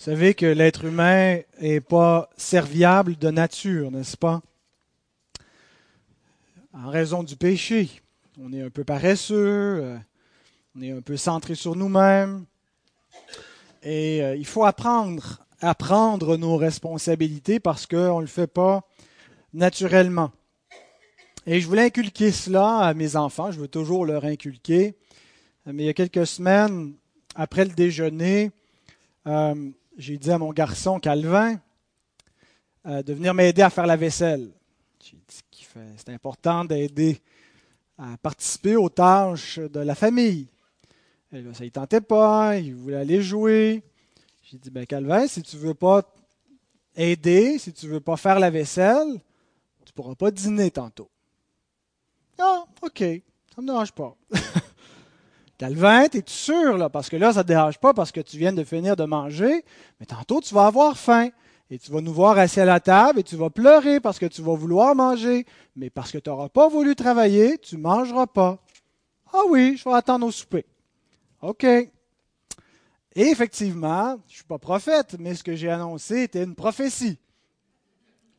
Vous 0.00 0.06
savez 0.06 0.32
que 0.32 0.46
l'être 0.46 0.86
humain 0.86 1.40
n'est 1.60 1.82
pas 1.82 2.30
serviable 2.38 3.18
de 3.18 3.28
nature, 3.28 3.90
n'est-ce 3.90 4.16
pas? 4.16 4.40
En 6.72 6.88
raison 6.88 7.22
du 7.22 7.36
péché, 7.36 8.00
on 8.40 8.50
est 8.54 8.62
un 8.62 8.70
peu 8.70 8.82
paresseux, 8.82 9.36
euh, 9.82 9.98
on 10.74 10.80
est 10.80 10.92
un 10.92 11.02
peu 11.02 11.18
centré 11.18 11.54
sur 11.54 11.76
nous-mêmes. 11.76 12.46
Et 13.82 14.22
euh, 14.22 14.36
il 14.36 14.46
faut 14.46 14.64
apprendre 14.64 15.44
à 15.60 15.74
prendre 15.74 16.38
nos 16.38 16.56
responsabilités 16.56 17.60
parce 17.60 17.86
qu'on 17.86 18.16
ne 18.16 18.22
le 18.22 18.26
fait 18.26 18.46
pas 18.46 18.88
naturellement. 19.52 20.32
Et 21.44 21.60
je 21.60 21.66
voulais 21.66 21.84
inculquer 21.84 22.32
cela 22.32 22.78
à 22.78 22.94
mes 22.94 23.16
enfants, 23.16 23.52
je 23.52 23.60
veux 23.60 23.68
toujours 23.68 24.06
leur 24.06 24.24
inculquer. 24.24 24.96
Mais 25.66 25.82
il 25.82 25.86
y 25.86 25.90
a 25.90 25.92
quelques 25.92 26.26
semaines, 26.26 26.94
après 27.34 27.66
le 27.66 27.72
déjeuner, 27.72 28.50
euh, 29.26 29.70
j'ai 30.00 30.16
dit 30.16 30.30
à 30.30 30.38
mon 30.38 30.50
garçon 30.50 30.98
Calvin 30.98 31.60
euh, 32.86 33.02
de 33.02 33.12
venir 33.12 33.34
m'aider 33.34 33.60
à 33.60 33.68
faire 33.68 33.86
la 33.86 33.96
vaisselle. 33.96 34.50
J'ai 35.04 35.18
dit 35.28 35.42
que 35.50 35.78
c'est 35.98 36.08
important 36.08 36.64
d'aider 36.64 37.20
à 37.98 38.16
participer 38.16 38.76
aux 38.76 38.88
tâches 38.88 39.58
de 39.58 39.80
la 39.80 39.94
famille. 39.94 40.48
Et 41.32 41.44
ça 41.52 41.64
ne 41.64 41.68
tentait 41.68 42.00
pas, 42.00 42.56
il 42.56 42.74
voulait 42.74 42.96
aller 42.96 43.22
jouer. 43.22 43.82
J'ai 44.42 44.56
dit, 44.56 44.70
ben 44.70 44.86
Calvin, 44.86 45.26
si 45.26 45.42
tu 45.42 45.56
ne 45.56 45.60
veux 45.60 45.74
pas 45.74 46.02
aider, 46.96 47.58
si 47.58 47.70
tu 47.72 47.86
ne 47.86 47.92
veux 47.92 48.00
pas 48.00 48.16
faire 48.16 48.40
la 48.40 48.48
vaisselle, 48.48 49.20
tu 49.84 49.90
ne 49.90 49.92
pourras 49.92 50.14
pas 50.14 50.30
dîner 50.30 50.70
tantôt. 50.70 51.10
Ah, 52.38 52.64
OK, 52.80 53.00
ça 53.00 53.04
ne 53.58 53.62
me 53.62 53.66
dérange 53.66 53.92
pas. 53.92 54.16
Calvin, 55.60 56.04
es 56.04 56.22
sûr, 56.24 56.78
là? 56.78 56.88
Parce 56.88 57.10
que 57.10 57.16
là, 57.16 57.34
ça 57.34 57.40
ne 57.40 57.42
te 57.42 57.48
dérange 57.48 57.76
pas 57.78 57.92
parce 57.92 58.12
que 58.12 58.22
tu 58.22 58.38
viens 58.38 58.54
de 58.54 58.64
finir 58.64 58.96
de 58.96 59.04
manger, 59.04 59.62
mais 60.00 60.06
tantôt, 60.06 60.40
tu 60.40 60.54
vas 60.54 60.64
avoir 60.64 60.96
faim. 60.96 61.28
Et 61.70 61.78
tu 61.78 61.92
vas 61.92 62.00
nous 62.00 62.14
voir 62.14 62.38
assis 62.38 62.60
à 62.60 62.64
la 62.64 62.80
table 62.80 63.20
et 63.20 63.22
tu 63.22 63.36
vas 63.36 63.50
pleurer 63.50 64.00
parce 64.00 64.18
que 64.18 64.24
tu 64.24 64.40
vas 64.40 64.54
vouloir 64.54 64.94
manger. 64.94 65.44
Mais 65.76 65.90
parce 65.90 66.12
que 66.12 66.16
tu 66.16 66.30
n'auras 66.30 66.48
pas 66.48 66.70
voulu 66.70 66.96
travailler, 66.96 67.58
tu 67.58 67.76
ne 67.76 67.82
mangeras 67.82 68.26
pas. 68.26 68.58
Ah 69.34 69.42
oui, 69.50 69.76
je 69.76 69.86
vais 69.86 69.94
attendre 69.94 70.26
au 70.26 70.30
souper. 70.30 70.64
OK. 71.42 71.64
Et 71.64 71.90
effectivement, 73.14 74.16
je 74.28 74.32
ne 74.32 74.36
suis 74.36 74.44
pas 74.44 74.58
prophète, 74.58 75.16
mais 75.18 75.34
ce 75.34 75.44
que 75.44 75.54
j'ai 75.54 75.68
annoncé 75.68 76.22
était 76.22 76.42
une 76.42 76.54
prophétie. 76.54 77.18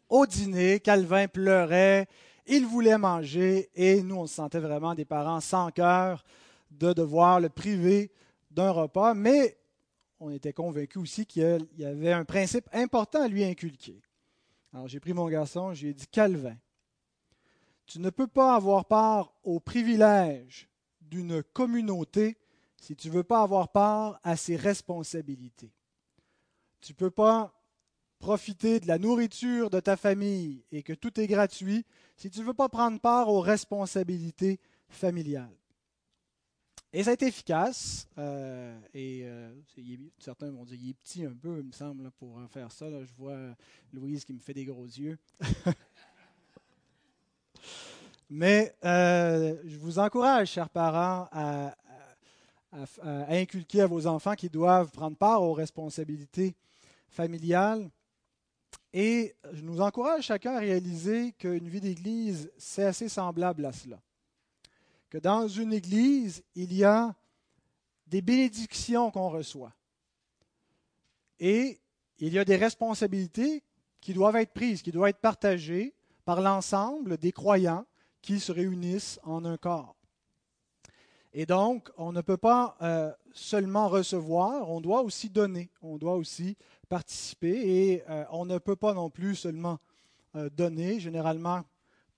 Au 0.10 0.26
dîner, 0.26 0.80
Calvin 0.80 1.28
pleurait, 1.28 2.08
il 2.48 2.66
voulait 2.66 2.98
manger 2.98 3.70
et 3.76 4.02
nous, 4.02 4.16
on 4.16 4.26
se 4.26 4.34
sentait 4.34 4.60
vraiment 4.60 4.96
des 4.96 5.06
parents 5.06 5.40
sans 5.40 5.70
cœur 5.70 6.26
de 6.82 6.94
devoir 6.94 7.40
le 7.40 7.50
priver 7.50 8.12
d'un 8.50 8.72
repas, 8.72 9.14
mais 9.14 9.58
on 10.20 10.30
était 10.30 10.54
convaincu 10.54 11.00
aussi 11.00 11.26
qu'il 11.26 11.68
y 11.78 11.86
avait 11.86 12.12
un 12.12 12.26
principe 12.26 12.68
important 12.74 13.22
à 13.22 13.28
lui 13.28 13.44
inculquer. 13.44 14.02
Alors 14.74 14.88
j'ai 14.88 15.00
pris 15.00 15.14
mon 15.14 15.28
garçon, 15.30 15.74
j'ai 15.74 15.94
dit 15.94 16.08
Calvin, 16.08 16.58
tu 17.86 18.00
ne 18.00 18.10
peux 18.10 18.28
pas 18.28 18.56
avoir 18.56 18.86
part 18.86 19.34
au 19.44 19.60
privilège 19.60 20.70
d'une 21.02 21.44
communauté 21.44 22.38
si 22.80 22.96
tu 22.96 23.10
ne 23.10 23.14
veux 23.14 23.24
pas 23.24 23.42
avoir 23.42 23.72
part 23.72 24.20
à 24.24 24.36
ses 24.36 24.56
responsabilités. 24.56 25.72
Tu 26.80 26.94
ne 26.94 26.98
peux 26.98 27.12
pas 27.12 27.54
profiter 28.18 28.80
de 28.80 28.88
la 28.88 28.98
nourriture 28.98 29.70
de 29.70 29.80
ta 29.80 29.98
famille 29.98 30.64
et 30.72 30.84
que 30.84 30.94
tout 30.94 31.20
est 31.20 31.28
gratuit 31.28 31.86
si 32.16 32.30
tu 32.30 32.40
ne 32.40 32.46
veux 32.46 32.54
pas 32.54 32.70
prendre 32.70 33.00
part 33.00 33.30
aux 33.30 33.42
responsabilités 33.42 34.60
familiales. 34.90 35.61
Et 36.94 37.04
ça 37.04 37.12
a 37.12 37.14
été 37.14 37.28
efficace. 37.28 38.08
Euh, 38.18 38.78
et 38.94 39.22
euh, 39.24 39.50
certains 40.20 40.52
vont 40.52 40.66
dire 40.66 40.78
qu'il 40.78 40.90
est 40.90 40.94
petit 40.94 41.24
un 41.26 41.34
peu, 41.34 41.60
il 41.60 41.68
me 41.68 41.72
semble, 41.72 42.12
pour 42.12 42.38
faire 42.50 42.72
ça. 42.72 42.86
je 42.90 43.14
vois 43.18 43.38
Louise 43.94 44.26
qui 44.26 44.34
me 44.34 44.40
fait 44.40 44.54
des 44.54 44.66
gros 44.66 44.86
yeux. 44.86 45.18
Mais 48.30 48.76
euh, 48.84 49.56
je 49.66 49.78
vous 49.78 50.00
encourage, 50.00 50.50
chers 50.52 50.70
parents, 50.70 51.28
à, 51.32 51.76
inculquer 53.28 53.82
à 53.82 53.88
vos 53.88 54.08
enfants 54.08 54.36
qu'ils 54.36 54.50
doivent 54.50 54.92
prendre 54.92 55.18
part 55.18 55.44
aux 55.44 55.54
responsabilités 55.54 56.56
familiales. 57.10 57.90
Et 58.94 59.36
je 59.52 59.62
nous 59.62 59.82
encourage 59.82 60.26
chacun 60.26 60.56
à 60.56 60.60
réaliser 60.60 61.34
qu'une 61.34 61.68
vie 61.68 61.82
d'Église, 61.82 62.52
c'est 62.58 62.86
assez 62.86 63.10
semblable 63.10 63.66
à 63.66 63.72
cela 63.72 64.00
que 65.12 65.18
dans 65.18 65.46
une 65.48 65.74
église, 65.74 66.42
il 66.56 66.74
y 66.74 66.86
a 66.86 67.14
des 68.08 68.22
bénédictions 68.22 69.12
qu'on 69.12 69.30
reçoit. 69.30 69.74
Et 71.38 71.82
il 72.20 72.34
y 72.34 72.40
a 72.40 72.46
des 72.46 72.56
responsabilités 72.56 73.62
qui 74.00 74.14
doivent 74.14 74.38
être 74.38 74.54
prises, 74.54 74.82
qui 74.82 74.92
doivent 74.92 75.10
être 75.10 75.20
partagées 75.20 75.94
par 76.24 76.40
l'ensemble 76.40 77.18
des 77.18 77.34
croyants 77.34 77.86
qui 78.22 78.40
se 78.40 78.54
réunissent 78.54 79.20
en 79.24 79.44
un 79.44 79.58
corps. 79.58 79.98
Et 81.34 81.46
donc, 81.46 81.90
on 81.98 82.14
ne 82.14 82.22
peut 82.22 82.38
pas 82.38 82.78
euh, 82.82 83.12
seulement 83.34 83.90
recevoir, 83.90 84.70
on 84.70 84.80
doit 84.80 85.02
aussi 85.02 85.30
donner, 85.30 85.70
on 85.82 85.98
doit 85.98 86.16
aussi 86.16 86.58
participer 86.88 87.50
et 87.50 88.04
euh, 88.10 88.24
on 88.32 88.46
ne 88.46 88.58
peut 88.60 88.76
pas 88.78 88.94
non 88.94 89.10
plus 89.10 89.36
seulement 89.36 89.78
euh, 90.36 90.50
donner. 90.50 91.00
Généralement, 91.00 91.64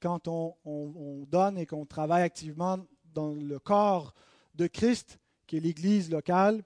quand 0.04 0.28
on, 0.28 1.26
donne 1.32 1.58
et 1.58 1.66
qu'on 1.66 1.86
travaille 1.86 2.24
activement 2.24 2.78
dans 3.14 3.34
le 3.34 3.58
corps 3.58 4.14
de 4.54 4.68
Christ, 4.68 5.18
qui 5.48 5.56
est 5.56 5.60
l'Église 5.62 6.12
locale, 6.12 6.62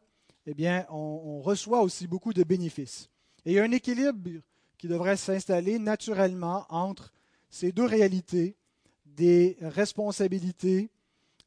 eh 0.48 0.56
bien, 0.56 0.88
on, 0.90 1.40
reçoit 1.42 1.82
aussi 1.82 2.08
beaucoup 2.08 2.34
de 2.34 2.44
bénéfices. 2.44 3.10
Et 3.46 3.52
il 3.52 3.54
y 3.54 3.60
a 3.60 3.64
un 3.64 3.72
équilibre 3.72 4.42
qui 4.80 4.88
devrait 4.88 5.18
s'installer 5.18 5.78
naturellement 5.78 6.66
entre 6.70 7.14
ces 7.50 7.72
deux 7.72 7.86
réalités, 7.86 8.56
des 9.06 9.56
responsabilités 9.62 10.90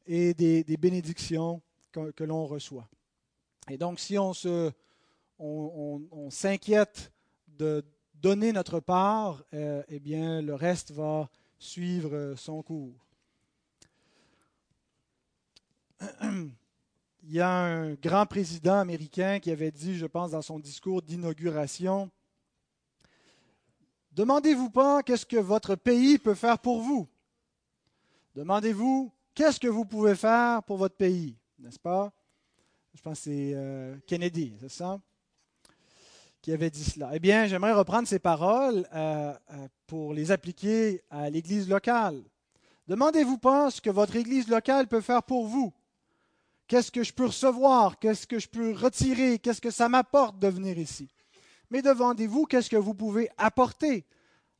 et 0.07 0.33
des, 0.33 0.77
bénédictions 0.77 1.61
que, 1.91 2.23
l'on 2.23 2.45
reçoit. 2.45 2.87
Et 3.69 3.77
donc, 3.77 3.99
si 3.99 4.17
on, 4.17 4.33
se, 4.33 4.71
s'inquiète 6.29 7.11
de 7.47 7.83
donner 8.15 8.53
notre 8.53 8.79
part, 8.79 9.43
euh, 9.53 9.83
eh 9.89 9.99
bien, 9.99 10.41
le 10.41 10.55
reste 10.55 10.91
va 10.91 11.29
suivre 11.61 12.13
euh, 12.13 12.35
son 12.35 12.61
cours. 12.61 12.93
Il 17.23 17.31
y 17.31 17.39
a 17.39 17.49
un 17.49 17.93
grand 17.93 18.25
président 18.25 18.79
américain 18.79 19.39
qui 19.39 19.51
avait 19.51 19.71
dit, 19.71 19.95
je 19.95 20.07
pense, 20.07 20.31
dans 20.31 20.41
son 20.41 20.59
discours 20.59 21.01
d'inauguration, 21.01 22.09
Demandez-vous 24.13 24.69
pas 24.69 25.03
qu'est-ce 25.03 25.25
que 25.25 25.37
votre 25.37 25.75
pays 25.75 26.17
peut 26.17 26.35
faire 26.35 26.59
pour 26.59 26.81
vous. 26.81 27.07
Demandez-vous 28.35 29.11
qu'est-ce 29.33 29.59
que 29.59 29.69
vous 29.69 29.85
pouvez 29.85 30.15
faire 30.15 30.63
pour 30.63 30.77
votre 30.77 30.95
pays, 30.95 31.37
n'est-ce 31.57 31.79
pas? 31.79 32.11
Je 32.93 33.01
pense 33.01 33.19
que 33.19 33.23
c'est 33.23 33.53
euh, 33.55 33.97
Kennedy, 34.05 34.53
c'est 34.59 34.69
ça? 34.69 34.99
Qui 36.41 36.51
avait 36.51 36.69
dit 36.69 36.83
cela. 36.83 37.11
Eh 37.13 37.19
bien, 37.19 37.45
j'aimerais 37.45 37.73
reprendre 37.73 38.07
ces 38.07 38.19
paroles 38.19 38.87
euh, 38.93 39.33
euh, 39.51 39.67
pour 39.85 40.13
les 40.13 40.31
appliquer 40.31 41.03
à 41.09 41.29
l'Église 41.29 41.69
locale. 41.69 42.23
Demandez-vous 42.87 43.37
pas 43.37 43.69
ce 43.69 43.79
que 43.79 43.89
votre 43.89 44.15
Église 44.15 44.47
locale 44.47 44.87
peut 44.87 45.01
faire 45.01 45.23
pour 45.23 45.45
vous. 45.45 45.71
Qu'est-ce 46.67 46.91
que 46.91 47.03
je 47.03 47.13
peux 47.13 47.25
recevoir? 47.25 47.99
Qu'est-ce 47.99 48.25
que 48.25 48.39
je 48.39 48.47
peux 48.47 48.71
retirer? 48.71 49.39
Qu'est-ce 49.39 49.61
que 49.61 49.71
ça 49.71 49.87
m'apporte 49.87 50.39
de 50.39 50.47
venir 50.47 50.77
ici? 50.77 51.09
Mais 51.69 51.81
demandez-vous 51.81 52.45
qu'est-ce 52.45 52.69
que 52.69 52.77
vous 52.77 52.93
pouvez 52.93 53.29
apporter 53.37 54.05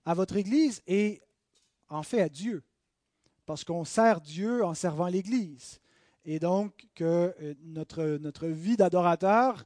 à 0.06 0.14
votre 0.14 0.36
Église 0.36 0.82
et 0.88 1.22
en 1.90 2.04
fait 2.04 2.22
à 2.22 2.30
Dieu. 2.30 2.64
Parce 3.46 3.64
qu'on 3.64 3.86
sert 3.86 4.22
Dieu 4.22 4.64
en 4.64 4.74
servant 4.74 5.08
l'Église. 5.08 5.80
Et 6.26 6.40
donc 6.40 6.88
que 6.96 7.34
euh, 7.42 7.54
notre, 7.64 8.18
notre 8.22 8.48
vie 8.48 8.78
d'adorateur 8.78 9.66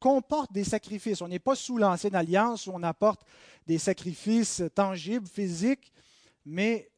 comporte 0.00 0.52
des 0.52 0.64
sacrifices. 0.64 1.22
On 1.22 1.28
n'est 1.28 1.38
pas 1.38 1.54
sous 1.54 1.78
l'ancienne 1.78 2.16
alliance 2.16 2.66
où 2.66 2.72
on 2.74 2.82
apporte 2.82 3.22
des 3.66 3.78
sacrifices 3.78 4.62
tangibles, 4.74 5.26
physiques, 5.26 5.92
mais 6.44 6.90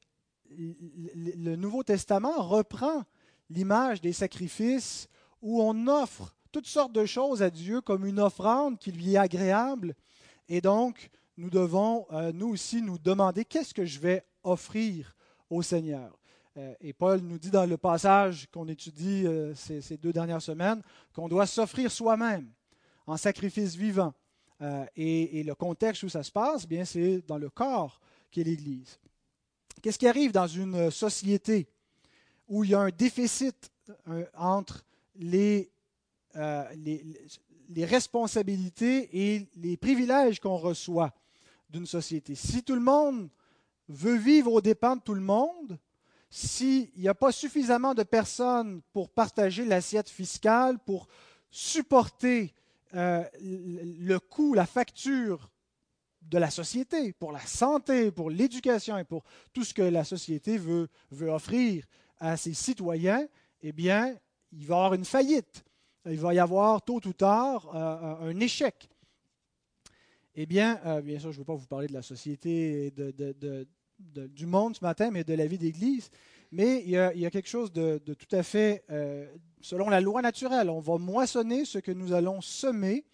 le 0.49 1.56
Nouveau 1.56 1.82
Testament 1.82 2.43
reprend 2.43 3.05
l'image 3.50 4.00
des 4.00 4.12
sacrifices 4.12 5.09
où 5.41 5.61
on 5.62 5.87
offre 5.88 6.35
toutes 6.53 6.67
sortes 6.67 6.93
de 6.93 7.06
choses 7.06 7.43
à 7.43 7.50
Dieu 7.50 7.81
comme 7.81 8.06
une 8.06 8.21
offrande 8.21 8.79
qui 8.79 8.93
lui 8.93 9.15
est 9.15 9.19
agréable. 9.19 9.94
Et 10.49 10.61
donc, 10.61 11.11
nous 11.37 11.50
devons, 11.50 12.06
euh, 12.12 12.31
nous 12.32 12.49
aussi, 12.49 12.82
nous 12.82 12.99
demander 12.99 13.44
qu'est-ce 13.44 13.75
que 13.75 13.87
je 13.87 13.99
vais 13.99 14.25
offrir 14.44 15.17
au 15.49 15.62
Seigneur. 15.62 16.19
Euh, 16.59 16.75
et 16.81 16.93
Paul 16.93 17.21
nous 17.21 17.38
dit 17.38 17.50
dans 17.50 17.65
le 17.65 17.79
passage 17.79 18.47
qu'on 18.53 18.69
étudie 18.69 19.26
euh, 19.26 19.55
ces, 19.55 19.97
deux 19.97 20.12
dernières 20.12 20.43
semaines 20.43 20.82
qu'on 21.15 21.29
doit 21.29 21.47
s'offrir 21.47 21.91
soi-même 21.91 22.50
en 23.06 23.16
sacrifice 23.16 23.75
vivant. 23.75 24.14
Euh, 24.60 24.87
et, 24.94 25.43
le 25.43 25.54
contexte 25.54 26.04
où 26.04 26.08
ça 26.08 26.22
se 26.22 26.31
passe, 26.31 26.66
bien, 26.66 26.84
c'est 26.84 27.22
dans 27.26 27.38
le 27.38 27.50
corps 27.50 28.00
qu'est 28.31 28.44
l'Église. 28.44 28.99
Qu'est-ce 29.81 29.99
qui 29.99 30.06
arrive 30.06 30.31
dans 30.31 30.46
une 30.46 30.90
société 30.90 31.69
où 32.46 32.62
il 32.62 32.70
y 32.70 32.75
a 32.75 32.81
un 32.81 32.90
déficit 32.90 33.72
euh, 34.08 34.25
entre 34.34 34.84
euh, 35.20 36.64
les, 36.76 37.28
les 37.69 37.84
responsabilités 37.84 39.08
et 39.12 39.49
les 39.56 39.76
privilèges 39.76 40.38
qu'on 40.38 40.58
reçoit 40.58 41.12
d'une 41.69 41.87
société? 41.87 42.37
Si 42.37 42.62
tout 42.62 42.75
le 42.75 42.81
monde 42.81 43.28
veut 43.88 44.16
vivre 44.16 44.52
aux 44.52 44.60
dépens 44.60 44.96
de 44.96 45.02
tout 45.02 45.14
le 45.14 45.20
monde, 45.20 45.76
s'il 46.31 46.88
n'y 46.96 47.08
a 47.08 47.14
pas 47.14 47.32
suffisamment 47.32 47.94
de 47.94 48.04
personnes 48.04 48.81
pour 48.93 49.10
partager 49.10 49.64
l'assiette 49.64 50.08
fiscale, 50.08 50.78
pour 50.78 51.08
supporter 51.50 52.54
euh, 52.94 53.25
le 53.41 54.19
coût, 54.19 54.55
la 54.55 54.67
facture 54.67 55.50
de 56.23 56.39
la 56.39 56.50
société, 56.50 57.12
pour 57.12 57.33
la 57.33 57.41
santé, 57.41 58.11
pour 58.11 58.31
l'éducation 58.31 58.97
et 58.97 59.05
pour 59.05 59.25
tout 59.53 59.65
ce 59.65 59.75
que 59.75 59.83
la 59.83 60.05
société 60.05 60.56
veut, 60.56 60.89
veut 61.11 61.31
offrir 61.31 61.85
à 62.19 62.37
ses 62.37 62.55
citoyens, 62.55 63.27
eh 63.62 63.73
bien, 63.73 64.17
il 64.53 64.67
va 64.67 64.75
y 64.75 64.79
avoir 64.79 64.94
une 64.94 65.05
faillite. 65.05 65.65
Il 66.06 66.19
va 66.19 66.35
y 66.35 66.39
avoir 66.39 66.83
tôt 66.83 67.00
ou 67.05 67.12
tard 67.12 67.71
euh, 67.75 68.31
un 68.31 68.41
échec. 68.41 68.89
Eh 70.35 70.47
bien, 70.47 70.81
euh, 70.87 71.00
bien 71.00 71.19
sûr, 71.19 71.31
je 71.31 71.37
ne 71.37 71.41
veux 71.41 71.45
pas 71.45 71.55
vous 71.55 71.67
parler 71.67 71.87
de 71.87 71.93
la 71.93 72.03
société 72.03 72.87
et 72.87 72.91
de, 72.91 73.67
du 74.27 74.47
monde 74.47 74.77
ce 74.77 74.85
matin, 74.85 75.11
mais 75.11 75.25
de 75.25 75.35
la 75.35 75.47
vie 75.47 75.59
d'Église. 75.59 76.11
Mais 76.52 76.82
il 76.82 76.90
y, 76.90 76.96
a, 76.99 77.31
quelque 77.31 77.49
chose 77.49 77.72
de, 77.72 77.96
tout 77.96 78.37
à 78.37 78.43
fait, 78.43 78.84
euh, 78.90 79.26
selon 79.62 79.88
la 79.88 80.02
loi 80.02 80.20
naturelle, 80.20 80.69
on 80.69 80.81
va 80.81 80.99
moissonner 80.99 81.64
ce 81.64 81.78
que 81.78 81.90
nous 81.90 82.12
allons 82.12 82.43
semer. 82.43 83.06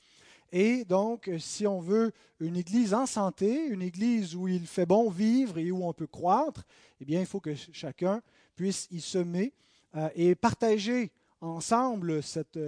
Et 0.50 0.84
donc, 0.84 1.30
si 1.38 1.64
on 1.64 1.78
veut 1.78 2.10
une 2.40 2.56
Église 2.56 2.94
en 2.94 3.06
santé, 3.06 3.66
une 3.66 3.82
Église 3.82 4.34
où 4.34 4.48
il 4.48 4.66
fait 4.66 4.86
bon 4.86 5.08
vivre 5.08 5.56
et 5.58 5.70
où 5.70 5.86
on 5.86 5.92
peut 5.92 6.08
croître, 6.08 6.64
eh 7.00 7.04
bien, 7.04 7.20
il 7.20 7.26
faut 7.26 7.38
que 7.38 7.54
chacun 7.54 8.20
puisse 8.56 8.88
y 8.90 9.00
semer 9.00 9.54
euh, 9.94 10.08
et 10.16 10.34
partager 10.34 11.12
ensemble 11.40 12.24
cette, 12.24 12.58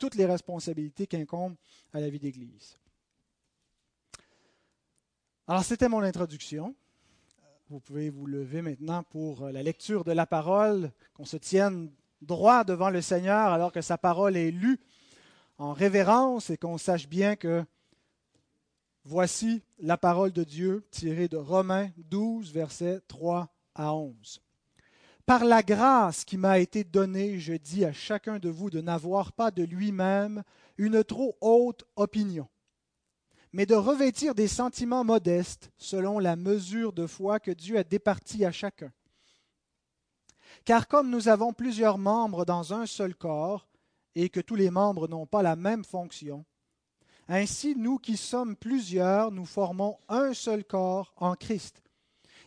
toutes 0.00 0.16
les 0.16 0.26
responsabilités 0.26 1.06
qui 1.06 1.16
incombent 1.16 1.56
à 1.92 2.00
la 2.00 2.10
vie 2.10 2.18
d'Église. 2.18 2.76
Alors, 5.46 5.62
c'était 5.62 5.88
mon 5.88 6.00
introduction. 6.00 6.74
Vous 7.68 7.80
pouvez 7.80 8.10
vous 8.10 8.26
lever 8.26 8.62
maintenant 8.62 9.02
pour 9.02 9.48
la 9.48 9.60
lecture 9.60 10.04
de 10.04 10.12
la 10.12 10.24
parole, 10.24 10.92
qu'on 11.14 11.24
se 11.24 11.36
tienne 11.36 11.90
droit 12.22 12.62
devant 12.62 12.90
le 12.90 13.00
Seigneur 13.00 13.48
alors 13.48 13.72
que 13.72 13.80
sa 13.80 13.98
parole 13.98 14.36
est 14.36 14.52
lue 14.52 14.78
en 15.58 15.72
révérence 15.72 16.50
et 16.50 16.58
qu'on 16.58 16.78
sache 16.78 17.08
bien 17.08 17.34
que 17.34 17.64
voici 19.02 19.64
la 19.80 19.96
parole 19.96 20.30
de 20.30 20.44
Dieu 20.44 20.86
tirée 20.92 21.26
de 21.26 21.36
Romains 21.36 21.90
12, 21.96 22.52
versets 22.52 23.00
3 23.08 23.48
à 23.74 23.94
11. 23.94 24.40
Par 25.24 25.44
la 25.44 25.64
grâce 25.64 26.24
qui 26.24 26.36
m'a 26.36 26.60
été 26.60 26.84
donnée, 26.84 27.40
je 27.40 27.54
dis 27.54 27.84
à 27.84 27.92
chacun 27.92 28.38
de 28.38 28.48
vous 28.48 28.70
de 28.70 28.80
n'avoir 28.80 29.32
pas 29.32 29.50
de 29.50 29.64
lui-même 29.64 30.44
une 30.78 31.02
trop 31.02 31.36
haute 31.40 31.84
opinion 31.96 32.46
mais 33.56 33.64
de 33.64 33.74
revêtir 33.74 34.34
des 34.34 34.48
sentiments 34.48 35.02
modestes 35.02 35.72
selon 35.78 36.18
la 36.18 36.36
mesure 36.36 36.92
de 36.92 37.06
foi 37.06 37.40
que 37.40 37.50
Dieu 37.50 37.78
a 37.78 37.84
départie 37.84 38.44
à 38.44 38.52
chacun. 38.52 38.92
Car 40.66 40.86
comme 40.86 41.08
nous 41.08 41.28
avons 41.28 41.54
plusieurs 41.54 41.96
membres 41.96 42.44
dans 42.44 42.74
un 42.74 42.84
seul 42.84 43.14
corps, 43.14 43.66
et 44.14 44.28
que 44.28 44.40
tous 44.40 44.56
les 44.56 44.70
membres 44.70 45.08
n'ont 45.08 45.24
pas 45.24 45.42
la 45.42 45.56
même 45.56 45.84
fonction, 45.84 46.44
ainsi 47.28 47.74
nous 47.76 47.96
qui 47.96 48.18
sommes 48.18 48.56
plusieurs, 48.56 49.30
nous 49.30 49.46
formons 49.46 49.96
un 50.10 50.34
seul 50.34 50.62
corps 50.62 51.14
en 51.16 51.34
Christ, 51.34 51.80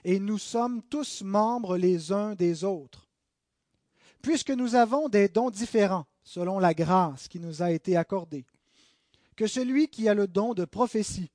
et 0.04 0.20
nous 0.20 0.38
sommes 0.38 0.84
tous 0.84 1.24
membres 1.24 1.76
les 1.76 2.12
uns 2.12 2.36
des 2.36 2.64
autres. 2.64 3.10
Puisque 4.22 4.52
nous 4.52 4.76
avons 4.76 5.10
des 5.10 5.28
dons 5.28 5.50
différents 5.50 6.06
selon 6.22 6.60
la 6.60 6.76
grâce 6.76 7.28
qui 7.28 7.40
nous 7.40 7.64
a 7.64 7.72
été 7.72 7.98
accordée 7.98 8.46
que 9.40 9.48
celui 9.48 9.88
qui 9.88 10.10
a 10.10 10.14
le 10.14 10.28
don 10.28 10.54
de 10.54 10.66
prophétie 10.66 11.32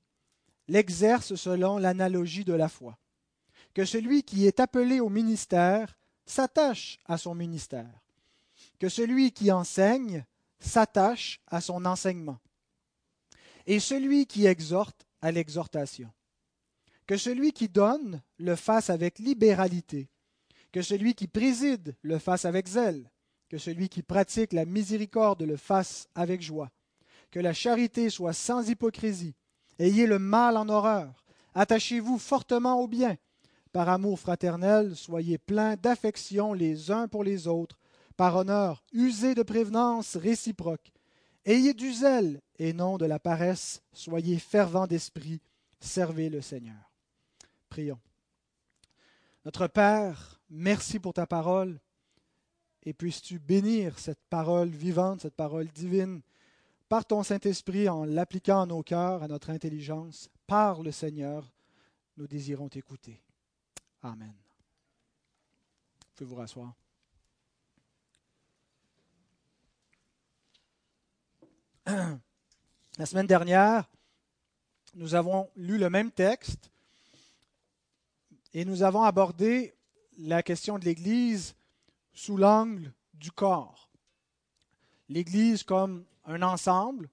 l'exerce 0.67 1.33
selon 1.33 1.79
l'analogie 1.79 2.45
de 2.45 2.53
la 2.53 2.69
foi, 2.69 2.99
que 3.73 3.83
celui 3.83 4.21
qui 4.21 4.45
est 4.45 4.59
appelé 4.59 4.99
au 4.99 5.09
ministère 5.09 5.97
s'attache 6.23 6.99
à 7.05 7.17
son 7.17 7.33
ministère, 7.33 8.03
que 8.77 8.89
celui 8.89 9.31
qui 9.31 9.51
enseigne 9.51 10.23
s'attache 10.59 11.41
à 11.47 11.61
son 11.61 11.83
enseignement, 11.87 12.37
et 13.65 13.79
celui 13.79 14.27
qui 14.27 14.45
exhorte 14.45 15.07
à 15.23 15.31
l'exhortation, 15.31 16.13
que 17.07 17.17
celui 17.17 17.53
qui 17.53 17.69
donne 17.69 18.21
le 18.37 18.55
fasse 18.55 18.91
avec 18.91 19.17
libéralité, 19.17 20.09
que 20.71 20.83
celui 20.83 21.15
qui 21.15 21.27
préside 21.27 21.95
le 22.03 22.19
fasse 22.19 22.45
avec 22.45 22.67
zèle, 22.67 23.09
que 23.49 23.57
celui 23.57 23.89
qui 23.89 24.03
pratique 24.03 24.53
la 24.53 24.65
miséricorde 24.65 25.41
le 25.41 25.57
fasse 25.57 26.07
avec 26.13 26.43
joie 26.43 26.69
que 27.35 27.41
la 27.41 27.51
charité 27.51 28.09
soit 28.09 28.31
sans 28.31 28.69
hypocrisie. 28.69 29.35
Ayez 29.77 30.07
le 30.07 30.19
mal 30.19 30.55
en 30.55 30.69
horreur. 30.69 31.25
Attachez-vous 31.53 32.17
fortement 32.17 32.79
au 32.79 32.87
bien. 32.87 33.17
Par 33.73 33.89
amour 33.89 34.21
fraternel, 34.21 34.95
soyez 34.95 35.37
pleins 35.37 35.75
d'affection 35.75 36.53
les 36.53 36.91
uns 36.91 37.09
pour 37.09 37.25
les 37.25 37.49
autres. 37.49 37.77
Par 38.15 38.37
honneur, 38.37 38.85
usez 38.93 39.35
de 39.35 39.43
prévenance 39.43 40.15
réciproque. 40.15 40.93
Ayez 41.43 41.73
du 41.73 41.91
zèle 41.91 42.39
et 42.57 42.71
non 42.71 42.97
de 42.97 43.05
la 43.05 43.19
paresse. 43.19 43.81
Soyez 43.91 44.39
fervents 44.39 44.87
d'esprit. 44.87 45.41
Servez 45.81 46.29
le 46.29 46.39
Seigneur. 46.39 46.89
Prions. 47.67 47.99
Notre 49.43 49.67
Père, 49.67 50.39
merci 50.49 50.99
pour 50.99 51.11
ta 51.11 51.27
parole. 51.27 51.81
Et 52.83 52.93
puisses-tu 52.93 53.39
bénir 53.39 53.99
cette 53.99 54.23
parole 54.29 54.69
vivante, 54.69 55.19
cette 55.19 55.35
parole 55.35 55.67
divine 55.67 56.21
par 56.87 57.05
ton 57.05 57.23
Saint-Esprit, 57.23 57.89
en 57.89 58.05
l'appliquant 58.05 58.61
à 58.61 58.65
nos 58.65 58.83
cœurs, 58.83 59.23
à 59.23 59.27
notre 59.27 59.49
intelligence, 59.49 60.29
par 60.47 60.83
le 60.83 60.91
Seigneur, 60.91 61.51
nous 62.17 62.27
désirons 62.27 62.69
t'écouter. 62.69 63.21
Amen. 64.01 64.33
Vous 65.99 66.13
pouvez 66.15 66.29
vous 66.29 66.35
rasseoir. 66.35 66.73
La 72.97 73.05
semaine 73.05 73.27
dernière, 73.27 73.89
nous 74.93 75.15
avons 75.15 75.49
lu 75.55 75.77
le 75.77 75.89
même 75.89 76.11
texte 76.11 76.71
et 78.53 78.63
nous 78.63 78.83
avons 78.83 79.03
abordé 79.03 79.75
la 80.17 80.41
question 80.41 80.79
de 80.79 80.85
l'Église 80.85 81.55
sous 82.13 82.37
l'angle 82.37 82.93
du 83.13 83.31
corps. 83.31 83.89
L'Église 85.09 85.63
comme 85.63 86.05
un 86.25 86.41
ensemble 86.41 87.09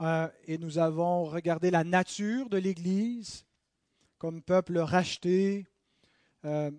euh, 0.00 0.28
et 0.46 0.56
nous 0.58 0.78
avons 0.78 1.24
regardé 1.24 1.70
la 1.70 1.84
nature 1.84 2.48
de 2.48 2.56
l'Église 2.56 3.44
comme 4.18 4.42
peuple 4.42 4.78
racheté 4.78 5.66
euh, 6.44 6.70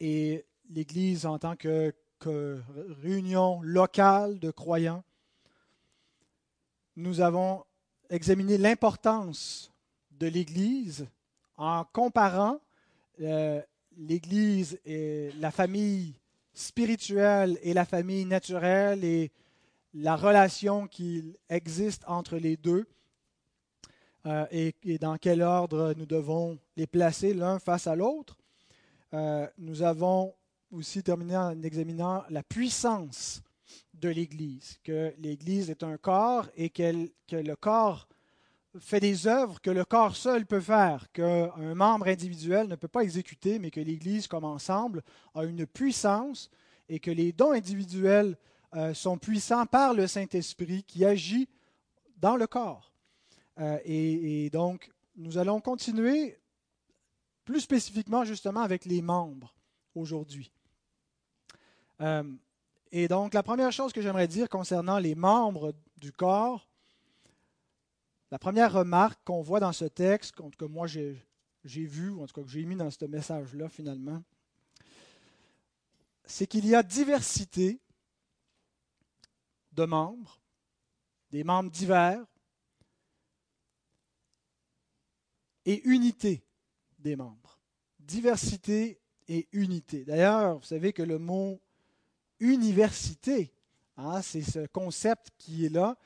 et 0.00 0.44
l'Église 0.70 1.26
en 1.26 1.38
tant 1.38 1.56
que, 1.56 1.94
réunion 3.02 3.60
locale 3.60 4.38
de 4.38 4.50
croyants. 4.50 5.04
Nous 6.96 7.20
avons 7.20 7.64
examiné 8.08 8.56
l'importance 8.56 9.70
de 10.12 10.26
l'Église 10.26 11.06
en 11.58 11.84
comparant 11.84 12.60
euh, 13.20 13.60
l'Église 13.98 14.80
et 14.86 15.32
la 15.38 15.50
famille 15.50 16.14
spirituelle 16.54 17.58
et 17.62 17.74
la 17.74 17.84
famille 17.84 18.24
naturelle 18.24 19.04
et 19.04 19.30
la 19.94 20.16
relation 20.16 20.86
qui 20.86 21.36
existe 21.48 22.02
entre 22.06 22.36
les 22.36 22.56
deux 22.56 22.86
euh, 24.26 24.46
et, 24.50 24.98
dans 24.98 25.16
quel 25.18 25.42
ordre 25.42 25.94
nous 25.96 26.06
devons 26.06 26.58
les 26.76 26.86
placer 26.86 27.34
l'un 27.34 27.58
face 27.58 27.86
à 27.86 27.94
l'autre. 27.94 28.36
Euh, 29.12 29.46
nous 29.58 29.82
avons 29.82 30.34
aussi 30.72 31.02
terminé 31.02 31.36
en 31.36 31.62
examinant 31.62 32.24
la 32.30 32.42
puissance 32.42 33.42
de 33.92 34.08
l'Église, 34.08 34.78
que 34.82 35.14
l'Église 35.18 35.70
est 35.70 35.82
un 35.82 35.96
corps 35.96 36.48
et 36.56 36.70
que 36.70 37.08
le 37.30 37.54
corps 37.54 38.08
fait 38.80 39.00
des 39.00 39.26
œuvres 39.26 39.60
que 39.60 39.70
le 39.70 39.84
corps 39.84 40.16
seul 40.16 40.46
peut 40.46 40.60
faire, 40.60 41.10
qu'un 41.12 41.74
membre 41.74 42.08
individuel 42.08 42.66
ne 42.66 42.74
peut 42.74 42.88
pas 42.88 43.02
exécuter, 43.02 43.58
mais 43.58 43.70
que 43.70 43.80
l'Église 43.80 44.26
comme 44.26 44.44
ensemble 44.44 45.02
a 45.34 45.44
une 45.44 45.66
puissance 45.66 46.50
et 46.88 46.98
que 46.98 47.10
les 47.10 47.32
dons 47.32 47.52
individuels 47.52 48.36
sont 48.92 49.18
puissants 49.18 49.66
par 49.66 49.94
le 49.94 50.06
Saint-Esprit 50.06 50.82
qui 50.82 51.04
agit 51.04 51.48
dans 52.16 52.36
le 52.36 52.46
corps. 52.46 52.94
Euh, 53.60 53.78
et, 53.84 54.50
donc, 54.50 54.90
nous 55.16 55.38
allons 55.38 55.60
continuer 55.60 56.38
plus 57.44 57.60
spécifiquement 57.60 58.24
justement 58.24 58.60
avec 58.60 58.84
les 58.84 59.02
membres 59.02 59.54
aujourd'hui. 59.94 60.50
Euh, 62.00 62.24
et 62.90 63.08
donc, 63.08 63.34
la 63.34 63.42
première 63.42 63.72
chose 63.72 63.92
que 63.92 64.00
j'aimerais 64.00 64.28
dire 64.28 64.48
concernant 64.48 64.98
les 64.98 65.14
membres 65.14 65.74
du 65.96 66.12
corps, 66.12 66.68
la 68.30 68.38
première 68.38 68.72
remarque 68.72 69.20
qu'on 69.24 69.42
voit 69.42 69.60
dans 69.60 69.72
ce 69.72 69.84
texte, 69.84 70.34
que 70.58 70.64
moi 70.64 70.86
j'ai 70.86 71.22
vu, 71.64 72.10
ou 72.10 72.22
en 72.22 72.26
tout 72.26 72.34
cas 72.34 72.42
que 72.42 72.50
j'ai 72.50 72.64
mis 72.64 72.74
dans 72.74 72.90
ce 72.90 73.04
message-là 73.04 73.68
finalement, 73.68 74.22
c'est 76.24 76.46
qu'il 76.46 76.66
y 76.66 76.74
a 76.74 76.82
diversité 76.82 77.80
de 79.74 79.84
membres, 79.84 80.40
des 81.30 81.44
membres 81.44 81.70
divers, 81.70 82.24
et 85.66 85.82
unité 85.88 86.44
des 86.98 87.16
membres. 87.16 87.58
Diversité 88.00 89.00
et 89.28 89.48
unité. 89.52 90.04
D'ailleurs, 90.04 90.58
vous 90.58 90.64
savez 90.64 90.92
que 90.92 91.02
le 91.02 91.18
mot 91.18 91.60
université, 92.40 93.52
hein, 93.96 94.20
c'est 94.22 94.42
ce 94.42 94.66
concept 94.66 95.30
qui 95.38 95.64
est 95.64 95.70
là, 95.70 95.96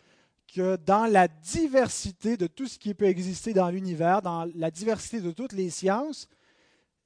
que 0.46 0.76
dans 0.76 1.06
la 1.06 1.28
diversité 1.28 2.36
de 2.36 2.46
tout 2.46 2.66
ce 2.66 2.78
qui 2.78 2.94
peut 2.94 3.06
exister 3.06 3.52
dans 3.52 3.68
l'univers, 3.68 4.22
dans 4.22 4.48
la 4.54 4.70
diversité 4.70 5.20
de 5.20 5.30
toutes 5.30 5.52
les 5.52 5.70
sciences, 5.70 6.28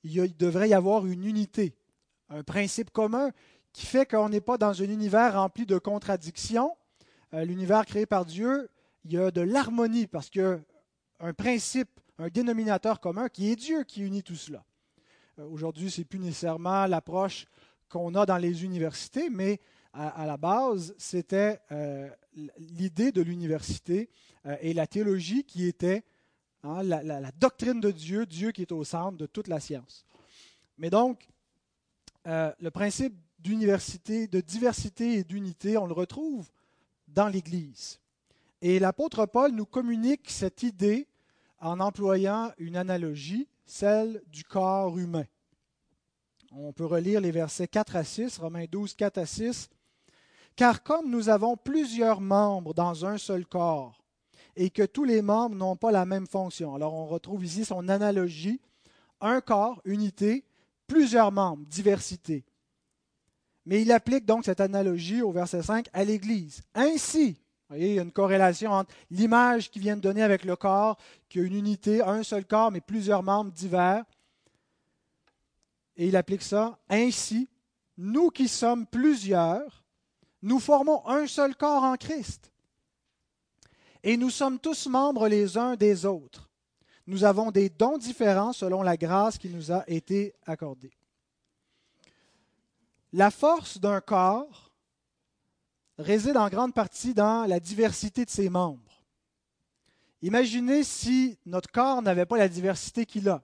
il, 0.04 0.36
devrait 0.36 0.68
y 0.68 0.74
avoir 0.74 1.06
une 1.06 1.24
unité, 1.24 1.74
un 2.28 2.42
principe 2.42 2.90
commun 2.90 3.30
qui 3.72 3.86
fait 3.86 4.06
qu'on 4.06 4.28
n'est 4.28 4.40
pas 4.40 4.58
dans 4.58 4.82
un 4.82 4.84
univers 4.84 5.34
rempli 5.34 5.66
de 5.66 5.78
contradictions. 5.78 6.76
Euh, 7.34 7.44
l'univers 7.44 7.86
créé 7.86 8.06
par 8.06 8.24
Dieu, 8.24 8.68
il 9.04 9.12
y 9.12 9.18
a 9.18 9.30
de 9.30 9.40
l'harmonie 9.40 10.06
parce 10.06 10.30
que 10.30 10.60
un 11.20 11.32
principe, 11.32 11.88
un 12.18 12.28
dénominateur 12.28 13.00
commun 13.00 13.28
qui 13.28 13.50
est 13.50 13.56
Dieu 13.56 13.84
qui 13.84 14.02
unit 14.02 14.22
tout 14.22 14.36
cela. 14.36 14.64
Euh, 15.38 15.46
aujourd'hui, 15.46 15.90
ce 15.90 16.00
n'est 16.00 16.04
plus 16.04 16.18
nécessairement 16.18 16.86
l'approche 16.86 17.46
qu'on 17.88 18.14
a 18.14 18.26
dans 18.26 18.38
les 18.38 18.64
universités, 18.64 19.30
mais 19.30 19.60
à, 19.94 20.24
la 20.24 20.38
base, 20.38 20.94
c'était 20.96 21.60
euh, 21.70 22.08
l'idée 22.56 23.12
de 23.12 23.20
l'université 23.20 24.08
et 24.62 24.72
la 24.72 24.86
théologie 24.86 25.44
qui 25.44 25.66
était 25.66 26.02
hein, 26.62 26.82
la, 26.82 27.30
doctrine 27.32 27.78
de 27.78 27.90
Dieu, 27.90 28.24
Dieu 28.24 28.52
qui 28.52 28.62
est 28.62 28.72
au 28.72 28.84
centre 28.84 29.18
de 29.18 29.26
toute 29.26 29.48
la 29.48 29.60
science. 29.60 30.06
Mais 30.78 30.88
donc, 30.88 31.28
le 32.24 32.70
principe 32.70 33.14
d'université, 33.42 34.26
de 34.26 34.40
diversité 34.40 35.14
et 35.14 35.24
d'unité, 35.24 35.76
on 35.76 35.86
le 35.86 35.92
retrouve 35.92 36.48
dans 37.08 37.28
l'Église. 37.28 37.98
Et 38.60 38.78
l'apôtre 38.78 39.26
Paul 39.26 39.52
nous 39.52 39.66
communique 39.66 40.30
cette 40.30 40.62
idée 40.62 41.08
en 41.60 41.80
employant 41.80 42.52
une 42.58 42.76
analogie, 42.76 43.48
celle 43.66 44.22
du 44.28 44.44
corps 44.44 44.98
humain. 44.98 45.26
On 46.52 46.72
peut 46.72 46.86
relire 46.86 47.20
les 47.20 47.30
versets 47.30 47.68
4 47.68 47.96
à 47.96 48.04
6, 48.04 48.38
Romains 48.38 48.66
12, 48.70 48.94
4 48.94 49.18
à 49.18 49.26
6. 49.26 49.70
Car 50.54 50.82
comme 50.82 51.10
nous 51.10 51.28
avons 51.28 51.56
plusieurs 51.56 52.20
membres 52.20 52.74
dans 52.74 53.06
un 53.06 53.18
seul 53.18 53.46
corps, 53.46 54.02
et 54.54 54.70
que 54.70 54.82
tous 54.82 55.04
les 55.04 55.22
membres 55.22 55.56
n'ont 55.56 55.76
pas 55.76 55.90
la 55.90 56.04
même 56.04 56.26
fonction. 56.26 56.74
Alors 56.74 56.94
on 56.94 57.06
retrouve 57.06 57.44
ici 57.44 57.64
son 57.64 57.88
analogie, 57.88 58.60
un 59.20 59.40
corps, 59.40 59.80
unité, 59.84 60.44
plusieurs 60.86 61.32
membres, 61.32 61.64
diversité. 61.66 62.44
Mais 63.66 63.82
il 63.82 63.92
applique 63.92 64.24
donc 64.24 64.44
cette 64.44 64.60
analogie 64.60 65.22
au 65.22 65.32
verset 65.32 65.62
5 65.62 65.88
à 65.92 66.04
l'Église. 66.04 66.62
Ainsi, 66.74 67.36
voyez, 67.68 67.90
il 67.90 67.94
y 67.94 67.98
a 67.98 68.02
une 68.02 68.12
corrélation 68.12 68.72
entre 68.72 68.92
l'image 69.10 69.70
qui 69.70 69.78
vient 69.78 69.96
de 69.96 70.00
donner 70.00 70.22
avec 70.22 70.44
le 70.44 70.56
corps, 70.56 70.98
qui 71.28 71.38
a 71.38 71.42
une 71.42 71.54
unité, 71.54 72.02
un 72.02 72.22
seul 72.22 72.44
corps, 72.44 72.70
mais 72.70 72.80
plusieurs 72.80 73.22
membres 73.22 73.52
divers, 73.52 74.04
et 75.96 76.06
il 76.06 76.16
applique 76.16 76.42
ça. 76.42 76.78
Ainsi, 76.88 77.48
nous 77.96 78.30
qui 78.30 78.48
sommes 78.48 78.86
plusieurs, 78.86 79.84
nous 80.42 80.58
formons 80.58 81.06
un 81.06 81.26
seul 81.26 81.54
corps 81.54 81.84
en 81.84 81.96
Christ. 81.96 82.50
Et 84.02 84.16
nous 84.16 84.30
sommes 84.30 84.58
tous 84.58 84.86
membres 84.86 85.28
les 85.28 85.56
uns 85.56 85.76
des 85.76 86.06
autres. 86.06 86.50
Nous 87.06 87.24
avons 87.24 87.50
des 87.50 87.68
dons 87.68 87.98
différents 87.98 88.52
selon 88.52 88.82
la 88.82 88.96
grâce 88.96 89.38
qui 89.38 89.48
nous 89.48 89.70
a 89.70 89.84
été 89.88 90.34
accordée. 90.46 90.92
La 93.12 93.30
force 93.30 93.78
d'un 93.78 94.00
corps 94.00 94.72
réside 95.98 96.36
en 96.36 96.48
grande 96.48 96.72
partie 96.72 97.12
dans 97.12 97.46
la 97.46 97.60
diversité 97.60 98.24
de 98.24 98.30
ses 98.30 98.48
membres. 98.48 99.04
Imaginez 100.22 100.82
si 100.82 101.38
notre 101.44 101.70
corps 101.70 102.00
n'avait 102.00 102.26
pas 102.26 102.38
la 102.38 102.48
diversité 102.48 103.04
qu'il 103.04 103.28
a. 103.28 103.42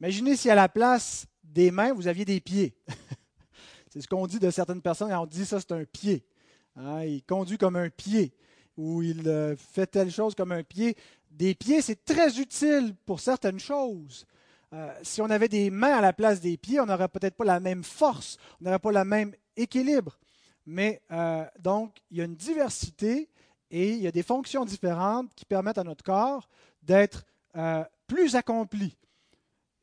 Imaginez 0.00 0.34
si 0.34 0.50
à 0.50 0.54
la 0.54 0.68
place 0.68 1.26
des 1.44 1.70
mains, 1.70 1.92
vous 1.92 2.08
aviez 2.08 2.24
des 2.24 2.40
pieds. 2.40 2.74
c'est 3.90 4.00
ce 4.00 4.08
qu'on 4.08 4.26
dit 4.26 4.38
de 4.38 4.50
certaines 4.50 4.82
personnes 4.82 5.12
on 5.12 5.26
dit 5.26 5.44
ça, 5.44 5.60
c'est 5.60 5.72
un 5.72 5.84
pied. 5.84 6.24
Hein, 6.74 7.04
il 7.04 7.22
conduit 7.22 7.58
comme 7.58 7.76
un 7.76 7.90
pied 7.90 8.32
ou 8.76 9.02
il 9.02 9.28
euh, 9.28 9.54
fait 9.56 9.86
telle 9.86 10.10
chose 10.10 10.34
comme 10.34 10.52
un 10.52 10.62
pied. 10.62 10.96
Des 11.30 11.54
pieds, 11.54 11.82
c'est 11.82 12.04
très 12.04 12.40
utile 12.40 12.94
pour 13.04 13.20
certaines 13.20 13.60
choses. 13.60 14.26
Euh, 14.72 14.92
si 15.02 15.20
on 15.20 15.30
avait 15.30 15.48
des 15.48 15.70
mains 15.70 15.98
à 15.98 16.00
la 16.00 16.12
place 16.12 16.40
des 16.40 16.56
pieds, 16.56 16.80
on 16.80 16.86
n'aurait 16.86 17.08
peut-être 17.08 17.34
pas 17.34 17.44
la 17.44 17.60
même 17.60 17.82
force, 17.82 18.38
on 18.60 18.64
n'aurait 18.64 18.78
pas 18.78 18.92
le 18.92 19.04
même 19.04 19.34
équilibre. 19.56 20.18
Mais 20.66 21.02
euh, 21.10 21.44
donc, 21.58 22.00
il 22.10 22.18
y 22.18 22.20
a 22.20 22.24
une 22.24 22.36
diversité 22.36 23.28
et 23.70 23.90
il 23.90 23.98
y 23.98 24.06
a 24.06 24.12
des 24.12 24.22
fonctions 24.22 24.64
différentes 24.64 25.34
qui 25.34 25.44
permettent 25.44 25.78
à 25.78 25.84
notre 25.84 26.04
corps 26.04 26.48
d'être 26.82 27.24
plus 28.06 28.36
accompli. 28.36 28.96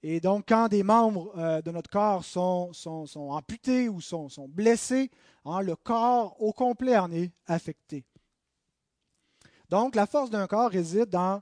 Et 0.03 0.20
donc, 0.20 0.46
quand 0.48 0.67
des 0.67 0.84
membres 0.84 1.34
euh, 1.38 1.62
de 1.62 1.72
notre 1.72 1.89
corps 1.89 2.24
sont, 2.24 2.72
amputés 3.15 3.89
ou 3.89 4.00
sont, 4.00 4.29
blessés, 4.48 5.10
hein, 5.46 5.62
le 5.62 5.75
corps 5.75 6.41
au 6.41 6.53
complet 6.53 6.98
en 6.98 7.12
est 7.12 7.32
affecté. 7.48 8.06
Donc, 9.70 9.96
la 9.96 10.06
force 10.06 10.29
d'un 10.29 10.48
corps 10.48 10.70
réside 10.70 11.10
dans 11.10 11.41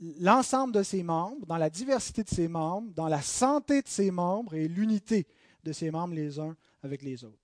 l'ensemble 0.00 0.72
de 0.72 0.82
ses 0.82 1.02
membres, 1.02 1.46
dans 1.46 1.56
la 1.56 1.70
diversité 1.70 2.22
de 2.22 2.28
ses 2.28 2.48
membres, 2.48 2.90
dans 2.94 3.08
la 3.08 3.22
santé 3.22 3.82
de 3.82 3.88
ses 3.88 4.10
membres 4.10 4.54
et 4.54 4.68
l'unité 4.68 5.26
de 5.64 5.72
ses 5.72 5.90
membres 5.90 6.14
les 6.14 6.38
uns 6.38 6.56
avec 6.82 7.02
les 7.02 7.24
autres. 7.24 7.36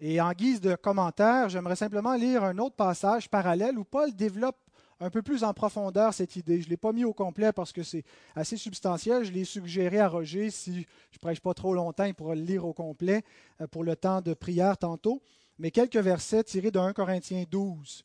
Et 0.00 0.20
en 0.20 0.32
guise 0.32 0.60
de 0.60 0.74
commentaire, 0.74 1.48
j'aimerais 1.48 1.76
simplement 1.76 2.14
lire 2.14 2.42
un 2.42 2.58
autre 2.58 2.74
passage 2.74 3.28
parallèle 3.28 3.78
où 3.78 3.84
Paul 3.84 4.12
développe 4.14 4.58
un 4.98 5.10
peu 5.10 5.22
plus 5.22 5.44
en 5.44 5.52
profondeur 5.52 6.14
cette 6.14 6.36
idée. 6.36 6.60
Je 6.60 6.66
ne 6.66 6.70
l'ai 6.70 6.76
pas 6.76 6.92
mis 6.92 7.04
au 7.04 7.12
complet 7.12 7.52
parce 7.52 7.72
que 7.72 7.82
c'est 7.82 8.04
assez 8.34 8.56
substantiel. 8.56 9.24
Je 9.24 9.32
l'ai 9.32 9.44
suggéré 9.44 9.98
à 9.98 10.08
Roger. 10.08 10.50
Si 10.50 10.72
je 10.74 10.78
ne 10.80 11.18
prêche 11.20 11.40
pas 11.40 11.54
trop 11.54 11.74
longtemps, 11.74 12.04
il 12.04 12.14
pourra 12.14 12.34
le 12.34 12.42
lire 12.42 12.64
au 12.64 12.72
complet 12.72 13.22
euh, 13.60 13.66
pour 13.66 13.84
le 13.84 13.96
temps 13.96 14.20
de 14.20 14.34
prière 14.34 14.78
tantôt. 14.78 15.22
Mais 15.58 15.70
quelques 15.70 15.96
versets 15.96 16.44
tirés 16.44 16.70
de 16.70 16.78
1 16.78 16.92
Corinthiens 16.92 17.44
12. 17.50 18.04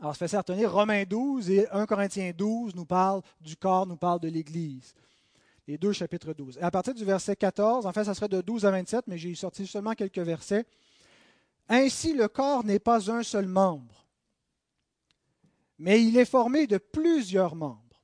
Alors, 0.00 0.14
ça 0.14 0.18
fait 0.18 0.28
ça 0.28 0.38
retenir 0.38 0.72
Romains 0.72 1.04
12 1.04 1.50
et 1.50 1.68
1 1.70 1.86
Corinthiens 1.86 2.32
12 2.36 2.74
nous 2.74 2.86
parle 2.86 3.22
du 3.40 3.56
corps, 3.56 3.86
nous 3.86 3.96
parle 3.96 4.20
de 4.20 4.28
l'Église. 4.28 4.94
Les 5.68 5.78
deux 5.78 5.92
chapitres 5.92 6.32
12. 6.32 6.58
Et 6.58 6.62
à 6.62 6.70
partir 6.70 6.94
du 6.94 7.04
verset 7.04 7.36
14, 7.36 7.86
en 7.86 7.92
fait, 7.92 8.04
ça 8.04 8.14
serait 8.14 8.28
de 8.28 8.40
12 8.40 8.64
à 8.64 8.70
27, 8.70 9.04
mais 9.06 9.18
j'ai 9.18 9.34
sorti 9.34 9.66
seulement 9.66 9.94
quelques 9.94 10.18
versets. 10.18 10.64
Ainsi, 11.68 12.14
le 12.14 12.28
corps 12.28 12.64
n'est 12.64 12.78
pas 12.78 13.10
un 13.10 13.22
seul 13.22 13.46
membre 13.46 14.00
mais 15.80 16.04
il 16.04 16.18
est 16.18 16.26
formé 16.26 16.66
de 16.66 16.76
plusieurs 16.76 17.56
membres. 17.56 18.02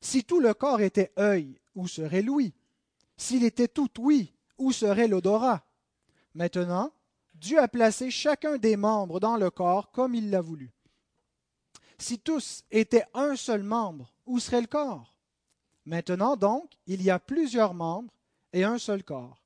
Si 0.00 0.24
tout 0.24 0.40
le 0.40 0.52
corps 0.54 0.80
était 0.80 1.12
œil, 1.18 1.58
où 1.76 1.86
serait 1.86 2.20
l'ouïe? 2.20 2.52
S'il 3.16 3.44
était 3.44 3.68
tout 3.68 3.88
ouïe, 4.00 4.32
où 4.58 4.72
serait 4.72 5.06
l'odorat? 5.06 5.64
Maintenant, 6.34 6.90
Dieu 7.32 7.60
a 7.60 7.68
placé 7.68 8.10
chacun 8.10 8.58
des 8.58 8.76
membres 8.76 9.20
dans 9.20 9.36
le 9.36 9.50
corps 9.50 9.92
comme 9.92 10.16
il 10.16 10.30
l'a 10.30 10.40
voulu. 10.40 10.72
Si 11.98 12.18
tous 12.18 12.64
étaient 12.70 13.06
un 13.14 13.36
seul 13.36 13.62
membre, 13.62 14.12
où 14.26 14.38
serait 14.38 14.60
le 14.60 14.66
corps? 14.66 15.16
Maintenant 15.84 16.36
donc, 16.36 16.72
il 16.86 17.02
y 17.02 17.10
a 17.10 17.18
plusieurs 17.18 17.74
membres 17.74 18.12
et 18.52 18.64
un 18.64 18.78
seul 18.78 19.02
corps. 19.02 19.42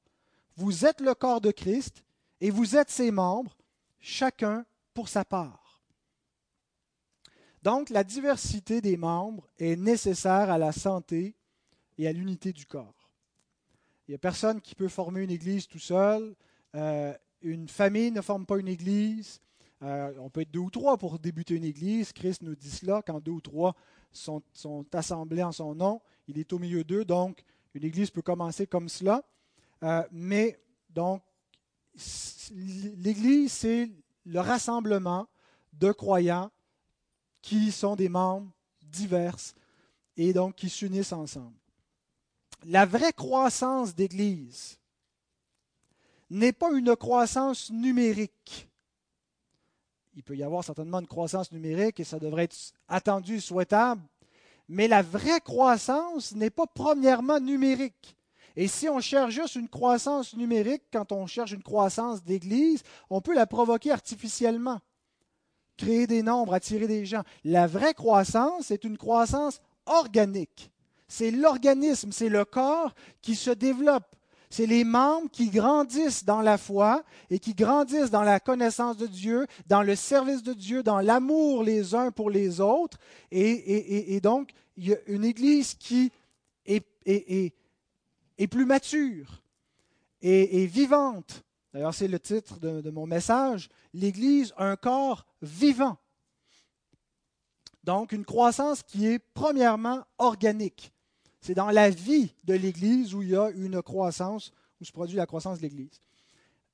Vous 0.57 0.85
êtes 0.85 1.01
le 1.01 1.15
corps 1.15 1.41
de 1.41 1.51
Christ 1.51 2.03
et 2.41 2.51
vous 2.51 2.77
êtes 2.77 2.91
ses 2.91 3.11
membres, 3.11 3.57
chacun 4.01 4.65
pour 4.95 5.09
sa 5.09 5.25
part. 5.25 5.81
Donc, 7.63 7.91
la 7.91 8.05
diversité 8.05 8.81
des 8.81 8.97
membres 8.97 9.47
est 9.59 9.77
nécessaire 9.77 10.51
à 10.51 10.57
la 10.57 10.73
santé 10.73 11.35
et 11.99 12.09
à 12.09 12.13
l'unité 12.13 12.53
du 12.53 12.65
corps. 12.65 13.11
Il 14.09 14.13
n'y 14.13 14.15
a 14.15 14.19
personne 14.19 14.61
qui 14.61 14.75
peut 14.75 14.89
former 14.89 15.23
une 15.23 15.31
église 15.31 15.69
tout 15.69 15.79
seul. 15.79 16.35
Euh, 16.75 17.15
une 17.43 17.69
famille 17.69 18.11
ne 18.11 18.23
forme 18.23 18.47
pas 18.47 18.59
une 18.59 18.69
église. 18.69 19.41
Euh, 19.83 20.13
on 20.19 20.29
peut 20.29 20.43
être 20.43 20.51
deux 20.51 20.61
ou 20.61 20.71
trois 20.71 20.99
pour 20.99 21.19
débuter 21.19 21.55
une 21.55 21.65
église. 21.65 22.13
Christ 22.13 22.43
nous 22.43 22.55
dit 22.55 22.71
cela, 22.71 23.03
quand 23.07 23.21
deux 23.21 23.33
ou 23.33 23.41
trois 23.41 23.75
sont, 24.13 24.43
assemblés 24.93 25.43
en 25.43 25.53
son 25.53 25.75
nom, 25.75 26.01
il 26.29 26.39
est 26.39 26.53
au 26.53 26.59
milieu 26.59 26.85
d'eux. 26.85 27.05
Donc, 27.05 27.43
une 27.75 27.85
église 27.85 28.11
peut 28.11 28.23
commencer 28.23 28.67
comme 28.67 28.89
cela. 28.89 29.23
Euh, 29.83 30.03
mais, 30.13 30.61
donc, 30.91 31.23
l'église, 32.53 33.53
c'est 33.53 33.91
le 34.27 34.41
rassemblement 34.41 35.27
de 35.73 35.93
croyants 35.93 36.51
qui 37.41 37.73
sont 37.73 37.97
des 37.97 38.09
membres 38.09 38.51
divers 38.83 39.37
et 40.17 40.33
donc 40.33 40.57
qui 40.57 40.69
s'unissent 40.69 41.13
ensemble. 41.13 41.57
La 42.67 42.85
vraie 42.85 43.13
croissance 43.13 43.95
d'Église 43.95 44.79
n'est 46.29 46.53
pas 46.53 46.71
une 46.73 46.95
croissance 46.95 47.71
numérique. 47.71 48.70
Il 50.21 50.23
peut 50.23 50.37
y 50.37 50.43
avoir 50.43 50.63
certainement 50.63 51.01
une 51.01 51.07
croissance 51.07 51.51
numérique 51.51 51.99
et 51.99 52.05
ça 52.05 52.19
devrait 52.19 52.45
être 52.45 52.75
attendu 52.89 53.41
souhaitable, 53.41 54.03
mais 54.69 54.87
la 54.87 55.01
vraie 55.01 55.41
croissance 55.41 56.35
n'est 56.35 56.51
pas 56.51 56.67
premièrement 56.67 57.41
numérique. 57.41 58.19
Et 58.55 58.69
si 58.69 58.87
on 58.91 59.01
cherche 59.01 59.33
juste 59.33 59.55
une 59.55 59.71
croissance 59.71 60.37
numérique, 60.37 60.83
quand 60.93 61.11
on 61.11 61.27
cherche 61.27 61.53
une 61.53 61.63
croissance 61.63 62.23
d'Église, 62.23 62.83
on 63.09 63.23
peut 63.23 63.33
la 63.35 63.47
provoquer 63.47 63.93
artificiellement. 63.93 64.81
créer 65.79 66.07
des 66.07 66.23
nombres, 66.23 66.53
attirer 66.53 66.87
des 66.87 67.07
gens. 67.07 67.23
La 67.43 67.67
vraie 67.67 67.95
croissance 67.95 68.71
est 68.71 68.85
une 68.85 68.99
croissance 68.99 69.63
organique. 69.87 70.71
C'est 71.09 71.31
l'organisme, 71.31 72.13
c'est 72.13 72.29
le 72.29 72.45
corps 72.45 72.95
qui 73.23 73.35
se 73.35 73.53
développe. 73.53 74.15
C'est 74.51 74.67
les 74.67 74.83
membres 74.83 75.31
qui 75.31 75.49
grandissent 75.49 76.25
dans 76.25 76.43
la 76.43 76.59
foi 76.59 77.05
et 77.31 77.39
qui 77.39 77.55
grandissent 77.55 78.11
dans 78.11 78.25
la 78.25 78.41
connaissance 78.41 78.97
de 78.97 79.07
Dieu, 79.07 79.47
dans 79.69 79.85
le 79.85 79.95
service 79.95 80.43
de 80.43 80.53
Dieu, 80.53 80.83
dans 80.83 80.99
l'amour 80.99 81.63
les 81.63 81.95
uns 81.95 82.11
pour 82.11 82.31
les 82.31 82.61
autres. 82.61 82.99
Et, 83.31 84.21
donc, 84.21 84.51
il 84.77 84.89
y 84.89 84.95
a 84.95 84.99
une 85.07 85.25
Église 85.25 85.75
qui 85.75 86.11
est, 86.67 86.85
plus 88.51 88.67
mature 88.67 89.41
et, 90.21 90.67
vivante. 90.67 91.45
D'ailleurs, 91.73 91.95
c'est 91.95 92.09
le 92.09 92.19
titre 92.19 92.59
de 92.59 92.91
mon 92.91 93.07
message, 93.07 93.69
l'Église, 93.95 94.53
un 94.59 94.75
corps 94.75 95.27
vivant. 95.41 95.97
Donc, 97.85 98.13
une 98.13 98.25
croissance 98.25 98.83
qui 98.83 99.07
est 99.07 99.19
premièrement 99.19 100.03
organique. 100.19 100.93
C'est 101.41 101.55
dans 101.55 101.71
la 101.71 101.91
vie 101.91 102.33
de 102.45 102.55
l'Église 102.55 103.15
où 103.15 103.23
il 103.23 103.31
y 103.31 103.37
a 103.37 103.51
une 103.51 103.83
croissance, 103.83 104.53
où 104.81 104.85
se 104.85 104.93
produit 104.93 105.17
la 105.17 105.27
croissance 105.27 105.59
de 105.59 105.63
l'Église. 105.63 106.01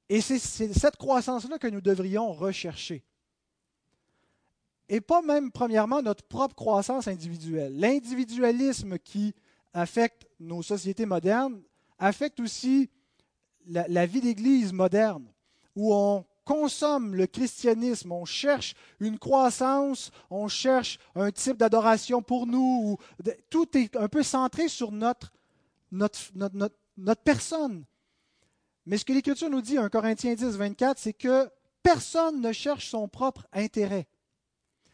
Et 0.08 0.20
c'est 0.20 0.38
cette 0.38 0.96
croissance-là 0.96 1.58
que 1.58 1.66
nous 1.66 1.80
devrions 1.80 2.32
rechercher. 2.32 3.02
Et 4.88 5.00
pas 5.00 5.22
même, 5.22 5.50
premièrement, 5.50 6.00
notre 6.00 6.24
propre 6.24 6.54
croissance 6.54 7.08
individuelle. 7.08 7.76
L'individualisme 7.76 8.98
qui 8.98 9.34
affecte 9.72 10.26
nos 10.38 10.62
sociétés 10.62 11.06
modernes 11.06 11.60
affecte 11.98 12.38
aussi 12.38 12.88
la, 13.66 14.06
vie 14.06 14.20
d'Église 14.20 14.72
moderne, 14.72 15.26
où 15.74 15.92
on 15.92 16.24
consomme 16.46 17.16
le 17.16 17.26
christianisme, 17.26 18.12
on 18.12 18.24
cherche 18.24 18.74
une 19.00 19.18
croissance, 19.18 20.12
on 20.30 20.46
cherche 20.46 20.98
un 21.16 21.30
type 21.32 21.58
d'adoration 21.58 22.22
pour 22.22 22.46
nous, 22.46 22.96
tout 23.50 23.76
est 23.76 23.94
un 23.96 24.08
peu 24.08 24.22
centré 24.22 24.68
sur 24.68 24.92
notre, 24.92 25.32
notre, 25.90 27.22
personne. 27.24 27.84
Mais 28.86 28.96
ce 28.96 29.04
que 29.04 29.12
l'Écriture 29.12 29.50
nous 29.50 29.60
dit, 29.60 29.76
1 29.76 29.88
Corinthiens 29.88 30.34
10, 30.34 30.56
24, 30.56 30.98
c'est 30.98 31.12
que 31.12 31.50
personne 31.82 32.40
ne 32.40 32.52
cherche 32.52 32.88
son 32.88 33.08
propre 33.08 33.46
intérêt, 33.52 34.06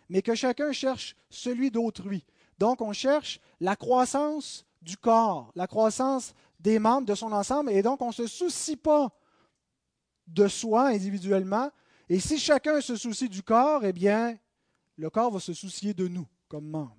mais 0.08 0.22
que 0.22 0.34
chacun 0.34 0.72
cherche 0.72 1.14
celui 1.28 1.70
d'autrui. 1.70 2.24
Donc 2.58 2.80
on 2.80 2.94
cherche 2.94 3.40
la 3.60 3.76
croissance 3.76 4.64
du 4.80 4.96
corps, 4.96 5.52
la 5.54 5.66
croissance 5.66 6.32
des 6.60 6.78
membres 6.78 7.06
de 7.06 7.14
son 7.14 7.30
ensemble, 7.30 7.70
et 7.70 7.82
donc 7.82 8.00
on 8.00 8.08
ne 8.08 8.12
se 8.12 8.26
soucie 8.26 8.76
pas 8.76 9.10
de 10.26 10.48
soi 10.48 10.88
individuellement. 10.88 11.70
Et 12.08 12.20
si 12.20 12.38
chacun 12.38 12.80
se 12.80 12.96
soucie 12.96 13.28
du 13.28 13.42
corps, 13.42 13.84
eh 13.84 13.92
bien, 13.92 14.38
le 14.96 15.10
corps 15.10 15.30
va 15.30 15.40
se 15.40 15.54
soucier 15.54 15.94
de 15.94 16.08
nous 16.08 16.26
comme 16.48 16.68
membres. 16.68 16.96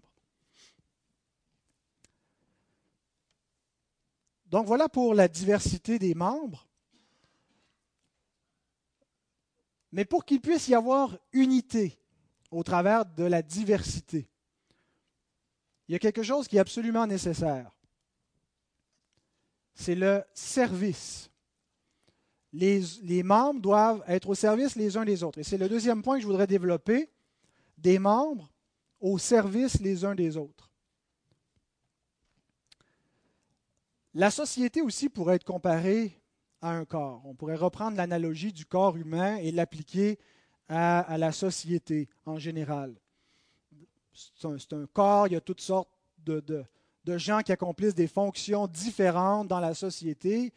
Donc 4.48 4.68
voilà 4.68 4.88
pour 4.88 5.16
la 5.16 5.28
diversité 5.28 5.98
des 5.98 6.14
membres. 6.14 6.68
Mais 9.92 10.06
pour 10.06 10.26
qu'il 10.26 10.42
puisse 10.42 10.68
y 10.68 10.76
avoir 10.76 11.18
unité 11.32 12.00
au 12.52 12.64
travers 12.64 13.06
de 13.06 13.24
la 13.24 13.42
diversité, 13.42 14.28
il 15.88 15.94
y 15.94 15.96
a 15.96 16.00
quelque 16.00 16.24
chose 16.24 16.48
qui 16.48 16.58
est 16.58 16.60
absolument 16.60 17.06
nécessaire. 17.08 17.72
C'est 19.76 19.96
le 19.96 20.24
service 20.34 21.32
les, 22.54 23.24
membres 23.24 23.60
doivent 23.60 24.04
être 24.08 24.30
au 24.30 24.36
service 24.36 24.76
les 24.76 24.96
uns 24.96 25.06
des 25.06 25.24
autres. 25.24 25.40
Et 25.40 25.44
c'est 25.44 25.58
le 25.58 25.68
deuxième 25.68 26.04
point 26.04 26.18
que 26.18 26.22
je 26.22 26.28
voudrais 26.28 26.48
développer, 26.48 27.10
des 27.78 28.00
membres 28.00 28.52
au 29.00 29.18
service 29.18 29.80
les 29.82 30.06
uns 30.06 30.16
des 30.16 30.38
autres. 30.38 30.70
La 34.14 34.30
société 34.30 34.82
aussi 34.82 35.10
pourrait 35.10 35.38
être 35.38 35.44
comparée 35.44 36.22
à 36.62 36.70
un 36.70 36.86
corps. 36.86 37.24
On 37.26 37.34
pourrait 37.34 37.56
reprendre 37.56 37.98
l'analogie 37.98 38.54
du 38.54 38.66
corps 38.66 38.96
humain 38.96 39.38
et 39.38 39.52
l'appliquer 39.52 40.20
à, 40.70 41.18
la 41.18 41.32
société 41.32 42.08
en 42.26 42.38
général. 42.38 42.96
C'est 44.14 44.74
un, 44.74 44.86
corps, 44.86 45.28
il 45.28 45.34
y 45.34 45.36
a 45.36 45.42
toutes 45.42 45.62
sortes 45.62 45.90
de 46.24 47.18
gens 47.18 47.42
qui 47.42 47.52
accomplissent 47.52 47.96
des 47.96 48.08
fonctions 48.08 48.68
différentes 48.68 49.48
dans 49.48 49.60
la 49.60 49.74
société 49.74 50.54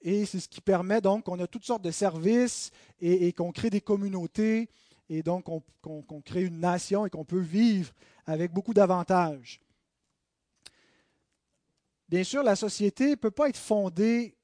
et 0.00 0.24
c'est 0.24 0.40
ce 0.40 0.48
qui 0.48 0.60
permet 0.60 1.00
donc 1.00 1.24
qu'on 1.24 1.38
a 1.40 1.46
toutes 1.46 1.64
sortes 1.64 1.82
de 1.82 1.90
services 1.90 2.70
et, 3.00 3.32
qu'on 3.32 3.52
crée 3.52 3.70
des 3.70 3.80
communautés 3.80 4.68
et 5.08 5.22
donc 5.22 5.44
qu'on 5.44 6.20
crée 6.22 6.42
une 6.42 6.60
nation 6.60 7.06
et 7.06 7.10
qu'on 7.10 7.24
peut 7.24 7.40
vivre 7.40 7.92
avec 8.26 8.52
beaucoup 8.52 8.74
d'avantages. 8.74 9.60
Bien 12.08 12.22
sûr, 12.22 12.42
la 12.42 12.56
société 12.56 13.10
ne 13.10 13.14
peut 13.16 13.30
pas 13.30 13.48
être 13.48 13.56
fondée 13.56 14.36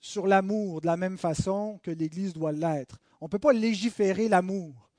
sur 0.00 0.26
l'amour 0.26 0.80
de 0.80 0.86
la 0.86 0.96
même 0.96 1.18
façon 1.18 1.78
que 1.82 1.90
l'Église 1.90 2.32
doit 2.32 2.52
l'être. 2.52 2.98
On 3.20 3.26
ne 3.26 3.30
peut 3.30 3.38
pas 3.38 3.52
légiférer 3.52 4.28
l'amour. 4.28 4.90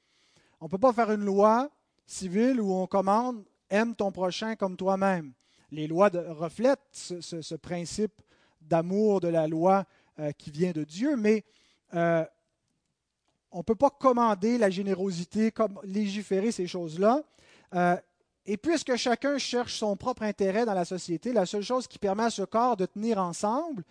On 0.59 0.65
ne 0.65 0.69
peut 0.69 0.77
pas 0.77 0.93
faire 0.93 1.11
une 1.11 1.25
loi 1.25 1.69
civile 2.05 2.61
où 2.61 2.71
on 2.73 2.87
commande 2.87 3.43
aime 3.69 3.95
ton 3.95 4.11
prochain 4.11 4.55
comme 4.55 4.77
toi-même. 4.77 5.33
Les 5.71 5.87
lois 5.87 6.09
reflètent 6.13 6.79
ce 6.91 7.55
principe 7.55 8.21
d'amour 8.71 9.19
de 9.19 9.27
la 9.27 9.47
loi 9.47 9.85
euh, 10.19 10.31
qui 10.31 10.49
vient 10.49 10.71
de 10.71 10.85
Dieu, 10.85 11.17
mais 11.17 11.43
euh, 11.93 12.23
on 13.51 13.59
ne 13.59 13.63
peut 13.63 13.75
pas 13.75 13.89
commander 13.89 14.57
la 14.57 14.69
générosité, 14.69 15.51
comme 15.51 15.77
légiférer 15.83 16.53
ces 16.53 16.67
choses-là. 16.67 17.21
Euh, 17.75 17.97
et 18.45 18.55
puisque 18.55 18.95
chacun 18.95 19.37
cherche 19.37 19.77
son 19.77 19.97
propre 19.97 20.23
intérêt 20.23 20.65
dans 20.65 20.73
la 20.73 20.85
société, 20.85 21.33
la 21.33 21.45
seule 21.45 21.63
chose 21.63 21.85
qui 21.85 21.99
permet 21.99 22.23
à 22.23 22.29
ce 22.29 22.43
corps 22.43 22.77
de 22.77 22.85
tenir 22.85 23.17
ensemble, 23.19 23.83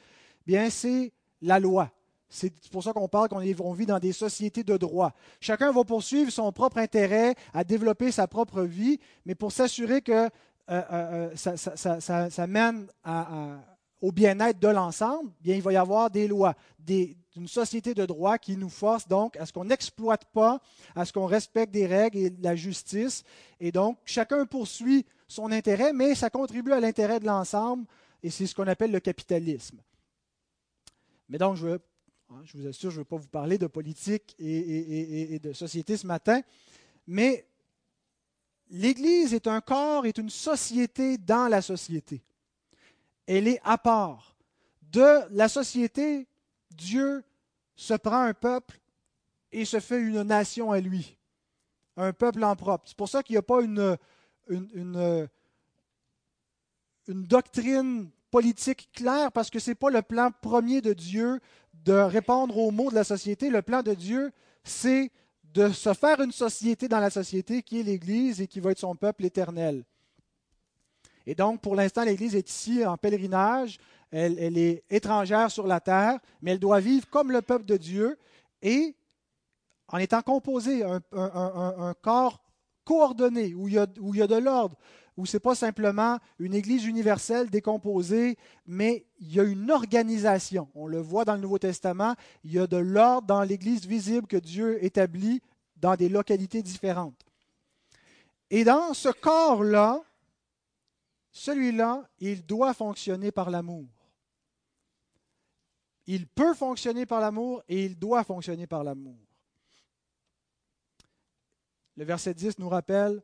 bien, 0.47 0.71
c'est 0.71 1.13
la 1.43 1.61
loi. 1.61 1.91
C'est 2.31 2.53
pour 2.71 2.83
ça 2.83 2.93
qu'on 2.95 3.09
parle 3.09 3.29
qu'on 3.29 3.73
vit 3.73 3.87
dans 3.87 3.99
des 3.99 4.13
sociétés 4.13 4.65
de 4.65 4.77
droit. 4.77 5.13
Chacun 5.41 5.73
va 5.73 5.85
poursuivre 5.85 6.31
son 6.31 6.53
propre 6.53 6.79
intérêt 6.79 7.35
à 7.53 7.65
développer 7.65 8.13
sa 8.13 8.27
propre 8.27 8.63
vie, 8.63 8.99
mais 9.27 9.35
pour 9.35 9.53
s'assurer 9.53 10.01
que 10.01 10.31
ça, 11.35 12.47
mène 12.47 12.87
à, 13.03 13.59
au 14.01 14.13
bien-être 14.13 14.59
de 14.59 14.69
l'ensemble, 14.69 15.31
bien 15.41 15.57
il 15.57 15.63
va 15.63 15.73
y 15.73 15.77
avoir 15.77 16.11
des 16.11 16.27
lois, 16.27 16.55
une 17.37 17.49
société 17.49 17.95
de 17.95 18.07
droit 18.07 18.39
qui 18.39 18.57
nous 18.57 18.69
force 18.69 19.07
donc 19.07 19.37
à 19.37 19.47
ce 19.47 19.53
qu'on 19.53 19.65
n'exploite 19.65 20.25
pas, 20.33 20.61
à 20.95 21.05
ce 21.05 21.13
qu'on 21.13 21.27
respecte 21.27 21.73
des 21.73 21.87
règles 21.87 22.19
et 22.19 22.33
la 22.41 22.57
justice. 22.57 23.23
Et 23.61 23.71
donc, 23.71 23.99
chacun 24.05 24.45
poursuit 24.47 25.07
son 25.29 25.53
intérêt, 25.53 25.93
mais 25.93 26.15
ça 26.15 26.31
contribue 26.31 26.73
à 26.73 26.81
l'intérêt 26.81 27.21
de 27.21 27.27
l'ensemble, 27.27 27.87
et 28.23 28.31
c'est 28.31 28.47
ce 28.47 28.55
qu'on 28.55 28.67
appelle 28.67 28.91
le 28.91 29.01
capitalisme. 29.01 29.79
Mais 31.29 31.39
donc, 31.39 31.57
je, 31.57 31.69
hein, 31.69 32.43
vous 32.55 32.67
assure, 32.67 32.91
je 32.91 32.97
ne 32.97 33.01
veux 33.01 33.05
pas 33.05 33.17
vous 33.17 33.29
parler 33.29 33.59
de 33.59 33.69
politique 33.69 34.35
et 34.39 35.39
de 35.39 35.53
société 35.53 35.97
ce 35.97 36.07
matin, 36.07 36.41
mais 37.07 37.47
l'Église 38.71 39.35
est 39.35 39.47
un 39.47 39.61
corps, 39.61 40.07
est 40.07 40.19
une 40.19 40.31
société 40.31 41.17
dans 41.17 41.49
la 41.49 41.63
société 41.63 42.23
elle 43.37 43.47
est 43.47 43.61
à 43.63 43.79
part. 43.79 44.37
De 44.91 45.21
la 45.31 45.49
société, 45.49 46.27
Dieu 46.73 47.23
se 47.77 47.95
prend 47.95 48.23
un 48.23 48.35
peuple 48.35 48.81
et 49.53 49.65
se 49.65 49.79
fait 49.79 50.01
une 50.01 50.23
nation 50.23 50.73
à 50.73 50.81
lui, 50.81 51.17
un 51.97 52.13
peuple 52.13 52.43
en 52.43 52.57
propre. 52.57 52.85
C'est 52.89 52.97
pour 52.97 53.09
ça 53.09 53.23
qu'il 53.23 53.35
n'y 53.35 53.39
a 53.39 53.43
pas 53.43 53.63
une, 53.63 53.97
doctrine 57.07 58.11
politique 58.33 58.91
claire, 58.93 59.31
parce 59.31 59.49
que 59.49 59.61
ce 59.61 59.71
n'est 59.71 59.77
pas 59.77 59.91
le 59.91 60.03
plan 60.03 60.31
premier 60.43 60.81
de 60.81 60.93
Dieu 60.93 61.41
de 61.73 61.93
répondre 61.93 62.59
aux 62.59 62.73
maux 62.73 62.91
de 62.91 62.97
la 62.97 63.05
société. 63.05 63.49
Le 63.49 63.63
plan 63.63 63.83
de 63.83 63.95
Dieu, 63.95 64.33
c'est 64.65 65.11
de 65.45 65.69
se 65.71 65.95
faire 65.95 66.21
une 66.21 66.33
société 66.33 66.89
dans 66.89 67.01
la 67.01 67.11
société 67.11 67.63
qui 67.63 67.81
est 67.81 67.85
l'Église 67.85 68.41
et 68.41 68.49
qui 68.49 68.59
va 68.59 68.73
être 68.73 68.79
son 68.79 68.97
peuple 68.97 69.25
éternel. 69.25 69.85
Et 71.27 71.35
donc, 71.35 71.61
pour 71.61 71.77
l'instant, 71.77 72.05
l'Église 72.05 72.35
est 72.35 72.49
ici 72.49 72.85
en 72.85 72.97
pèlerinage. 72.97 73.79
Elle, 74.11 74.59
est 74.59 74.83
étrangère 74.91 75.51
sur 75.51 75.67
la 75.67 75.79
terre, 75.79 76.19
mais 76.43 76.53
elle 76.53 76.59
doit 76.59 76.81
vivre 76.81 77.09
comme 77.11 77.31
le 77.31 77.43
peuple 77.43 77.65
de 77.65 77.77
Dieu 77.77 78.19
et 78.61 78.97
en 79.87 79.99
étant 79.99 80.23
composée, 80.23 80.85
un, 80.85 81.95
corps 82.03 82.43
coordonné, 82.85 83.55
où 83.55 83.69
il 83.69 83.75
y 83.75 83.79
a, 83.79 83.87
où 84.01 84.15
il 84.15 84.19
y 84.19 84.23
a 84.23 84.27
de 84.27 84.37
l'ordre, 84.37 84.77
où 85.17 85.27
ce 85.27 85.37
n'est 85.37 85.41
pas 85.41 85.55
simplement 85.55 86.19
une 86.39 86.55
Église 86.55 86.87
universelle 86.87 87.51
décomposée, 87.51 88.37
mais 88.67 89.05
il 89.21 89.35
y 89.35 89.41
a 89.41 89.45
une 89.45 89.71
organisation. 89.71 90.69
On 90.75 90.87
le 90.87 90.99
voit 90.99 91.25
dans 91.25 91.35
le 91.35 91.41
Nouveau 91.41 91.59
Testament, 91.59 92.15
il 92.45 92.53
y 92.53 92.59
a 92.59 92.67
de 92.67 92.77
l'ordre 92.77 93.27
dans 93.27 93.43
l'Église 93.43 93.87
visible 93.87 94.27
que 94.27 94.37
Dieu 94.37 94.83
établit 94.85 95.43
dans 95.77 95.97
des 95.97 96.09
localités 96.09 96.63
différentes. 96.63 97.27
Et 98.51 98.65
dans 98.65 98.95
ce 98.95 99.09
corps-là, 99.09 100.01
celui-là, 101.33 102.09
il 102.19 102.45
doit 102.45 102.75
fonctionner 102.75 103.31
par 103.31 103.51
l'amour. 103.51 103.87
Il 106.07 106.27
peut 106.27 106.55
fonctionner 106.55 107.07
par 107.07 107.21
l'amour 107.21 107.63
et 107.69 107.85
il 107.85 107.99
doit 107.99 108.25
fonctionner 108.25 108.67
par 108.67 108.83
l'amour. 108.83 109.17
le 112.01 112.07
verset 112.07 112.33
10 112.33 112.59
nous 112.59 112.69
rappelle, 112.71 113.23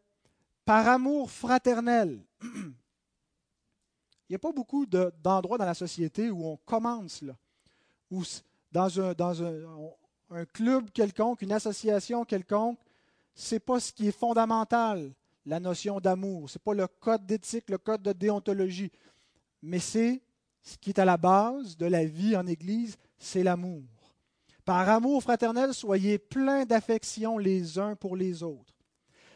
par 0.67 0.87
amour 0.87 1.31
fraternel. 1.31 2.23
Il 2.43 4.33
n'y 4.33 4.37
a 4.37 4.39
pas 4.39 4.53
beaucoup 4.53 4.85
d'endroits 4.85 5.57
dans 5.57 5.65
la 5.65 5.73
société 5.73 6.31
où 6.31 6.45
on 6.45 6.57
commence 6.59 7.25
où 8.11 8.23
dans 8.71 9.01
un, 9.01 9.15
un, 10.31 10.45
club 10.45 10.91
quelconque, 10.91 11.41
une 11.41 11.53
association 11.53 12.25
quelconque, 12.25 12.79
c'est 13.35 13.61
pas 13.61 13.81
ce 13.81 13.93
qui 13.93 14.09
est 14.09 14.19
fondamental, 14.19 15.15
la 15.47 15.61
notion 15.61 16.01
d'amour. 16.01 16.51
Ce 16.51 16.59
n'est 16.59 16.63
pas 16.63 16.75
le 16.75 16.87
code 16.87 17.25
d'éthique, 17.25 17.71
le 17.71 17.79
code 17.79 18.03
de 18.03 18.13
déontologie, 18.13 18.93
mais 19.63 19.79
c'est 19.79 20.21
ce 20.63 20.77
qui 20.77 20.91
est 20.91 20.99
à 20.99 21.05
la 21.05 21.17
base 21.17 21.77
de 21.77 21.87
la 21.87 22.05
vie 22.05 22.37
en 22.37 22.47
Église, 22.47 22.97
c'est 23.19 23.45
l'amour. 23.45 23.85
Par 24.65 24.89
amour 24.89 25.23
fraternel, 25.23 25.73
soyez 25.73 26.19
pleins 26.19 26.65
d'affection 26.65 27.39
les 27.39 27.79
uns 27.79 27.95
pour 27.95 28.17
les 28.17 28.43
autres. 28.43 28.75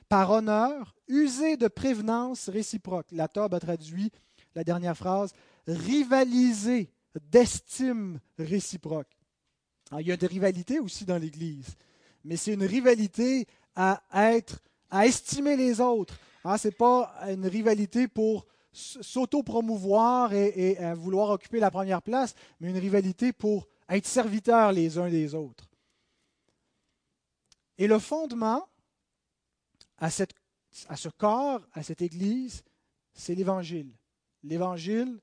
Par 0.09 0.29
honneur, 0.33 0.96
usez 1.07 1.57
de 1.57 1.68
prévenance 1.68 2.49
réciproque. 2.49 3.07
La 3.12 3.29
Tobe 3.29 3.55
a 3.55 3.61
traduit 3.61 4.11
la 4.57 4.64
dernière 4.64 4.96
phrase, 4.96 5.33
rivalisez 5.68 6.90
d'estime 7.31 8.18
réciproque. 8.37 9.16
il 10.01 10.09
y 10.09 10.12
a 10.12 10.16
des 10.16 10.27
rivalités 10.27 10.81
aussi 10.81 11.05
dans 11.05 11.16
l'Église, 11.16 11.77
mais 12.25 12.37
c'est 12.37 12.55
une 12.55 12.64
rivalité 12.64 13.46
à 13.77 14.03
être, 14.12 14.61
à 14.90 15.07
estimer 15.07 15.57
les 15.57 15.81
autres. 15.81 16.18
Hein, 16.44 16.57
Ce 16.59 16.68
n'est 16.68 16.74
pas 16.74 17.14
une 17.29 17.46
rivalité 17.46 18.09
pour 18.09 18.46
s'auto-promouvoir 18.72 20.33
et, 20.33 20.72
et 20.72 20.94
vouloir 20.94 21.31
occuper 21.31 21.61
la 21.61 21.70
première 21.70 22.03
place, 22.03 22.35
mais 22.61 22.70
une 22.70 22.79
rivalité 22.79 23.33
pour 23.33 23.68
être 23.88 24.07
serviteurs 24.07 24.72
les 24.72 24.98
uns 24.98 25.09
des 25.09 25.35
autres. 25.35 25.68
Et 27.79 27.87
le 27.87 27.98
fondement 27.98 28.68
à 29.98 30.11
ce 30.11 31.09
corps, 31.09 31.61
à 31.72 31.83
cette 31.83 32.03
Église, 32.03 32.62
c'est 33.12 33.35
l'Évangile. 33.35 33.92
L'Évangile 34.42 35.20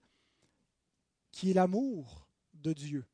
qui 1.32 1.52
est 1.52 1.54
l'amour 1.54 2.28
de 2.54 2.74
Dieu. 2.74 3.06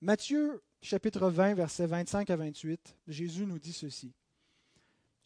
Matthieu 0.00 0.62
chapitre 0.82 1.28
20, 1.28 1.54
versets 1.54 1.86
25 1.86 2.30
à 2.30 2.36
28, 2.36 2.96
Jésus 3.08 3.46
nous 3.46 3.58
dit 3.58 3.72
ceci. 3.72 4.12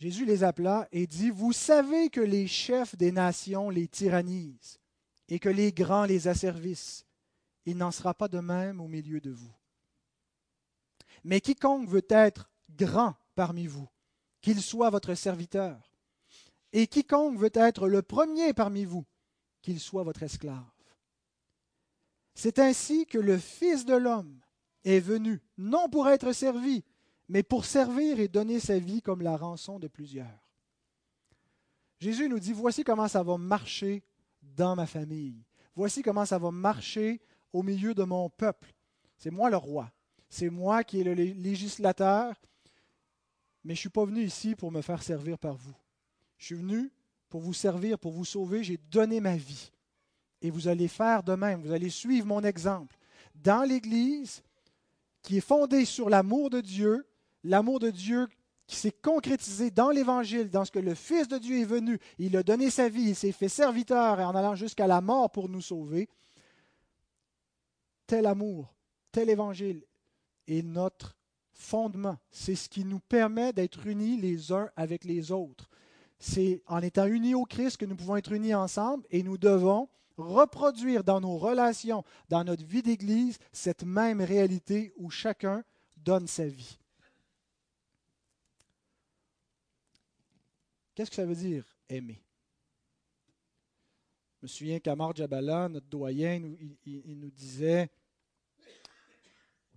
Jésus 0.01 0.25
les 0.25 0.43
appela 0.43 0.89
et 0.91 1.07
dit, 1.07 1.31
Vous 1.31 1.53
savez 1.53 2.11
que 2.11 2.21
les 2.21 2.49
chefs 2.49 2.97
des 2.97 3.13
nations 3.13 3.71
les 3.71 3.87
tyrannisent 3.87 4.81
et 5.29 5.39
que 5.39 5.49
les 5.49 5.73
grands 5.73 6.05
les 6.05 6.27
asservissent 6.27 7.07
il 7.67 7.77
n'en 7.77 7.91
sera 7.91 8.15
pas 8.15 8.29
de 8.29 8.41
même 8.41 8.81
au 8.81 8.89
milieu 8.89 9.21
de 9.21 9.31
vous. 9.31 9.55
Mais 11.25 11.41
quiconque 11.41 11.89
veut 11.89 12.07
être 12.09 12.51
grand 12.71 13.15
parmi 13.35 13.67
vous, 13.67 13.89
qu'il 14.41 14.61
soit 14.63 14.91
votre 14.91 15.15
serviteur. 15.15 15.93
Et 16.73 16.87
quiconque 16.87 17.39
veut 17.39 17.53
être 17.55 17.89
le 17.89 18.03
premier 18.03 18.55
parmi 18.55 18.85
vous, 18.85 19.05
qu'il 19.63 19.81
soit 19.81 20.05
votre 20.05 20.23
esclave. 20.23 20.65
C'est 22.35 22.59
ainsi 22.59 23.07
que 23.07 23.19
le 23.19 23.39
Fils 23.39 23.85
de 23.85 23.95
l'homme 23.95 24.41
est 24.85 25.01
venu, 25.01 25.43
non 25.59 25.89
pour 25.91 26.09
être 26.09 26.33
servi, 26.33 26.85
mais 27.31 27.45
pour 27.45 27.64
servir 27.64 28.19
et 28.19 28.27
donner 28.27 28.59
sa 28.59 28.81
vie 28.81 29.01
comme 29.03 29.23
la 29.23 29.37
rançon 29.37 29.79
de 29.79 29.87
plusieurs. 29.87 30.27
Jésus 32.01 32.29
nous 32.29 32.40
dit, 32.40 32.53
voici 32.53 32.83
comment 32.83 33.07
ça 33.07 33.23
va 33.23 33.38
marcher 33.38 34.03
dans 34.43 34.75
ma 34.75 34.85
famille. 34.85 35.45
Voici 35.77 36.03
comment 36.03 36.27
ça 36.27 36.38
va 36.38 36.51
marcher 36.51 37.21
au 37.53 37.62
milieu 37.62 37.95
de 37.95 38.03
mon 38.03 38.29
peuple. 38.31 38.75
C'est 39.16 39.31
moi 39.31 39.49
le 39.49 39.59
roi. 39.59 39.93
C'est 40.29 40.51
moi 40.51 40.83
qui 40.83 41.01
est 41.01 41.05
le 41.05 41.14
législateur. 41.14 42.35
Mais 43.62 43.77
je 43.77 43.79
ne 43.79 43.83
suis 43.83 43.90
pas 43.90 44.05
venu 44.05 44.25
ici 44.25 44.57
pour 44.57 44.73
me 44.73 44.83
faire 44.83 45.05
servir 45.05 45.38
par 45.38 45.55
vous. 45.55 45.77
Je 46.37 46.47
suis 46.47 46.57
venu 46.57 46.90
pour 47.29 47.43
vous 47.43 47.55
servir, 47.55 47.97
pour 47.97 48.11
vous 48.11 48.25
sauver. 48.25 48.64
J'ai 48.64 48.81
donné 48.90 49.21
ma 49.21 49.37
vie. 49.37 49.71
Et 50.43 50.51
vous 50.51 50.66
allez 50.66 50.88
faire 50.88 51.23
de 51.23 51.37
même. 51.37 51.62
Vous 51.62 51.73
allez 51.73 51.90
suivre 51.90 52.27
mon 52.27 52.43
exemple. 52.43 52.97
Dans 53.37 53.62
l'Église, 53.62 54.43
qui 55.23 55.37
est 55.37 55.40
fondée 55.40 55.85
sur 55.85 56.11
l'amour 56.11 56.51
de 56.51 56.61
Dieu, 56.61 57.07
l'amour 57.44 57.81
de 57.81 57.90
Dieu 57.90 58.29
qui 58.66 58.76
s'est 58.76 58.92
concrétisé 58.92 59.70
dans 59.70 59.90
l'Évangile, 59.90 60.48
dans 60.48 60.64
ce 60.64 60.70
que 60.70 60.79
le 60.79 60.94
Fils 60.94 61.26
de 61.26 61.38
Dieu 61.38 61.59
est 61.59 61.64
venu, 61.64 61.98
il 62.18 62.37
a 62.37 62.42
donné 62.42 62.70
sa 62.70 62.88
vie, 62.88 63.09
il 63.11 63.16
s'est 63.16 63.33
fait 63.33 63.48
serviteur 63.48 64.20
en 64.20 64.35
allant 64.35 64.55
jusqu'à 64.55 64.87
la 64.87 65.00
mort 65.00 65.31
pour 65.31 65.48
nous 65.48 65.61
sauver 65.61 66.09
tel 68.11 68.26
amour, 68.26 68.74
tel 69.12 69.31
évangile 69.31 69.85
est 70.48 70.62
notre 70.62 71.16
fondement. 71.53 72.16
C'est 72.33 72.57
ce 72.57 72.68
qui 72.68 72.85
nous 72.85 72.98
permet 72.98 73.53
d'être 73.53 73.87
unis 73.87 74.20
les 74.20 74.50
uns 74.50 74.68
avec 74.74 75.05
les 75.05 75.31
autres. 75.31 75.68
C'est 76.18 76.61
en 76.66 76.81
étant 76.81 77.07
unis 77.07 77.37
au 77.37 77.44
Christ 77.44 77.76
que 77.76 77.85
nous 77.87 77.94
pouvons 77.94 78.16
être 78.16 78.33
unis 78.33 78.53
ensemble 78.55 79.07
et 79.11 79.22
nous 79.22 79.38
devons 79.38 79.88
reproduire 80.16 81.05
dans 81.05 81.20
nos 81.20 81.38
relations, 81.38 82.03
dans 82.29 82.42
notre 82.42 82.64
vie 82.64 82.83
d'Église, 82.83 83.38
cette 83.53 83.85
même 83.85 84.20
réalité 84.20 84.92
où 84.96 85.09
chacun 85.11 85.62
donne 85.96 86.26
sa 86.26 86.46
vie. 86.46 86.79
Qu'est-ce 91.01 91.09
que 91.09 91.17
ça 91.17 91.25
veut 91.25 91.35
dire 91.35 91.65
aimer? 91.89 92.23
Je 94.37 94.43
me 94.43 94.49
souviens 94.49 94.79
qu'Amar 94.81 95.17
Jabala, 95.17 95.67
notre 95.71 95.87
doyen, 95.87 96.43
il 96.85 97.19
nous 97.19 97.31
disait 97.31 97.89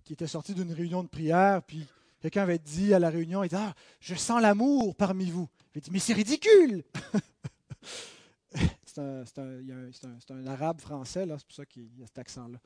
qui 0.02 0.12
était 0.12 0.26
sorti 0.26 0.52
d'une 0.52 0.70
réunion 0.70 1.02
de 1.02 1.08
prière, 1.08 1.62
puis 1.62 1.86
quelqu'un 2.20 2.42
avait 2.42 2.58
dit 2.58 2.92
à 2.92 2.98
la 2.98 3.08
réunion, 3.08 3.42
il 3.42 3.48
dit, 3.48 3.56
ah, 3.56 3.74
je 4.00 4.14
sens 4.16 4.42
l'amour 4.42 4.94
parmi 4.96 5.30
vous. 5.30 5.48
Il 5.74 5.80
dit, 5.80 5.90
mais 5.90 5.98
c'est 5.98 6.12
ridicule. 6.12 6.84
c'est 8.84 8.98
un, 8.98 10.46
arabe 10.46 10.82
français, 10.82 11.24
c'est 11.26 11.46
pour 11.46 11.56
ça 11.56 11.64
qu'il 11.64 11.98
y 11.98 12.02
a 12.02 12.06
cet 12.06 12.18
accent-là. 12.18 12.58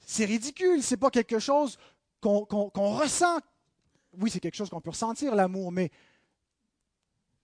C'est 0.00 0.24
ridicule, 0.24 0.82
c'est 0.82 0.96
pas 0.96 1.10
quelque 1.10 1.38
chose 1.38 1.78
qu'on 2.20 2.44
ressent. 2.74 3.38
Oui, 4.14 4.30
c'est 4.30 4.40
quelque 4.40 4.56
chose 4.56 4.68
qu'on 4.68 4.80
peut 4.80 4.90
ressentir, 4.90 5.36
l'amour, 5.36 5.70
mais 5.70 5.92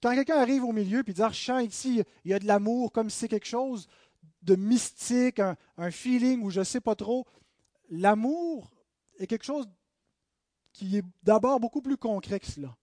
quand 0.03 0.15
quelqu'un 0.15 0.39
arrive 0.39 0.65
au 0.65 0.73
milieu 0.73 1.05
et 1.07 1.13
dit, 1.13 1.23
ah, 1.23 1.63
ici, 1.63 2.03
il 2.25 2.31
y 2.31 2.35
a 2.35 2.39
de 2.39 2.47
l'amour, 2.47 2.91
comme 2.93 3.09
si 3.09 3.19
c'est 3.19 3.29
quelque 3.29 3.47
chose 3.47 3.89
de 4.43 4.57
mystique, 4.57 5.39
un, 5.39 5.57
un 5.79 5.91
feeling 5.91 6.43
ou 6.43 6.51
je 6.51 6.61
ne 6.61 6.65
sais 6.65 6.81
pas 6.81 6.97
trop, 6.97 7.25
l'amour 7.89 8.73
est 9.19 9.29
quelque 9.29 9.45
chose 9.45 9.69
qui 10.73 10.99
est 10.99 11.05
d'abord 11.23 11.61
beaucoup 11.61 11.83
plus 11.83 11.97
concret 11.97 12.41
que 12.41 12.47
cela. 12.47 12.77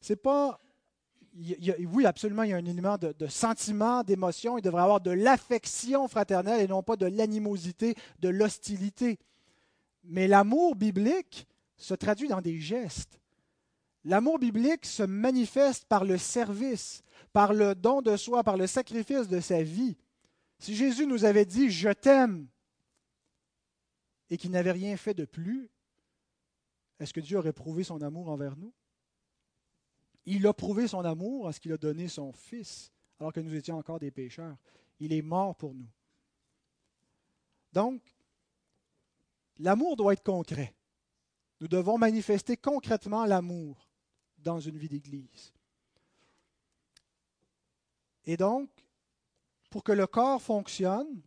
C'est 0.00 0.16
pas. 0.16 0.60
oui, 1.34 2.04
absolument, 2.04 2.42
il 2.42 2.50
y 2.50 2.52
a 2.52 2.56
un 2.56 2.64
élément 2.64 2.98
de, 2.98 3.12
de 3.12 3.26
sentiment, 3.26 4.02
d'émotion. 4.02 4.58
Il 4.58 4.62
devrait 4.62 4.82
y 4.82 4.84
avoir 4.84 5.00
de 5.00 5.10
l'affection 5.10 6.08
fraternelle 6.08 6.60
et 6.60 6.68
non 6.68 6.82
pas 6.82 6.96
de 6.96 7.06
l'animosité, 7.06 7.94
de 8.18 8.28
l'hostilité. 8.28 9.18
Mais 10.04 10.28
l'amour 10.28 10.76
biblique 10.76 11.46
se 11.76 11.94
traduit 11.94 12.28
dans 12.28 12.42
des 12.42 12.60
gestes. 12.60 13.18
L'amour 14.04 14.38
biblique 14.38 14.86
se 14.86 15.02
manifeste 15.02 15.84
par 15.86 16.04
le 16.04 16.18
service, 16.18 17.02
par 17.32 17.52
le 17.52 17.74
don 17.74 18.00
de 18.00 18.16
soi, 18.16 18.44
par 18.44 18.56
le 18.56 18.66
sacrifice 18.66 19.28
de 19.28 19.40
sa 19.40 19.62
vie. 19.62 19.96
Si 20.58 20.74
Jésus 20.74 21.06
nous 21.06 21.24
avait 21.24 21.44
dit 21.44 21.70
Je 21.70 21.90
t'aime, 21.90 22.48
et 24.30 24.36
qui 24.36 24.48
n'avait 24.48 24.72
rien 24.72 24.96
fait 24.96 25.14
de 25.14 25.24
plus, 25.24 25.70
est-ce 27.00 27.12
que 27.12 27.20
Dieu 27.20 27.38
aurait 27.38 27.52
prouvé 27.52 27.84
son 27.84 28.02
amour 28.02 28.28
envers 28.28 28.56
nous? 28.56 28.72
Il 30.26 30.46
a 30.46 30.52
prouvé 30.52 30.88
son 30.88 31.04
amour 31.04 31.46
en 31.46 31.52
ce 31.52 31.60
qu'il 31.60 31.72
a 31.72 31.78
donné 31.78 32.08
son 32.08 32.32
Fils, 32.32 32.92
alors 33.18 33.32
que 33.32 33.40
nous 33.40 33.54
étions 33.54 33.78
encore 33.78 33.98
des 33.98 34.10
pécheurs. 34.10 34.56
Il 35.00 35.12
est 35.12 35.22
mort 35.22 35.56
pour 35.56 35.74
nous. 35.74 35.88
Donc, 37.72 38.02
l'amour 39.58 39.96
doit 39.96 40.12
être 40.12 40.24
concret. 40.24 40.74
Nous 41.60 41.68
devons 41.68 41.98
manifester 41.98 42.56
concrètement 42.56 43.24
l'amour 43.24 43.87
dans 44.38 44.60
une 44.60 44.76
vie 44.76 44.88
d'Église. 44.88 45.52
Et 48.24 48.36
donc, 48.36 48.68
pour 49.70 49.82
que 49.82 49.92
le 49.92 50.06
corps 50.06 50.40
fonctionne, 50.42 51.22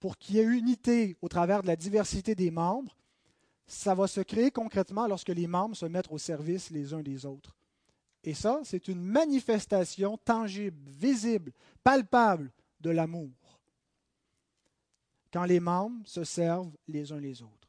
pour 0.00 0.16
qu'il 0.16 0.36
y 0.36 0.38
ait 0.38 0.44
unité 0.44 1.16
au 1.20 1.28
travers 1.28 1.62
de 1.62 1.66
la 1.66 1.76
diversité 1.76 2.34
des 2.34 2.50
membres, 2.50 2.96
ça 3.66 3.94
va 3.94 4.06
se 4.06 4.20
créer 4.20 4.50
concrètement 4.50 5.06
lorsque 5.06 5.28
les 5.28 5.46
membres 5.46 5.76
se 5.76 5.86
mettent 5.86 6.10
au 6.10 6.18
service 6.18 6.70
les 6.70 6.94
uns 6.94 7.02
des 7.02 7.26
autres. 7.26 7.56
Et 8.24 8.34
ça, 8.34 8.60
c'est 8.64 8.88
une 8.88 9.02
manifestation 9.02 10.16
tangible, 10.18 10.78
visible, 10.88 11.52
palpable 11.84 12.52
de 12.80 12.90
l'amour. 12.90 13.60
Quand 15.32 15.44
les 15.44 15.60
membres 15.60 16.06
se 16.06 16.24
servent 16.24 16.74
les 16.86 17.12
uns 17.12 17.20
les 17.20 17.42
autres. 17.42 17.68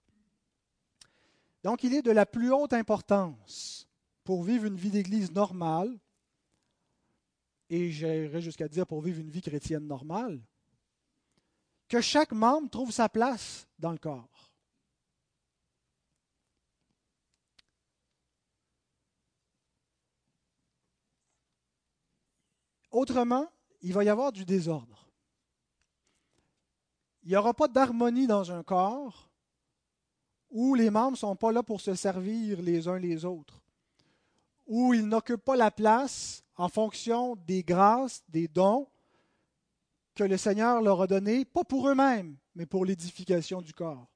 Donc, 1.63 1.83
il 1.83 1.93
est 1.93 2.01
de 2.01 2.11
la 2.11 2.25
plus 2.25 2.53
haute 2.53 2.73
importance 2.73 3.88
pour 4.29 4.43
vivre 4.43 4.65
une 4.65 4.75
vie 4.75 4.91
d'église 4.91 5.31
normale, 5.31 5.99
et 7.67 7.89
j'irais 7.89 8.41
jusqu'à 8.41 8.67
dire 8.67 8.85
pour 8.85 9.01
vivre 9.01 9.19
une 9.19 9.31
vie 9.31 9.41
chrétienne 9.41 9.87
normale, 9.87 10.39
que 11.87 11.99
chaque 11.99 12.31
membre 12.31 12.69
trouve 12.69 12.91
sa 12.91 13.09
place 13.09 13.67
dans 13.79 13.91
le 13.91 13.97
corps. 13.97 14.53
Autrement, 22.91 23.51
il 23.81 23.93
va 23.93 24.03
y 24.03 24.09
avoir 24.09 24.31
du 24.31 24.45
désordre. 24.45 25.09
Il 27.23 27.29
n'y 27.29 27.35
aura 27.35 27.55
pas 27.55 27.67
d'harmonie 27.67 28.27
dans 28.27 28.51
un 28.51 28.61
corps 28.61 29.31
où 30.51 30.75
les 30.75 30.91
membres 30.91 31.13
ne 31.13 31.17
sont 31.17 31.35
pas 31.35 31.51
là 31.51 31.63
pour 31.63 31.81
se 31.81 31.95
servir 31.95 32.61
les 32.61 32.87
uns 32.87 32.99
les 32.99 33.25
autres, 33.25 33.63
où 34.69 34.93
ils 34.93 35.05
n'occupent 35.05 35.43
pas 35.43 35.55
la 35.55 35.71
place 35.71 36.43
en 36.55 36.69
fonction 36.69 37.35
des 37.47 37.63
grâces, 37.63 38.23
des 38.29 38.47
dons 38.47 38.87
que 40.13 40.23
le 40.23 40.37
Seigneur 40.37 40.81
leur 40.81 41.01
a 41.01 41.07
donnés, 41.07 41.43
pas 41.43 41.63
pour 41.63 41.89
eux-mêmes, 41.89 42.37
mais 42.53 42.65
pour 42.65 42.85
l'édification 42.85 43.61
du 43.61 43.73
corps. 43.73 44.07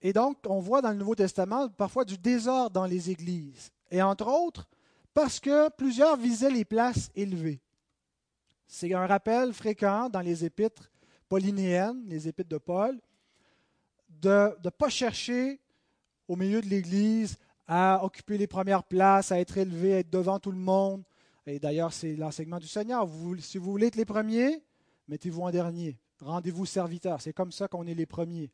Et 0.00 0.12
donc, 0.12 0.38
on 0.46 0.60
voit 0.60 0.80
dans 0.80 0.90
le 0.90 0.96
Nouveau 0.96 1.14
Testament 1.14 1.68
parfois 1.68 2.04
du 2.04 2.16
désordre 2.16 2.70
dans 2.70 2.86
les 2.86 3.10
églises. 3.10 3.70
Et 3.90 4.00
entre 4.00 4.28
autres, 4.28 4.66
parce 5.12 5.40
que 5.40 5.68
plusieurs 5.70 6.16
visaient 6.16 6.50
les 6.50 6.64
places 6.64 7.10
élevées. 7.14 7.60
C'est 8.66 8.92
un 8.94 9.06
rappel 9.06 9.52
fréquent 9.52 10.08
dans 10.08 10.20
les 10.20 10.44
épîtres 10.44 10.90
paulinéennes, 11.28 12.02
les 12.06 12.28
épîtres 12.28 12.48
de 12.48 12.58
Paul, 12.58 13.00
de 14.08 14.56
ne 14.64 14.70
pas 14.70 14.88
chercher 14.88 15.60
au 16.28 16.36
milieu 16.36 16.60
de 16.60 16.66
l'Église 16.66 17.36
à 17.66 18.04
occuper 18.04 18.38
les 18.38 18.46
premières 18.46 18.84
places, 18.84 19.32
à 19.32 19.40
être 19.40 19.56
élevé, 19.58 19.94
à 19.94 19.98
être 19.98 20.10
devant 20.10 20.38
tout 20.38 20.52
le 20.52 20.58
monde. 20.58 21.02
Et 21.46 21.58
d'ailleurs, 21.58 21.92
c'est 21.92 22.14
l'enseignement 22.16 22.58
du 22.58 22.66
Seigneur. 22.66 23.08
si 23.38 23.58
vous 23.58 23.70
voulez 23.70 23.88
être 23.88 23.96
les 23.96 24.04
premiers, 24.04 24.62
mettez-vous 25.08 25.42
en 25.42 25.50
dernier. 25.50 25.98
Rendez-vous 26.20 26.66
serviteurs. 26.66 27.20
C'est 27.20 27.32
comme 27.32 27.52
ça 27.52 27.68
qu'on 27.68 27.86
est 27.86 27.94
les 27.94 28.06
premiers. 28.06 28.50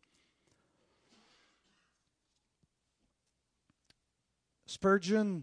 Spurgeon 4.67 5.43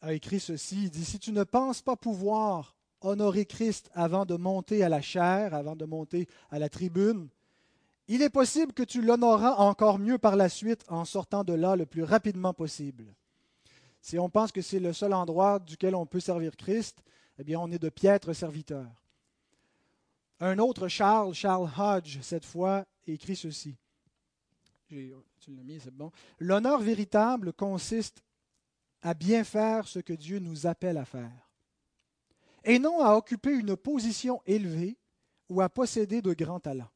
a 0.00 0.12
écrit 0.14 0.40
ceci. 0.40 0.84
Il 0.84 0.90
dit, 0.90 1.04
si 1.04 1.18
tu 1.18 1.32
ne 1.32 1.44
penses 1.44 1.82
pas 1.82 1.96
pouvoir 1.96 2.76
honorer 3.00 3.46
Christ 3.46 3.90
avant 3.94 4.24
de 4.26 4.36
monter 4.36 4.82
à 4.82 4.88
la 4.88 5.00
chair, 5.00 5.54
avant 5.54 5.76
de 5.76 5.84
monter 5.84 6.26
à 6.50 6.58
la 6.58 6.68
tribune, 6.68 7.28
il 8.08 8.22
est 8.22 8.30
possible 8.30 8.72
que 8.72 8.82
tu 8.82 9.02
l'honoreras 9.02 9.56
encore 9.56 9.98
mieux 9.98 10.18
par 10.18 10.34
la 10.34 10.48
suite 10.48 10.84
en 10.88 11.04
sortant 11.04 11.44
de 11.44 11.52
là 11.52 11.76
le 11.76 11.84
plus 11.84 12.02
rapidement 12.02 12.54
possible. 12.54 13.14
Si 14.00 14.18
on 14.18 14.30
pense 14.30 14.50
que 14.50 14.62
c'est 14.62 14.80
le 14.80 14.94
seul 14.94 15.12
endroit 15.12 15.58
duquel 15.58 15.94
on 15.94 16.06
peut 16.06 16.20
servir 16.20 16.56
Christ, 16.56 17.02
eh 17.38 17.44
bien 17.44 17.60
on 17.60 17.70
est 17.70 17.78
de 17.78 17.90
piètres 17.90 18.32
serviteurs. 18.32 18.90
Un 20.40 20.58
autre 20.58 20.88
Charles, 20.88 21.34
Charles 21.34 21.70
Hodge, 21.76 22.18
cette 22.22 22.46
fois, 22.46 22.86
écrit 23.06 23.36
ceci. 23.36 23.76
L'honneur 26.38 26.80
véritable 26.80 27.52
consiste 27.52 28.22
à 29.02 29.12
bien 29.14 29.44
faire 29.44 29.86
ce 29.86 29.98
que 29.98 30.14
Dieu 30.14 30.38
nous 30.38 30.66
appelle 30.66 30.96
à 30.96 31.04
faire, 31.04 31.50
et 32.64 32.78
non 32.78 33.00
à 33.00 33.14
occuper 33.14 33.52
une 33.52 33.76
position 33.76 34.40
élevée 34.46 34.96
ou 35.48 35.60
à 35.60 35.68
posséder 35.68 36.22
de 36.22 36.32
grands 36.32 36.60
talents. 36.60 36.90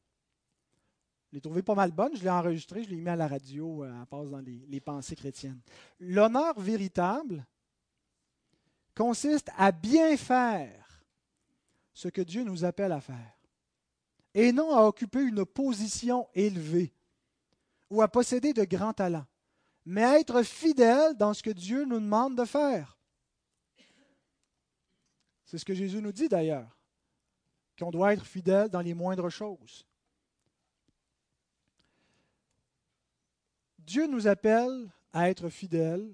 Je 1.33 1.37
l'ai 1.37 1.41
trouvé 1.41 1.63
pas 1.63 1.73
mal 1.73 1.91
bonne, 1.91 2.15
je 2.15 2.21
l'ai 2.21 2.29
enregistré, 2.29 2.83
je 2.83 2.91
l'ai 2.91 2.95
mis 2.95 3.09
à 3.09 3.15
la 3.15 3.27
radio, 3.27 3.83
euh, 3.83 3.91
elle 3.99 4.05
passe 4.05 4.29
dans 4.29 4.37
les, 4.37 4.67
les 4.67 4.79
pensées 4.79 5.15
chrétiennes. 5.15 5.59
L'honneur 5.99 6.59
véritable 6.59 7.43
consiste 8.93 9.49
à 9.57 9.71
bien 9.71 10.15
faire 10.15 11.03
ce 11.91 12.07
que 12.07 12.21
Dieu 12.21 12.43
nous 12.43 12.63
appelle 12.63 12.91
à 12.91 13.01
faire, 13.01 13.35
et 14.35 14.51
non 14.51 14.75
à 14.75 14.83
occuper 14.83 15.23
une 15.23 15.43
position 15.43 16.27
élevée 16.35 16.93
ou 17.89 18.03
à 18.03 18.07
posséder 18.07 18.53
de 18.53 18.63
grands 18.65 18.93
talents, 18.93 19.25
mais 19.85 20.03
à 20.03 20.19
être 20.19 20.43
fidèle 20.43 21.17
dans 21.17 21.33
ce 21.33 21.41
que 21.41 21.49
Dieu 21.49 21.83
nous 21.85 21.99
demande 21.99 22.37
de 22.37 22.45
faire. 22.45 22.95
C'est 25.45 25.57
ce 25.57 25.65
que 25.65 25.73
Jésus 25.73 25.99
nous 25.99 26.11
dit 26.11 26.29
d'ailleurs, 26.29 26.77
qu'on 27.79 27.89
doit 27.89 28.13
être 28.13 28.23
fidèle 28.23 28.69
dans 28.69 28.81
les 28.81 28.93
moindres 28.93 29.31
choses. 29.31 29.87
Dieu 33.85 34.07
nous 34.07 34.27
appelle 34.27 34.89
à 35.11 35.29
être 35.29 35.49
fidèles 35.49 36.13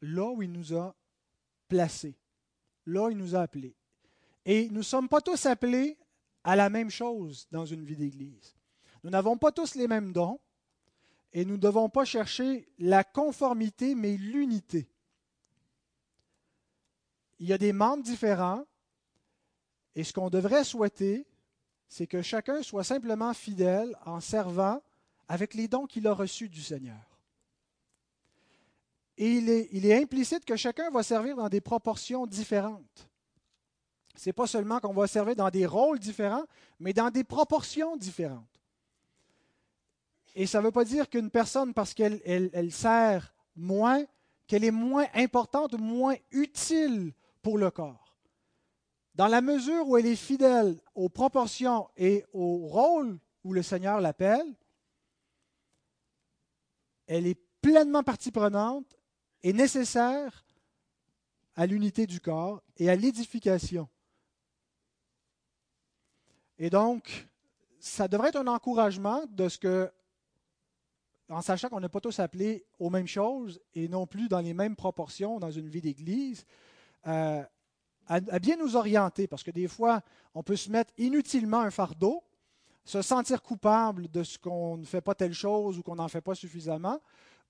là 0.00 0.30
où 0.30 0.42
il 0.42 0.52
nous 0.52 0.74
a 0.74 0.94
placés, 1.66 2.16
là 2.86 3.04
où 3.04 3.10
il 3.10 3.16
nous 3.16 3.34
a 3.34 3.42
appelés. 3.42 3.74
Et 4.44 4.68
nous 4.68 4.78
ne 4.78 4.82
sommes 4.82 5.08
pas 5.08 5.20
tous 5.20 5.46
appelés 5.46 5.98
à 6.44 6.56
la 6.56 6.70
même 6.70 6.90
chose 6.90 7.46
dans 7.50 7.66
une 7.66 7.84
vie 7.84 7.96
d'Église. 7.96 8.54
Nous 9.02 9.10
n'avons 9.10 9.36
pas 9.36 9.52
tous 9.52 9.74
les 9.74 9.88
mêmes 9.88 10.12
dons 10.12 10.40
et 11.32 11.44
nous 11.44 11.54
ne 11.54 11.60
devons 11.60 11.88
pas 11.88 12.04
chercher 12.04 12.68
la 12.78 13.04
conformité, 13.04 13.94
mais 13.94 14.16
l'unité. 14.16 14.88
Il 17.38 17.46
y 17.46 17.52
a 17.52 17.58
des 17.58 17.72
membres 17.72 18.02
différents 18.02 18.64
et 19.94 20.04
ce 20.04 20.12
qu'on 20.12 20.30
devrait 20.30 20.64
souhaiter, 20.64 21.26
c'est 21.88 22.06
que 22.06 22.22
chacun 22.22 22.62
soit 22.62 22.84
simplement 22.84 23.34
fidèle 23.34 23.96
en 24.06 24.20
servant 24.20 24.80
avec 25.28 25.54
les 25.54 25.68
dons 25.68 25.86
qu'il 25.86 26.06
a 26.06 26.12
reçus 26.12 26.48
du 26.48 26.62
Seigneur. 26.62 27.18
Et 29.18 29.32
il 29.32 29.86
est, 29.86 30.00
implicite 30.00 30.44
que 30.44 30.54
chacun 30.54 30.90
va 30.90 31.02
servir 31.02 31.36
dans 31.36 31.48
des 31.48 31.60
proportions 31.60 32.24
différentes. 32.24 33.08
Ce 34.14 34.28
n'est 34.28 34.32
pas 34.32 34.46
seulement 34.46 34.78
qu'on 34.78 34.94
va 34.94 35.08
servir 35.08 35.34
dans 35.34 35.50
des 35.50 35.66
rôles 35.66 35.98
différents, 35.98 36.44
mais 36.78 36.92
dans 36.92 37.10
des 37.10 37.24
proportions 37.24 37.96
différentes. 37.96 38.46
Et 40.36 40.46
ça 40.46 40.60
ne 40.60 40.66
veut 40.66 40.70
pas 40.70 40.84
dire 40.84 41.10
qu'une 41.10 41.30
personne, 41.30 41.74
parce 41.74 41.94
qu'elle 41.94 42.20
elle, 42.24 42.72
sert 42.72 43.34
moins, 43.56 44.04
qu'elle 44.46 44.64
est 44.64 44.70
moins 44.70 45.06
importante 45.14 45.74
moins 45.74 46.14
utile 46.30 47.12
pour 47.42 47.58
le 47.58 47.72
corps. 47.72 48.14
Dans 49.16 49.26
la 49.26 49.40
mesure 49.40 49.88
où 49.88 49.96
elle 49.96 50.06
est 50.06 50.14
fidèle 50.14 50.78
aux 50.94 51.08
proportions 51.08 51.88
et 51.96 52.24
au 52.32 52.68
rôle 52.68 53.18
où 53.42 53.52
le 53.52 53.64
Seigneur 53.64 54.00
l'appelle, 54.00 54.46
elle 57.08 57.26
est 57.26 57.40
pleinement 57.60 58.04
partie 58.04 58.30
prenante 58.30 58.96
et 59.42 59.52
nécessaire 59.52 60.44
à 61.56 61.66
l'unité 61.66 62.06
du 62.06 62.20
corps 62.20 62.62
et 62.76 62.88
à 62.88 62.94
l'édification. 62.94 63.88
Et 66.58 66.70
donc, 66.70 67.26
ça 67.80 68.06
devrait 68.06 68.28
être 68.28 68.36
un 68.36 68.46
encouragement 68.46 69.24
de 69.30 69.48
ce 69.48 69.58
que, 69.58 69.90
en 71.28 71.40
sachant 71.40 71.68
qu'on 71.68 71.80
n'est 71.80 71.88
pas 71.88 72.00
tous 72.00 72.20
appelés 72.20 72.64
aux 72.78 72.90
mêmes 72.90 73.06
choses 73.06 73.60
et 73.74 73.88
non 73.88 74.06
plus 74.06 74.28
dans 74.28 74.40
les 74.40 74.54
mêmes 74.54 74.76
proportions 74.76 75.38
dans 75.38 75.50
une 75.50 75.68
vie 75.68 75.80
d'Église, 75.80 76.44
euh, 77.06 77.42
à, 78.06 78.20
bien 78.38 78.56
nous 78.56 78.76
orienter, 78.76 79.26
parce 79.26 79.42
que 79.42 79.50
des 79.50 79.68
fois, 79.68 80.02
on 80.34 80.42
peut 80.42 80.56
se 80.56 80.70
mettre 80.70 80.92
inutilement 80.96 81.60
un 81.60 81.70
fardeau 81.70 82.22
se 82.88 83.02
sentir 83.02 83.42
coupable 83.42 84.08
de 84.08 84.22
ce 84.22 84.38
qu'on 84.38 84.78
ne 84.78 84.84
fait 84.86 85.02
pas 85.02 85.14
telle 85.14 85.34
chose 85.34 85.78
ou 85.78 85.82
qu'on 85.82 85.96
n'en 85.96 86.08
fait 86.08 86.22
pas 86.22 86.34
suffisamment, 86.34 86.98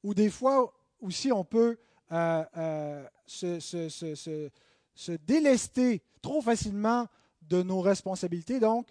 ou 0.02 0.12
des 0.12 0.30
fois 0.30 0.74
aussi 1.00 1.30
on 1.30 1.44
peut 1.44 1.78
euh, 2.10 2.44
euh, 2.56 3.06
se, 3.24 3.60
se, 3.60 5.12
délester 5.12 6.02
trop 6.20 6.42
facilement 6.42 7.06
de 7.42 7.62
nos 7.62 7.80
responsabilités. 7.80 8.58
Donc, 8.58 8.88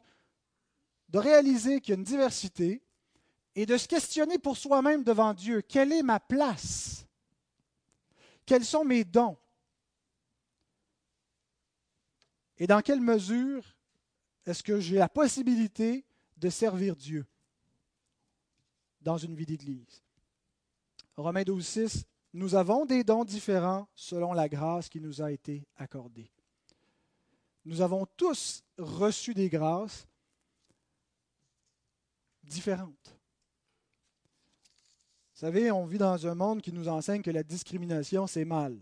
de 1.09 1.19
réaliser 1.19 1.81
qu'il 1.81 1.95
y 1.95 1.97
a 1.97 1.99
une 1.99 2.05
diversité 2.05 2.81
et 3.53 3.65
de 3.65 3.75
se 3.75 3.89
questionner 3.89 4.37
pour 4.37 4.55
soi-même 4.55 5.03
devant 5.03 5.33
Dieu, 5.33 5.61
quelle 5.61 5.91
est 5.91 6.03
ma 6.03 6.21
place? 6.21 7.05
Quels 8.45 8.63
sont 8.63 8.85
mes 8.85 9.03
dons? 9.03 9.35
Et 12.57 12.67
dans 12.67 12.81
quelle 12.81 13.01
mesure 13.01 13.65
est-ce 14.45 14.63
que 14.63 14.79
j'ai 14.79 14.95
la 14.95 15.09
possibilité 15.09 16.05
de 16.37 16.49
servir 16.49 16.95
Dieu 16.95 17.25
dans 19.01 19.17
une 19.17 19.35
vie 19.35 19.45
d'Église. 19.45 20.03
Romains 21.15 21.43
12, 21.43 21.65
6, 21.65 22.05
nous 22.33 22.55
avons 22.55 22.85
des 22.85 23.03
dons 23.03 23.25
différents 23.25 23.87
selon 23.95 24.33
la 24.33 24.47
grâce 24.47 24.89
qui 24.89 25.01
nous 25.01 25.21
a 25.21 25.31
été 25.31 25.65
accordée. 25.75 26.29
Nous 27.65 27.81
avons 27.81 28.05
tous 28.17 28.63
reçu 28.77 29.33
des 29.33 29.49
grâces 29.49 30.07
différentes. 32.43 33.17
Vous 35.33 35.41
savez, 35.41 35.71
on 35.71 35.85
vit 35.85 35.97
dans 35.97 36.25
un 36.25 36.35
monde 36.35 36.61
qui 36.61 36.71
nous 36.71 36.87
enseigne 36.87 37.21
que 37.21 37.31
la 37.31 37.43
discrimination, 37.43 38.25
c'est 38.27 38.45
mal, 38.45 38.77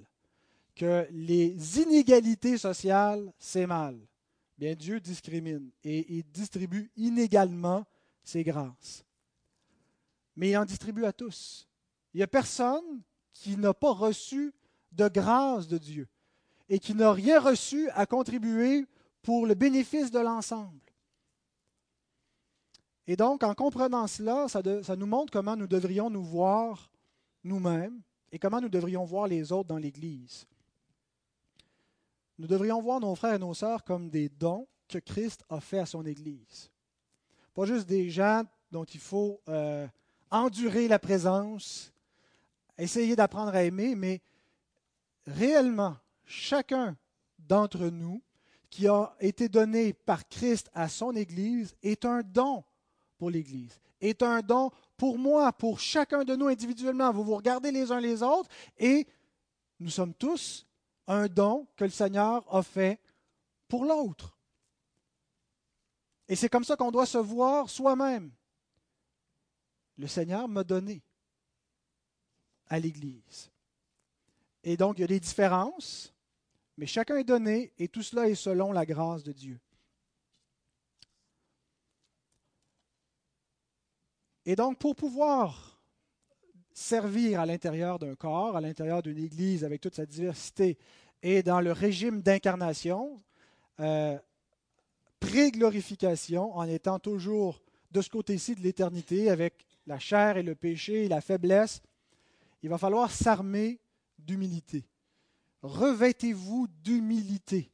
que 0.76 1.08
les 1.12 1.80
inégalités 1.80 2.58
sociales, 2.58 3.34
c'est 3.40 3.68
mal 3.68 4.00
bien 4.58 4.76
Dieu 4.76 5.00
discrimine 5.00 5.72
et 5.84 6.18
il 6.18 6.24
distribue 6.32 6.92
inégalement 6.96 7.86
ses 8.24 8.44
grâces. 8.44 9.04
Mais 10.36 10.50
il 10.52 10.58
en 10.58 10.66
distribue 10.66 11.06
à 11.06 11.14
tous. 11.14 11.68
Il 12.14 12.18
n'y 12.18 12.24
a 12.24 12.28
personne 12.28 13.02
qui 13.34 13.58
n'a 13.58 13.74
pas 13.74 13.92
reçu 13.92 14.54
de 14.92 15.08
grâce 15.08 15.68
de 15.68 15.78
Dieu 15.78 16.08
et 16.70 16.80
qui 16.80 16.96
n'a 16.96 17.12
rien 17.12 17.40
reçu 17.40 17.90
à 17.92 18.06
contribuer 18.06 18.86
pour 19.22 19.46
le 19.46 19.54
bénéfice 19.54 20.12
de 20.12 20.20
l'ensemble. 20.20 20.80
Et 23.08 23.16
donc, 23.16 23.44
en 23.44 23.54
comprenant 23.54 24.08
cela, 24.08 24.48
ça, 24.48 24.62
ça, 24.82 24.96
nous 24.96 25.06
montre 25.06 25.32
comment 25.32 25.56
nous 25.56 25.68
devrions 25.68 26.10
nous 26.10 26.24
voir 26.24 26.92
nous-mêmes 27.44 28.02
et 28.32 28.40
comment 28.40 28.62
nous 28.62 28.70
devrions 28.70 29.06
voir 29.06 29.28
les 29.28 29.52
autres 29.52 29.68
dans 29.68 29.78
l'Église. 29.78 30.48
Nous 32.38 32.48
devrions 32.48 32.82
voir 32.82 33.00
nos 33.00 33.16
frères 33.16 33.36
et 33.36 33.40
nos 33.40 33.54
sœurs 33.54 33.84
comme 33.84 34.10
des 34.10 34.30
dons 34.30 34.68
que 34.88 34.98
Christ 34.98 35.44
a 35.50 35.60
fait 35.60 35.80
à 35.80 35.86
son 35.86 36.06
Église. 36.06 36.70
Pas 37.54 37.66
juste 37.66 37.88
des 37.88 38.10
gens 38.10 38.44
dont 38.72 38.84
il 38.84 39.00
faut 39.00 39.42
euh, 39.48 39.88
endurer 40.30 40.88
la 40.88 41.00
présence, 41.00 41.94
essayer 42.78 43.16
d'apprendre 43.16 43.56
à 43.56 43.64
aimer, 43.64 43.96
mais 43.96 44.22
réellement, 45.26 45.96
chacun 46.26 46.98
d'entre 47.40 47.86
nous 47.88 48.22
qui 48.70 48.88
a 48.88 49.16
été 49.22 49.48
donné 49.48 49.94
par 49.94 50.28
Christ 50.28 50.70
à 50.74 50.90
son 50.90 51.16
Église 51.16 51.76
est 51.82 52.04
un 52.04 52.22
don 52.22 52.64
pour 53.18 53.30
l'Église, 53.30 53.80
est 54.02 54.22
un 54.22 54.42
don 54.42 54.72
pour 54.98 55.18
moi, 55.18 55.54
pour 55.54 55.80
chacun 55.80 56.26
de 56.26 56.36
nous 56.36 56.48
individuellement. 56.48 57.14
Vous 57.14 57.24
vous 57.24 57.36
regardez 57.36 57.72
les 57.72 57.92
uns 57.92 58.02
les 58.02 58.22
autres 58.22 58.50
et 58.78 59.08
nous 59.80 59.90
sommes 59.90 60.14
tous 60.14 60.65
un 61.08 61.28
don 61.28 61.68
que 61.76 61.86
le 61.86 61.92
Seigneur 61.92 62.44
a 62.54 62.64
fait 62.64 63.00
pour 63.68 63.86
l'autre. 63.86 64.38
Et 66.28 66.36
c'est 66.36 66.50
comme 66.50 66.64
ça 66.64 66.76
qu'on 66.76 66.92
doit 66.92 67.06
se 67.06 67.18
voir 67.18 67.70
soi-même. 67.70 68.32
Le 69.98 70.08
Seigneur 70.08 70.48
m'a 70.48 70.64
donné 70.64 71.04
à 72.68 72.80
l'Église. 72.80 73.52
Et 74.64 74.76
donc, 74.76 74.98
il 74.98 75.02
y 75.02 75.04
a 75.04 75.08
des 75.08 75.20
différences, 75.20 76.14
mais 76.78 76.88
chacun 76.88 77.18
est 77.18 77.24
donné 77.24 77.72
et 77.78 77.88
tout 77.88 78.02
cela 78.02 78.28
est 78.28 78.36
selon 78.36 78.72
la 78.72 78.86
grâce 78.86 79.24
de 79.24 79.32
Dieu. 79.32 79.60
Et 84.46 84.56
donc, 84.56 84.78
pour 84.80 84.96
pouvoir 84.96 85.75
servir 86.76 87.40
à 87.40 87.46
l'intérieur 87.46 87.98
d'un 87.98 88.16
corps, 88.16 88.58
à 88.58 88.62
l'intérieur 88.62 89.02
d'une 89.02 89.18
Église 89.18 89.64
avec 89.64 89.80
toute 89.80 89.96
sa 89.96 90.06
diversité 90.06 90.78
et 91.24 91.42
dans 91.42 91.62
le 91.62 91.72
régime 91.72 92.22
d'incarnation, 92.22 93.20
euh, 93.80 94.20
pré-glorification, 95.22 96.56
en 96.56 96.68
étant 96.68 97.00
toujours 97.00 97.62
de 97.92 98.02
ce 98.02 98.10
côté-ci 98.10 98.56
de 98.56 98.62
l'éternité 98.62 99.30
avec 99.30 99.66
la 99.88 100.00
chair 100.00 100.36
et 100.36 100.44
le 100.44 100.54
péché 100.54 101.06
et 101.06 101.08
la 101.08 101.22
faiblesse, 101.22 101.82
il 102.62 102.70
va 102.70 102.78
falloir 102.78 103.10
s'armer 103.10 103.80
d'humilité. 104.20 104.86
Revêtez-vous 105.62 106.68
d'humilité. 106.84 107.72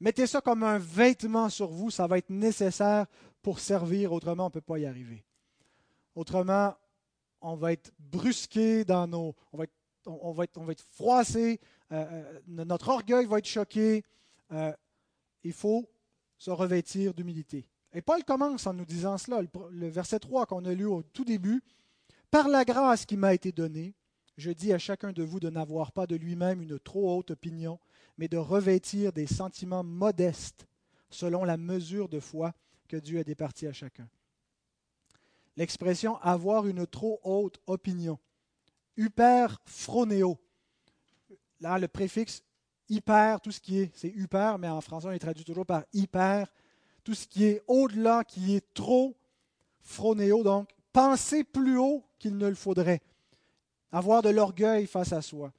Mettez 0.00 0.28
ça 0.28 0.40
comme 0.40 0.62
un 0.62 0.78
vêtement 0.78 1.48
sur 1.48 1.68
vous, 1.68 1.90
ça 1.90 2.06
va 2.06 2.18
être 2.18 2.30
nécessaire 2.30 3.06
pour 3.42 3.58
servir, 3.58 4.12
autrement 4.12 4.44
on 4.44 4.46
ne 4.46 4.52
peut 4.52 4.60
pas 4.60 4.78
y 4.78 4.86
arriver. 4.86 5.24
Autrement, 6.14 6.74
on 7.40 7.56
va 7.56 7.72
être 7.72 7.92
brusqué 7.98 8.84
dans 8.84 9.06
nos... 9.06 9.34
On 9.52 9.58
va 9.58 9.64
être, 9.64 9.74
on 10.06 10.32
va 10.32 10.44
être, 10.44 10.58
on 10.58 10.64
va 10.64 10.72
être 10.72 10.84
froissé, 10.92 11.60
euh, 11.92 12.04
euh, 12.10 12.40
notre 12.46 12.88
orgueil 12.88 13.26
va 13.26 13.38
être 13.38 13.48
choqué. 13.48 14.02
Euh, 14.52 14.72
il 15.44 15.52
faut 15.52 15.88
se 16.36 16.50
revêtir 16.50 17.14
d'humilité. 17.14 17.66
Et 17.92 18.02
Paul 18.02 18.24
commence 18.24 18.66
en 18.66 18.74
nous 18.74 18.84
disant 18.84 19.18
cela, 19.18 19.40
le 19.70 19.88
verset 19.88 20.18
3 20.18 20.46
qu'on 20.46 20.64
a 20.64 20.74
lu 20.74 20.84
au 20.84 21.02
tout 21.02 21.24
début. 21.24 21.62
Par 22.30 22.48
la 22.48 22.64
grâce 22.64 23.06
qui 23.06 23.16
m'a 23.16 23.32
été 23.32 23.52
donnée, 23.52 23.94
je 24.36 24.50
dis 24.50 24.72
à 24.72 24.78
chacun 24.78 25.12
de 25.12 25.22
vous 25.22 25.40
de 25.40 25.50
n'avoir 25.50 25.92
pas 25.92 26.06
de 26.06 26.14
lui-même 26.14 26.60
une 26.62 26.78
trop 26.78 27.16
haute 27.16 27.30
opinion, 27.30 27.80
mais 28.18 28.28
de 28.28 28.36
revêtir 28.36 29.12
des 29.12 29.26
sentiments 29.26 29.82
modestes 29.82 30.66
selon 31.10 31.44
la 31.44 31.56
mesure 31.56 32.08
de 32.08 32.20
foi 32.20 32.52
que 32.88 32.96
Dieu 32.96 33.18
a 33.18 33.24
départie 33.24 33.66
à 33.66 33.72
chacun. 33.72 34.08
L'expression 35.58 36.18
avoir 36.18 36.68
une 36.68 36.86
trop 36.86 37.18
haute 37.24 37.58
opinion. 37.66 38.20
Hyper 38.96 39.60
phronéo. 39.64 40.38
Là, 41.60 41.80
le 41.80 41.88
préfixe 41.88 42.44
hyper, 42.88 43.40
tout 43.40 43.50
ce 43.50 43.58
qui 43.58 43.80
est, 43.80 43.90
c'est 43.96 44.08
hyper, 44.08 44.56
mais 44.58 44.68
en 44.68 44.80
français 44.80 45.08
on 45.08 45.10
est 45.10 45.18
traduit 45.18 45.44
toujours 45.44 45.66
par 45.66 45.82
hyper. 45.92 46.46
Tout 47.02 47.14
ce 47.14 47.26
qui 47.26 47.44
est 47.44 47.60
au-delà, 47.66 48.22
qui 48.22 48.54
est 48.54 48.72
trop 48.72 49.16
phronéo, 49.80 50.44
donc 50.44 50.70
penser 50.92 51.42
plus 51.42 51.76
haut 51.76 52.04
qu'il 52.20 52.36
ne 52.36 52.46
le 52.46 52.54
faudrait 52.54 53.00
avoir 53.90 54.22
de 54.22 54.28
l'orgueil 54.28 54.86
face 54.86 55.12
à 55.12 55.22
soi. 55.22 55.52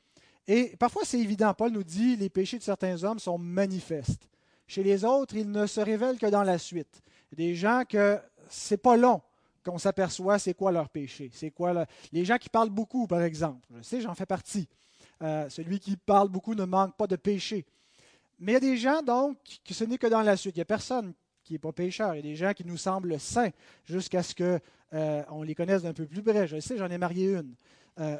Et 0.47 0.77
parfois, 0.77 1.01
c'est 1.03 1.19
évident. 1.19 1.53
Paul 1.53 1.73
nous 1.73 1.83
dit 1.83 2.15
les 2.15 2.29
péchés 2.29 2.57
de 2.57 2.63
certains 2.63 3.03
hommes 3.03 3.19
sont 3.19 3.37
manifestes. 3.37 4.29
Chez 4.65 4.81
les 4.81 5.03
autres, 5.03 5.35
ils 5.35 5.51
ne 5.51 5.65
se 5.65 5.81
révèlent 5.81 6.19
que 6.19 6.27
dans 6.27 6.43
la 6.43 6.57
suite. 6.57 7.01
Des 7.33 7.53
gens 7.53 7.83
que 7.83 8.17
c'est 8.47 8.81
pas 8.81 8.95
long 8.95 9.21
qu'on 9.63 9.77
s'aperçoit 9.77 10.39
c'est 10.39 10.53
quoi 10.53 10.71
leur 10.71 10.89
péché. 10.89 11.29
C'est 11.33 11.51
quoi 11.51 11.85
les 12.11 12.25
gens 12.25 12.37
qui 12.37 12.49
parlent 12.49 12.69
beaucoup, 12.69 13.07
par 13.07 13.21
exemple. 13.21 13.67
Je 13.75 13.81
sais, 13.81 14.01
j'en 14.01 14.15
fais 14.15 14.25
partie. 14.25 14.67
Euh, 15.21 15.49
celui 15.49 15.79
qui 15.79 15.97
parle 15.97 16.29
beaucoup 16.29 16.55
ne 16.55 16.65
manque 16.65 16.95
pas 16.95 17.07
de 17.07 17.15
péché. 17.15 17.65
Mais 18.39 18.53
il 18.53 18.55
y 18.55 18.57
a 18.57 18.61
des 18.61 18.77
gens 18.77 19.01
donc 19.01 19.37
que 19.65 19.73
ce 19.73 19.83
n'est 19.83 19.97
que 19.97 20.07
dans 20.07 20.21
la 20.21 20.37
suite. 20.37 20.55
Il 20.55 20.59
n'y 20.59 20.63
a 20.63 20.65
personne 20.65 21.13
qui 21.43 21.53
n'est 21.53 21.59
pas 21.59 21.73
pécheur. 21.73 22.13
Il 22.13 22.17
y 22.17 22.19
a 22.19 22.23
des 22.23 22.35
gens 22.35 22.53
qui 22.53 22.65
nous 22.65 22.77
semblent 22.77 23.19
saints 23.19 23.51
jusqu'à 23.85 24.23
ce 24.23 24.33
qu'on 24.33 24.59
euh, 24.93 25.43
les 25.43 25.55
connaisse 25.55 25.81
d'un 25.81 25.93
peu 25.93 26.05
plus 26.05 26.23
près. 26.23 26.47
Je 26.47 26.59
sais, 26.59 26.77
j'en 26.77 26.89
ai 26.89 26.97
marié 26.97 27.33
une. 27.33 27.53
Euh, 27.99 28.17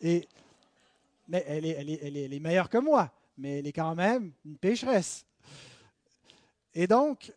mais 1.28 1.44
elle 1.46 1.66
est, 1.66 1.70
elle, 1.70 1.90
est, 1.90 2.00
elle, 2.02 2.32
est, 2.32 2.40
meilleure 2.40 2.68
que 2.68 2.78
moi, 2.78 3.10
mais 3.36 3.58
elle 3.58 3.66
est 3.66 3.72
quand 3.72 3.94
même 3.94 4.32
une 4.44 4.56
pécheresse. 4.56 5.24
Et 6.74 6.86
donc, 6.86 7.32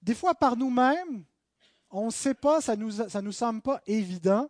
des 0.00 0.14
fois 0.14 0.34
par 0.34 0.56
nous-mêmes, 0.56 1.24
on 1.90 2.06
ne 2.06 2.10
sait 2.10 2.34
pas, 2.34 2.60
ça 2.60 2.76
ne 2.76 3.20
nous, 3.20 3.32
semble 3.32 3.60
pas 3.60 3.82
évident 3.86 4.48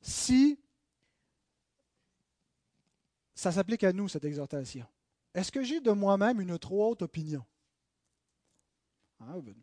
si 0.00 0.58
ça 3.34 3.52
s'applique 3.52 3.84
à 3.84 3.92
nous, 3.92 4.08
cette 4.08 4.24
exhortation. 4.24 4.86
Est-ce 5.34 5.52
que 5.52 5.62
j'ai 5.62 5.80
de 5.80 5.92
moi-même 5.92 6.40
une 6.40 6.58
trop 6.58 6.90
haute 6.90 7.02
opinion? 7.02 7.44
Ah, 9.20 9.34
ben, 9.40 9.54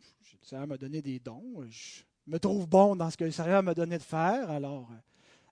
ça 0.41 0.65
m'a 0.65 0.77
donné 0.77 1.01
des 1.01 1.19
dons. 1.19 1.65
Je, 1.69 2.03
me 2.27 2.39
trouve 2.39 2.67
bon 2.67 2.95
dans 2.95 3.09
ce 3.09 3.17
que 3.17 3.23
le 3.23 3.31
Seigneur 3.31 3.63
m'a 3.63 3.73
donné 3.73 3.97
de 3.97 4.03
faire. 4.03 4.49
Alors, 4.49 4.89
euh, 4.91 4.95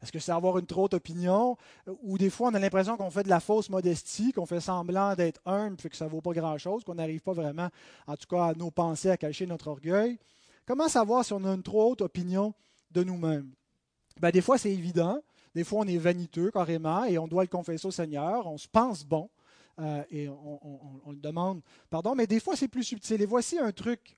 est-ce 0.04 0.12
que 0.12 0.20
c'est 0.20 0.34
avoir 0.34 0.58
une 0.58 0.66
trop 0.66 0.84
haute 0.84 0.96
opinion? 0.96 1.56
Ou 2.02 2.18
des 2.18 2.30
fois, 2.30 2.50
on 2.50 2.54
a 2.54 2.60
l'impression 2.60 2.98
qu'on 2.98 3.10
fait 3.10 3.24
de 3.24 3.30
la 3.30 3.40
fausse 3.40 3.70
modestie, 3.70 4.34
qu'on 4.34 4.46
fait 4.46 4.60
semblant 4.60 5.16
d'être 5.16 5.40
humble, 5.46 5.78
puis 5.78 5.90
que 5.90 5.96
ça 5.96 6.06
ne 6.06 6.10
vaut 6.10 6.20
pas 6.20 6.34
grand-chose, 6.34 6.84
qu'on 6.84 6.96
n'arrive 6.96 7.22
pas 7.22 7.32
vraiment, 7.32 7.70
en 8.06 8.18
tout 8.18 8.28
cas, 8.28 8.48
à 8.48 8.54
nos 8.54 8.70
pensées, 8.70 9.10
à 9.10 9.16
cacher 9.16 9.46
notre 9.46 9.70
orgueil. 9.70 10.20
Comment 10.66 10.90
savoir 10.90 11.24
si 11.24 11.32
on 11.32 11.46
a 11.46 11.54
une 11.54 11.64
trop 11.64 11.92
haute 11.92 12.02
opinion 12.02 12.54
de 12.92 13.02
nous-mêmes? 13.02 13.50
Ben, 14.20 14.30
des 14.30 14.42
fois, 14.42 14.58
c'est 14.58 14.72
évident. 14.72 15.18
Des 15.56 15.64
fois, 15.64 15.80
on 15.80 15.88
est 15.88 15.98
vaniteux 15.98 16.52
carrément 16.52 17.06
et 17.06 17.18
on 17.18 17.28
doit 17.30 17.44
le 17.44 17.50
confesser 17.50 17.88
au 17.88 17.92
Seigneur. 17.92 18.46
On 18.46 18.58
se 18.58 18.68
pense 18.68 19.06
bon 19.06 19.30
euh, 19.80 20.04
et 20.12 20.28
on, 20.28 21.08
on 21.08 21.12
le 21.12 21.18
demande 21.18 21.62
pardon. 21.90 22.14
Mais 22.14 22.28
des 22.28 22.42
fois, 22.42 22.58
c'est 22.58 22.68
plus 22.68 22.84
subtil. 22.84 23.22
Et 23.22 23.26
voici 23.26 23.58
un 23.58 23.72
truc 23.72 24.18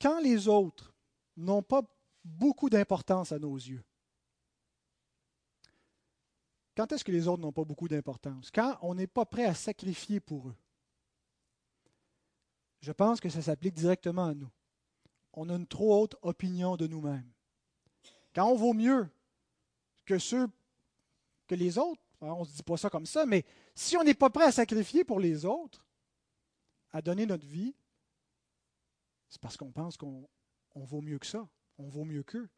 quand 0.00 0.20
les 0.20 0.48
autres 0.48 0.94
n'ont 1.36 1.62
pas 1.62 1.82
beaucoup 2.24 2.70
d'importance 2.70 3.32
à 3.32 3.38
nos 3.38 3.56
yeux. 3.56 3.82
Quand 6.78 6.92
est-ce 6.92 7.02
que 7.02 7.10
les 7.10 7.26
autres 7.26 7.42
n'ont 7.42 7.50
pas 7.50 7.64
beaucoup 7.64 7.88
d'importance? 7.88 8.52
Quand 8.52 8.78
on 8.82 8.94
n'est 8.94 9.08
pas 9.08 9.26
prêt 9.26 9.46
à 9.46 9.52
sacrifier 9.52 10.20
pour 10.20 10.50
eux? 10.50 10.54
Je 12.78 12.92
pense 12.92 13.20
que 13.20 13.28
ça 13.28 13.42
s'applique 13.42 13.74
directement 13.74 14.26
à 14.26 14.34
nous. 14.34 14.48
On 15.32 15.48
a 15.48 15.56
une 15.56 15.66
trop 15.66 16.00
haute 16.00 16.14
opinion 16.22 16.76
de 16.76 16.86
nous-mêmes. 16.86 17.28
Quand 18.32 18.48
on 18.48 18.54
vaut 18.54 18.74
mieux 18.74 19.08
que 20.04 20.20
ceux 20.20 20.46
que 21.48 21.56
les 21.56 21.78
autres, 21.78 22.00
hein, 22.22 22.28
on 22.30 22.42
ne 22.42 22.44
se 22.44 22.54
dit 22.54 22.62
pas 22.62 22.76
ça 22.76 22.88
comme 22.88 23.06
ça, 23.06 23.26
mais 23.26 23.44
si 23.74 23.96
on 23.96 24.04
n'est 24.04 24.14
pas 24.14 24.30
prêt 24.30 24.44
à 24.44 24.52
sacrifier 24.52 25.02
pour 25.02 25.18
les 25.18 25.44
autres, 25.44 25.84
à 26.92 27.02
donner 27.02 27.26
notre 27.26 27.44
vie, 27.44 27.74
c'est 29.28 29.40
parce 29.40 29.56
qu'on 29.56 29.72
pense 29.72 29.96
qu'on 29.96 30.28
vaut 30.76 31.00
mieux 31.00 31.18
que 31.18 31.26
ça. 31.26 31.48
On 31.76 31.88
vaut 31.88 32.04
mieux 32.04 32.22
qu'eux. 32.22 32.48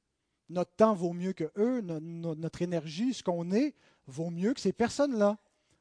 Notre 0.51 0.75
temps 0.75 0.95
vaut 0.95 1.13
mieux 1.13 1.33
que 1.33 1.51
eux. 1.57 1.81
notre 1.81 2.63
énergie, 2.63 3.15
ce 3.15 3.23
qu'on 3.23 3.53
est, 3.53 3.75
vaut 4.07 4.31
mieux 4.31 4.53
que 4.53 4.61
ces 4.61 4.73
personnes-là. 4.73 5.39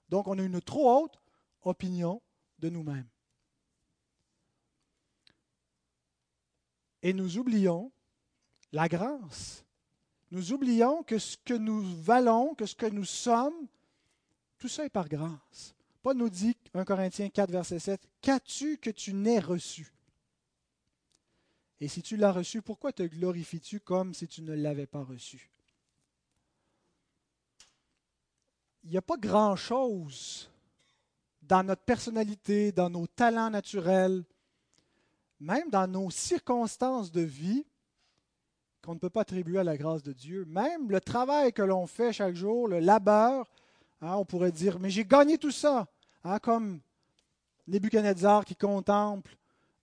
Donc, 0.09 0.27
on 0.27 0.37
a 0.37 0.43
une 0.43 0.61
trop 0.61 1.03
haute 1.03 1.19
opinion 1.63 2.21
de 2.59 2.69
nous-mêmes. 2.69 3.07
Et 7.01 7.13
nous 7.13 7.37
oublions 7.37 7.91
la 8.71 8.87
grâce. 8.87 9.65
Nous 10.31 10.53
oublions 10.53 11.01
que 11.03 11.17
ce 11.17 11.37
que 11.37 11.55
nous 11.55 11.81
valons, 11.81 12.53
que 12.53 12.67
ce 12.67 12.75
que 12.75 12.85
nous 12.85 13.05
sommes, 13.05 13.67
tout 14.59 14.67
ça 14.67 14.85
est 14.85 14.89
par 14.89 15.09
grâce. 15.09 15.73
Paul 16.03 16.17
nous 16.17 16.29
dit, 16.29 16.55
1 16.75 16.85
Corinthiens 16.85 17.29
4, 17.29 17.49
verset 17.49 17.79
7, 17.79 18.07
Qu'as-tu 18.21 18.77
que 18.77 18.91
tu 18.91 19.13
n'aies 19.13 19.39
reçu? 19.39 19.91
Et 21.79 21.87
si 21.87 22.01
tu 22.01 22.17
l'as 22.17 22.31
reçu, 22.31 22.61
pourquoi 22.61 22.91
te 22.91 23.03
glorifies-tu 23.03 23.79
comme 23.79 24.13
si 24.13 24.27
tu 24.27 24.41
ne 24.41 24.53
l'avais 24.53 24.85
pas 24.85 25.03
reçu? 25.03 25.49
Il 28.83 28.91
n'y 28.91 28.97
a 28.97 29.01
pas 29.01 29.17
grand-chose 29.17 30.49
dans 31.41 31.63
notre 31.63 31.83
personnalité, 31.83 32.71
dans 32.71 32.89
nos 32.89 33.07
talents 33.07 33.49
naturels, 33.49 34.23
même 35.39 35.69
dans 35.69 35.87
nos 35.87 36.09
circonstances 36.09 37.11
de 37.11 37.21
vie, 37.21 37.65
qu'on 38.83 38.93
ne 38.93 38.99
peut 38.99 39.09
pas 39.09 39.21
attribuer 39.21 39.59
à 39.59 39.63
la 39.63 39.77
grâce 39.77 40.03
de 40.03 40.13
Dieu. 40.13 40.45
Même 40.45 40.89
le 40.89 41.01
travail 41.01 41.53
que 41.53 41.61
l'on 41.61 41.87
fait 41.87 42.13
chaque 42.13 42.35
jour, 42.35 42.67
le 42.67 42.79
labeur, 42.79 43.45
Hein, 44.01 44.15
on 44.15 44.25
pourrait 44.25 44.51
dire, 44.51 44.79
mais 44.79 44.89
j'ai 44.89 45.03
gagné 45.03 45.37
tout 45.37 45.51
ça, 45.51 45.87
hein, 46.23 46.39
comme 46.39 46.79
Nebuchadnezzar 47.67 48.45
qui 48.45 48.55
contemple 48.55 49.35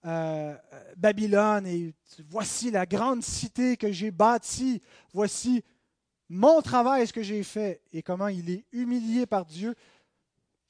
euh, 0.06 0.56
Babylone 0.96 1.66
et 1.66 1.94
voici 2.28 2.70
la 2.70 2.86
grande 2.86 3.22
cité 3.22 3.76
que 3.76 3.90
j'ai 3.90 4.10
bâtie, 4.10 4.80
voici 5.12 5.64
mon 6.28 6.60
travail, 6.62 7.06
ce 7.06 7.12
que 7.12 7.22
j'ai 7.22 7.42
fait 7.42 7.82
et 7.92 8.02
comment 8.02 8.28
il 8.28 8.50
est 8.50 8.64
humilié 8.72 9.26
par 9.26 9.44
Dieu. 9.44 9.74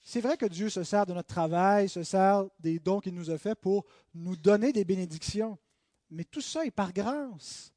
C'est 0.01 0.21
vrai 0.21 0.37
que 0.37 0.47
Dieu 0.47 0.69
se 0.69 0.85
sert 0.85 1.05
de 1.07 1.13
notre 1.13 1.29
travail, 1.29 1.89
se 1.89 2.03
sert 2.03 2.47
des 2.61 2.79
dons 2.79 3.01
qu'il 3.01 3.15
nous 3.15 3.31
a 3.31 3.39
faits 3.39 3.59
pour 3.61 3.85
nous 4.15 4.37
donner 4.37 4.73
des 4.73 4.85
bénédictions. 4.85 5.59
Mais 6.11 6.25
tout 6.25 6.41
ça 6.41 6.65
est 6.65 6.71
par 6.71 6.93
grâce. 6.93 7.73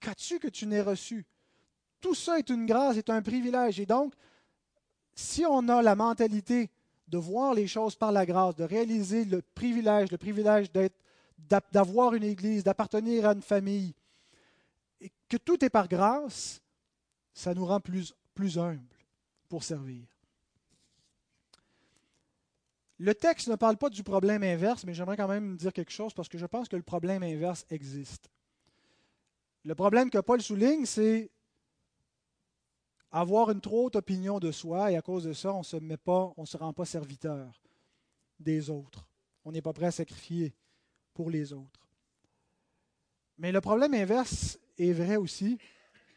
Qu'as-tu 0.00 0.38
que 0.38 0.48
tu 0.48 0.66
n'aies 0.66 0.82
reçu? 0.82 1.26
Tout 2.00 2.14
ça 2.14 2.38
est 2.38 2.50
une 2.50 2.66
grâce, 2.66 2.96
est 2.96 3.10
un 3.10 3.22
privilège. 3.22 3.78
Et 3.78 3.86
donc, 3.86 4.14
si 5.14 5.44
on 5.44 5.68
a 5.68 5.82
la 5.82 5.94
mentalité 5.94 6.70
de 7.12 7.18
voir 7.18 7.52
les 7.52 7.66
choses 7.66 7.94
par 7.94 8.10
la 8.10 8.24
grâce, 8.24 8.56
de 8.56 8.64
réaliser 8.64 9.26
le 9.26 9.42
privilège, 9.42 10.10
le 10.10 10.16
privilège 10.16 10.68
d'avoir 11.70 12.14
une 12.14 12.24
église, 12.24 12.64
d'appartenir 12.64 13.26
à 13.26 13.34
une 13.34 13.42
famille, 13.42 13.94
et 14.98 15.12
que 15.28 15.36
tout 15.36 15.62
est 15.62 15.68
par 15.68 15.88
grâce, 15.88 16.62
ça 17.34 17.52
nous 17.52 17.66
rend 17.66 17.80
plus, 17.80 18.14
plus 18.34 18.58
humbles 18.58 18.96
pour 19.50 19.62
servir. 19.62 20.06
Le 22.98 23.14
texte 23.14 23.48
ne 23.48 23.56
parle 23.56 23.76
pas 23.76 23.90
du 23.90 24.02
problème 24.02 24.42
inverse, 24.42 24.84
mais 24.84 24.94
j'aimerais 24.94 25.18
quand 25.18 25.28
même 25.28 25.56
dire 25.56 25.72
quelque 25.72 25.92
chose 25.92 26.14
parce 26.14 26.30
que 26.30 26.38
je 26.38 26.46
pense 26.46 26.68
que 26.68 26.76
le 26.76 26.82
problème 26.82 27.22
inverse 27.22 27.66
existe. 27.68 28.30
Le 29.64 29.74
problème 29.74 30.08
que 30.08 30.18
Paul 30.18 30.40
souligne, 30.40 30.86
c'est 30.86 31.30
avoir 33.12 33.50
une 33.50 33.60
trop 33.60 33.86
haute 33.86 33.96
opinion 33.96 34.40
de 34.40 34.50
soi 34.50 34.90
et 34.90 34.96
à 34.96 35.02
cause 35.02 35.24
de 35.24 35.34
ça, 35.34 35.52
on 35.52 35.58
ne 35.58 35.64
se 35.64 35.76
met 35.76 35.98
pas, 35.98 36.32
on 36.36 36.46
se 36.46 36.56
rend 36.56 36.72
pas 36.72 36.86
serviteur 36.86 37.62
des 38.40 38.70
autres. 38.70 39.06
On 39.44 39.52
n'est 39.52 39.62
pas 39.62 39.72
prêt 39.72 39.86
à 39.86 39.90
sacrifier 39.90 40.54
pour 41.12 41.30
les 41.30 41.52
autres. 41.52 41.88
Mais 43.38 43.52
le 43.52 43.60
problème 43.60 43.94
inverse 43.94 44.58
est 44.78 44.92
vrai 44.92 45.16
aussi. 45.16 45.58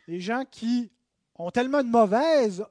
Les 0.08 0.22
gens 0.22 0.46
qui 0.50 0.92
ont 1.36 1.52
tellement 1.52 1.84
de 1.84 1.90
mauvaise 1.90 2.66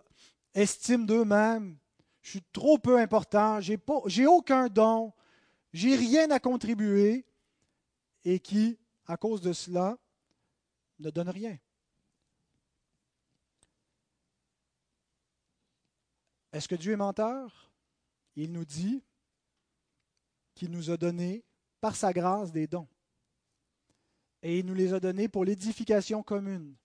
estime 0.55 1.05
d'eux-mêmes, 1.05 1.77
je 2.23 2.31
suis 2.31 2.43
trop 2.53 2.79
peu 2.79 2.99
important, 2.99 3.61
j'ai 3.61 3.79
j'ai 4.07 4.27
aucun 4.27 4.69
don, 4.69 5.13
j'ai 5.73 5.97
rien 5.97 6.31
à 6.31 6.39
contribuer, 6.39 7.27
et 8.25 8.41
qui, 8.41 8.79
à 9.07 9.17
cause 9.17 9.41
de 9.41 9.53
cela, 9.53 9.99
ne 10.99 11.11
donnent 11.11 11.29
rien. 11.29 11.59
Est-ce 16.55 16.69
que 16.69 16.77
Dieu 16.77 16.93
est 16.93 16.97
menteur? 16.97 17.73
Il 18.37 18.53
nous 18.53 18.65
dit 18.65 19.03
qu'il 20.55 20.71
nous 20.71 20.89
a 20.89 20.97
donné 20.97 21.45
par 21.81 21.97
sa 21.97 22.13
grâce 22.13 22.53
des 22.53 22.69
dons. 22.69 22.87
Et 24.41 24.61
il 24.61 24.67
nous 24.67 24.75
les 24.75 24.95
a 24.95 25.01
donnés 25.01 25.27
pour 25.27 25.45
l'édification 25.45 26.23
commune. 26.23 26.77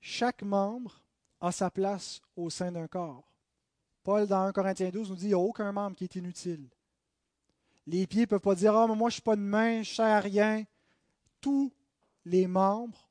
Chaque 0.00 0.42
membre 0.42 1.00
a 1.40 1.52
sa 1.52 1.70
place 1.70 2.20
au 2.34 2.50
sein 2.50 2.72
d'un 2.72 2.88
corps. 2.88 3.32
Paul, 4.02 4.26
dans 4.26 4.42
1 4.42 4.52
Corinthiens 4.52 4.90
12, 4.90 5.10
nous 5.10 5.14
dit 5.14 5.20
qu'il 5.20 5.28
n'y 5.28 5.34
a 5.34 5.38
aucun 5.38 5.70
membre 5.70 5.94
qui 5.94 6.04
est 6.04 6.16
inutile. 6.16 6.68
Les 7.86 8.04
pieds 8.08 8.22
ne 8.22 8.26
peuvent 8.26 8.40
pas 8.40 8.56
dire 8.56 8.74
Ah, 8.74 8.88
mais 8.88 8.96
moi, 8.96 9.10
je 9.10 9.14
ne 9.14 9.20
suis 9.20 9.22
pas 9.22 9.36
de 9.36 9.42
main, 9.42 9.82
je 9.84 9.90
ne 9.90 9.94
sers 9.94 10.06
à 10.06 10.18
rien. 10.18 10.64
Tous 11.40 11.72
les 12.24 12.48
membres 12.48 13.08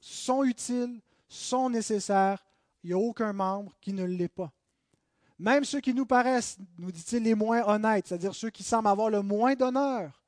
sont 0.00 0.42
utiles, 0.42 1.00
sont 1.28 1.70
nécessaires 1.70 2.45
il 2.86 2.90
n'y 2.90 2.92
a 2.92 2.98
aucun 2.98 3.32
membre 3.32 3.76
qui 3.80 3.92
ne 3.92 4.04
l'est 4.04 4.28
pas. 4.28 4.52
Même 5.40 5.64
ceux 5.64 5.80
qui 5.80 5.92
nous 5.92 6.06
paraissent, 6.06 6.56
nous 6.78 6.92
dit-il, 6.92 7.24
les 7.24 7.34
moins 7.34 7.66
honnêtes, 7.66 8.06
c'est-à-dire 8.06 8.32
ceux 8.32 8.50
qui 8.50 8.62
semblent 8.62 8.86
avoir 8.86 9.10
le 9.10 9.22
moins 9.22 9.56
d'honneur, 9.56 10.22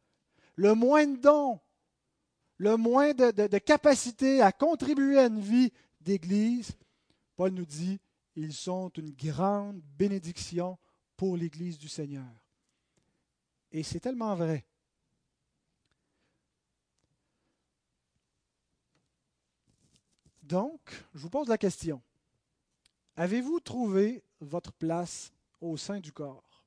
le 0.57 0.75
moins 0.75 1.07
de 1.07 1.17
dons, 1.17 1.61
le 2.57 2.77
moins 2.77 3.15
de, 3.15 3.31
de 3.31 3.59
capacité 3.59 4.43
à 4.43 4.51
contribuer 4.51 5.21
à 5.21 5.27
une 5.27 5.39
vie 5.39 5.73
d'Église, 6.01 6.73
Paul 7.37 7.53
nous 7.53 7.65
dit, 7.65 8.01
ils 8.35 8.53
sont 8.53 8.89
une 8.97 9.13
grande 9.13 9.81
bénédiction 9.97 10.79
pour 11.17 11.37
l'Église 11.37 11.79
du 11.79 11.89
Seigneur. 11.89 12.27
Et 13.71 13.85
c'est 13.85 14.01
tellement 14.01 14.35
vrai. 14.35 14.67
Donc, 20.43 20.81
je 21.15 21.21
vous 21.21 21.31
pose 21.31 21.47
la 21.47 21.59
question. 21.59 22.03
Avez-vous 23.19 23.59
trouvé 23.59 24.23
votre 24.39 24.73
place 24.73 25.33
au 25.61 25.77
sein 25.77 25.99
du 25.99 26.12
corps? 26.12 26.64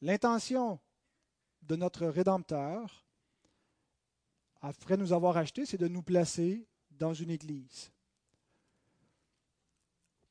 L'intention 0.00 0.78
de 1.62 1.74
notre 1.74 2.06
Rédempteur, 2.06 3.04
après 4.60 4.96
nous 4.96 5.12
avoir 5.12 5.36
achetés, 5.36 5.66
c'est 5.66 5.76
de 5.76 5.88
nous 5.88 6.02
placer 6.02 6.68
dans 6.92 7.12
une 7.12 7.30
église. 7.30 7.90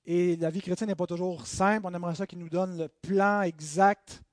Et 0.06 0.38
la 0.38 0.50
vie 0.52 0.62
chrétienne 0.62 0.88
n'est 0.88 0.96
pas 0.96 1.06
toujours 1.06 1.46
simple. 1.46 1.86
On 1.86 1.94
aimerait 1.94 2.16
ça 2.16 2.26
qu'il 2.26 2.40
nous 2.40 2.50
donne 2.50 2.78
le 2.78 2.88
plan 2.88 3.42
exact. 3.42 4.24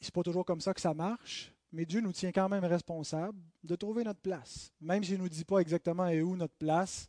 Ce 0.00 0.06
n'est 0.06 0.10
pas 0.10 0.24
toujours 0.24 0.44
comme 0.44 0.60
ça 0.60 0.74
que 0.74 0.80
ça 0.80 0.94
marche 0.94 1.52
mais 1.72 1.86
Dieu 1.86 2.00
nous 2.00 2.12
tient 2.12 2.32
quand 2.32 2.48
même 2.48 2.64
responsables 2.64 3.38
de 3.62 3.76
trouver 3.76 4.04
notre 4.04 4.20
place. 4.20 4.72
Même 4.80 5.04
s'il 5.04 5.18
ne 5.18 5.22
nous 5.22 5.28
dit 5.28 5.44
pas 5.44 5.58
exactement 5.58 6.08
où 6.08 6.36
notre 6.36 6.54
place, 6.54 7.08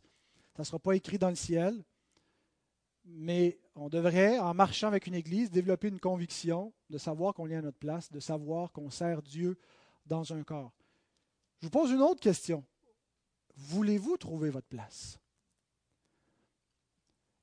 ça 0.54 0.62
ne 0.62 0.64
sera 0.64 0.78
pas 0.78 0.94
écrit 0.94 1.18
dans 1.18 1.30
le 1.30 1.34
ciel, 1.34 1.82
mais 3.04 3.58
on 3.74 3.88
devrait, 3.88 4.38
en 4.38 4.54
marchant 4.54 4.88
avec 4.88 5.06
une 5.06 5.14
Église, 5.14 5.50
développer 5.50 5.88
une 5.88 5.98
conviction 5.98 6.72
de 6.90 6.98
savoir 6.98 7.34
qu'on 7.34 7.50
est 7.50 7.56
à 7.56 7.62
notre 7.62 7.78
place, 7.78 8.10
de 8.10 8.20
savoir 8.20 8.70
qu'on 8.72 8.90
sert 8.90 9.22
Dieu 9.22 9.58
dans 10.06 10.32
un 10.32 10.42
corps. 10.42 10.72
Je 11.60 11.66
vous 11.66 11.70
pose 11.70 11.90
une 11.90 12.02
autre 12.02 12.20
question. 12.20 12.64
Voulez-vous 13.56 14.16
trouver 14.16 14.50
votre 14.50 14.68
place? 14.68 15.18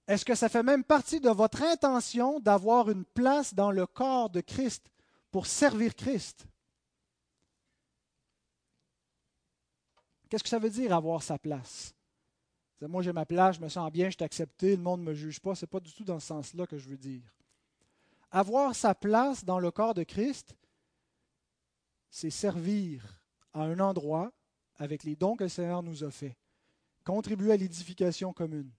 Est-ce 0.07 0.25
que 0.25 0.35
ça 0.35 0.49
fait 0.49 0.63
même 0.63 0.83
partie 0.83 1.19
de 1.19 1.29
votre 1.29 1.61
intention 1.61 2.39
d'avoir 2.39 2.89
une 2.89 3.05
place 3.05 3.53
dans 3.53 3.71
le 3.71 3.85
corps 3.85 4.29
de 4.29 4.41
Christ 4.41 4.89
pour 5.29 5.45
servir 5.45 5.95
Christ? 5.95 6.47
Qu'est-ce 10.29 10.43
que 10.43 10.49
ça 10.49 10.59
veut 10.59 10.69
dire 10.69 10.93
avoir 10.93 11.23
sa 11.23 11.39
place? 11.39 11.93
Moi, 12.81 13.01
j'ai 13.01 13.11
ma 13.11 13.25
place, 13.25 13.57
je 13.57 13.61
me 13.61 13.67
sens 13.67 13.91
bien, 13.91 14.09
je 14.09 14.15
suis 14.15 14.23
accepté, 14.23 14.75
le 14.75 14.81
monde 14.81 15.01
ne 15.01 15.07
me 15.07 15.13
juge 15.13 15.39
pas. 15.39 15.53
Ce 15.53 15.65
n'est 15.65 15.69
pas 15.69 15.81
du 15.81 15.91
tout 15.93 16.05
dans 16.05 16.19
ce 16.19 16.27
sens-là 16.27 16.65
que 16.65 16.77
je 16.77 16.87
veux 16.87 16.97
dire. 16.97 17.23
Avoir 18.31 18.75
sa 18.75 18.95
place 18.95 19.43
dans 19.43 19.59
le 19.59 19.71
corps 19.71 19.93
de 19.93 20.03
Christ, 20.03 20.55
c'est 22.09 22.29
servir 22.29 23.21
à 23.53 23.63
un 23.63 23.79
endroit 23.79 24.31
avec 24.77 25.03
les 25.03 25.15
dons 25.15 25.35
que 25.35 25.43
le 25.43 25.49
Seigneur 25.49 25.83
nous 25.83 26.03
a 26.03 26.11
faits, 26.11 26.37
contribuer 27.03 27.51
à 27.51 27.57
l'édification 27.57 28.31
commune. 28.31 28.71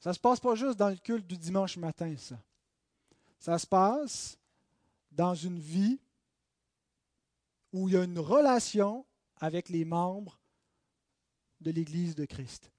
Ça 0.00 0.10
ne 0.10 0.14
se 0.14 0.20
passe 0.20 0.40
pas 0.40 0.54
juste 0.54 0.78
dans 0.78 0.88
le 0.88 0.96
culte 0.96 1.26
du 1.26 1.36
dimanche 1.36 1.76
matin, 1.76 2.16
ça. 2.16 2.38
Ça 3.38 3.58
se 3.58 3.66
passe 3.66 4.36
dans 5.12 5.34
une 5.34 5.58
vie 5.58 6.00
où 7.72 7.88
il 7.88 7.94
y 7.94 7.96
a 7.96 8.02
une 8.02 8.18
relation 8.18 9.04
avec 9.40 9.68
les 9.68 9.84
membres 9.84 10.40
de 11.60 11.70
l'Église 11.70 12.14
de 12.14 12.24
Christ. 12.24 12.70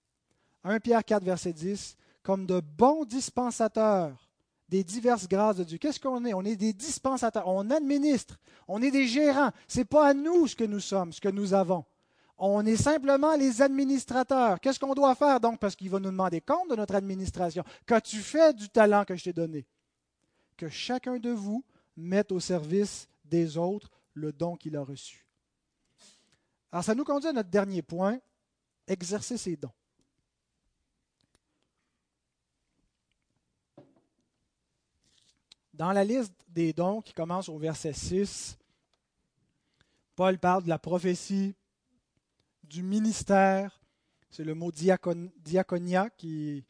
1 0.64 0.80
Pierre 0.80 1.04
4, 1.04 1.24
verset 1.24 1.54
10, 1.54 1.98
comme 2.24 2.46
de 2.46 2.60
bons 2.60 3.06
dispensateurs 3.06 4.30
des 4.68 4.84
diverses 4.84 5.28
grâces 5.28 5.58
de 5.58 5.64
Dieu. 5.64 5.78
Qu'est-ce 5.78 6.00
qu'on 6.00 6.24
est? 6.26 6.34
On 6.34 6.44
est 6.44 6.56
des 6.56 6.74
dispensateurs, 6.74 7.48
on 7.48 7.70
administre, 7.72 8.38
on 8.68 8.82
est 8.82 8.92
des 8.92 9.08
gérants. 9.08 9.52
Ce 9.68 9.80
n'est 9.80 9.86
pas 9.86 10.10
à 10.10 10.14
nous 10.14 10.48
ce 10.48 10.56
que 10.56 10.64
nous 10.64 10.80
sommes, 10.80 11.12
ce 11.12 11.22
que 11.22 11.30
nous 11.30 11.54
avons. 11.54 11.84
On 12.38 12.66
est 12.66 12.78
simplement 12.78 13.36
les 13.36 13.62
administrateurs. 13.62 14.60
Qu'est-ce 14.62 14.80
qu'on 14.80 14.94
doit 14.94 15.16
faire 15.16 15.40
donc? 15.40 15.60
Parce 15.60 15.76
qu'il 15.76 15.90
va 15.90 16.00
nous 16.00 16.12
demander 16.12 16.40
compte 16.40 16.70
de 16.70 16.76
notre 16.76 16.96
administration. 16.96 17.64
Qu'as-tu 17.86 18.18
fait 18.18 18.56
du 18.56 18.70
talent 18.70 19.04
que 19.04 19.16
je 19.16 19.26
t'ai 19.26 19.34
donné? 19.34 19.66
Que 20.56 20.70
chacun 20.70 21.18
de 21.18 21.32
vous 21.32 21.66
mette 21.98 22.32
au 22.32 22.40
service 22.40 23.10
des 23.26 23.58
autres 23.58 23.92
le 24.14 24.32
don 24.32 24.56
qu'il 24.56 24.78
a 24.78 24.84
reçu. 24.84 25.26
Alors, 26.72 26.84
ça 26.84 26.94
nous 26.96 27.04
conduit 27.04 27.30
à 27.30 27.34
notre 27.34 27.50
dernier 27.50 27.82
point, 27.82 28.20
exercer 28.88 29.38
ses 29.38 29.56
dons. 29.56 29.72
Dans 35.74 35.92
la 35.94 36.04
liste 36.04 36.34
des 36.50 36.74
dons 36.74 37.02
qui 37.02 37.14
commence 37.14 37.48
au 37.48 37.58
verset 37.58 37.94
6, 37.94 38.58
Paul 40.16 40.38
parle 40.38 40.64
de 40.64 40.70
la 40.70 40.78
prophétie, 40.78 41.56
du 42.64 42.84
ministère, 42.84 43.82
c'est 44.30 44.44
le 44.44 44.54
mot 44.54 44.72
diaconia 44.72 46.10
qui 46.12 46.66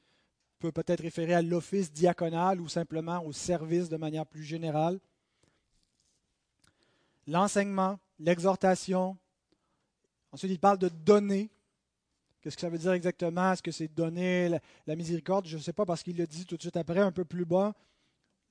peut 0.60 0.72
peut-être 0.72 1.02
référer 1.02 1.34
à 1.34 1.42
l'office 1.42 1.92
diaconal 1.92 2.62
ou 2.62 2.70
simplement 2.70 3.26
au 3.26 3.32
service 3.32 3.90
de 3.90 3.98
manière 3.98 4.26
plus 4.26 4.44
générale. 4.44 5.00
L'enseignement, 7.28 8.00
l'exhortation, 8.20 9.18
Ensuite, 10.32 10.52
il 10.52 10.60
parle 10.60 10.78
de 10.78 10.90
donner. 10.90 11.50
Qu'est-ce 12.42 12.56
que 12.56 12.62
ça 12.62 12.70
veut 12.70 12.78
dire 12.78 12.94
exactement? 12.94 13.52
Est-ce 13.52 13.64
que 13.64 13.72
c'est 13.72 13.88
donner 13.88 14.50
la, 14.88 14.96
miséricorde? 14.96 15.46
Je 15.46 15.58
ne 15.58 15.62
sais 15.62 15.74
pas 15.74 15.86
parce 15.86 16.04
qu'il 16.04 16.18
le 16.18 16.28
dit 16.28 16.46
tout 16.46 16.56
de 16.56 16.62
suite 16.62 16.78
après, 16.78 17.00
un 17.00 17.12
peu 17.12 17.26
plus 17.26 17.46
bas, 17.46 17.74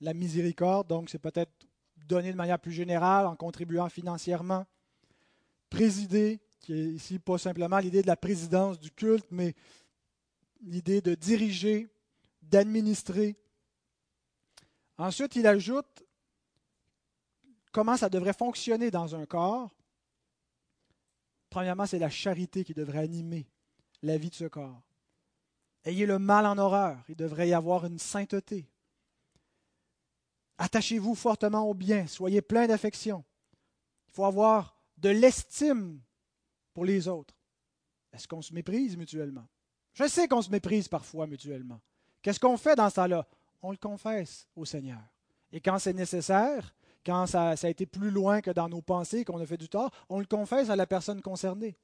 la 0.01 0.13
miséricorde. 0.13 0.89
Donc, 0.89 1.09
c'est 1.09 1.19
peut-être 1.19 1.53
donner 2.07 2.33
de 2.33 2.37
manière 2.37 2.59
plus 2.59 2.73
générale 2.73 3.27
en 3.27 3.37
contribuant 3.37 3.89
financièrement. 3.89 4.67
Présider, 5.71 6.41
qui 6.61 6.73
est 6.73 6.85
ici 6.85 7.19
pas 7.19 7.39
simplement 7.39 7.79
l'idée 7.79 8.03
de 8.03 8.07
la 8.07 8.17
présidence 8.17 8.79
du 8.79 8.91
culte, 8.91 9.27
mais 9.31 9.55
l'idée 10.63 11.01
de 11.01 11.15
diriger, 11.15 11.89
d'administrer. 12.43 13.37
Ensuite, 14.97 15.37
il 15.37 15.47
ajoute 15.47 16.05
comment 17.73 17.97
ça 17.97 18.09
devrait 18.09 18.33
fonctionner 18.33 18.91
dans 18.91 19.15
un 19.15 19.27
corps. 19.27 19.71
Premièrement, 21.51 21.87
c'est 21.87 21.99
la 21.99 22.11
charité 22.11 22.65
qui 22.65 22.75
devrait 22.75 22.99
animer 22.99 23.47
la 24.03 24.19
vie 24.19 24.31
de 24.31 24.35
ce 24.35 24.45
corps. 24.45 24.83
Ayez 25.85 26.07
le 26.07 26.19
mal 26.19 26.47
en 26.47 26.59
horreur. 26.59 26.99
Il 27.09 27.17
devrait 27.17 27.49
y 27.49 27.55
avoir 27.55 27.87
une 27.87 27.99
sainteté. 27.99 28.69
Attachez-vous 30.59 31.15
fortement 31.15 31.69
au 31.69 31.75
bien. 31.75 32.07
Soyez 32.07 32.43
plein 32.43 32.67
d'affection. 32.67 33.25
Il 34.09 34.13
faut 34.13 34.25
avoir 34.25 34.77
de 34.99 35.09
l'estime 35.09 36.01
pour 36.75 36.85
les 36.85 37.09
autres. 37.09 37.35
Est-ce 38.13 38.27
qu'on 38.27 38.43
se 38.43 38.53
méprise 38.53 38.97
mutuellement? 38.97 39.47
Je 39.95 40.07
sais 40.09 40.29
qu'on 40.29 40.43
se 40.43 40.51
méprise 40.51 40.89
parfois 40.89 41.27
mutuellement. 41.27 41.81
Qu'est-ce 42.23 42.41
qu'on 42.41 42.57
fait 42.57 42.75
dans 42.75 42.91
temps-là? 42.91 43.27
On 43.63 43.71
le 43.71 43.77
confesse 43.77 44.47
au 44.55 44.65
Seigneur. 44.65 45.01
Et 45.53 45.61
quand 45.61 45.79
c'est 45.79 45.93
nécessaire, 45.93 46.75
quand 47.09 47.27
ça, 47.27 47.53
a 47.53 47.69
été 47.69 47.87
plus 47.87 48.11
loin 48.11 48.43
que 48.43 48.51
dans 48.51 48.69
nos 48.69 48.83
pensées, 48.83 49.25
qu'on 49.25 49.41
a 49.41 49.47
fait 49.47 49.57
du 49.57 49.71
tort, 49.71 49.91
on 50.11 50.19
le 50.19 50.27
confesse 50.27 50.69
à 50.69 50.77
la 50.77 50.87
personne 50.87 51.23
concernée. 51.23 51.75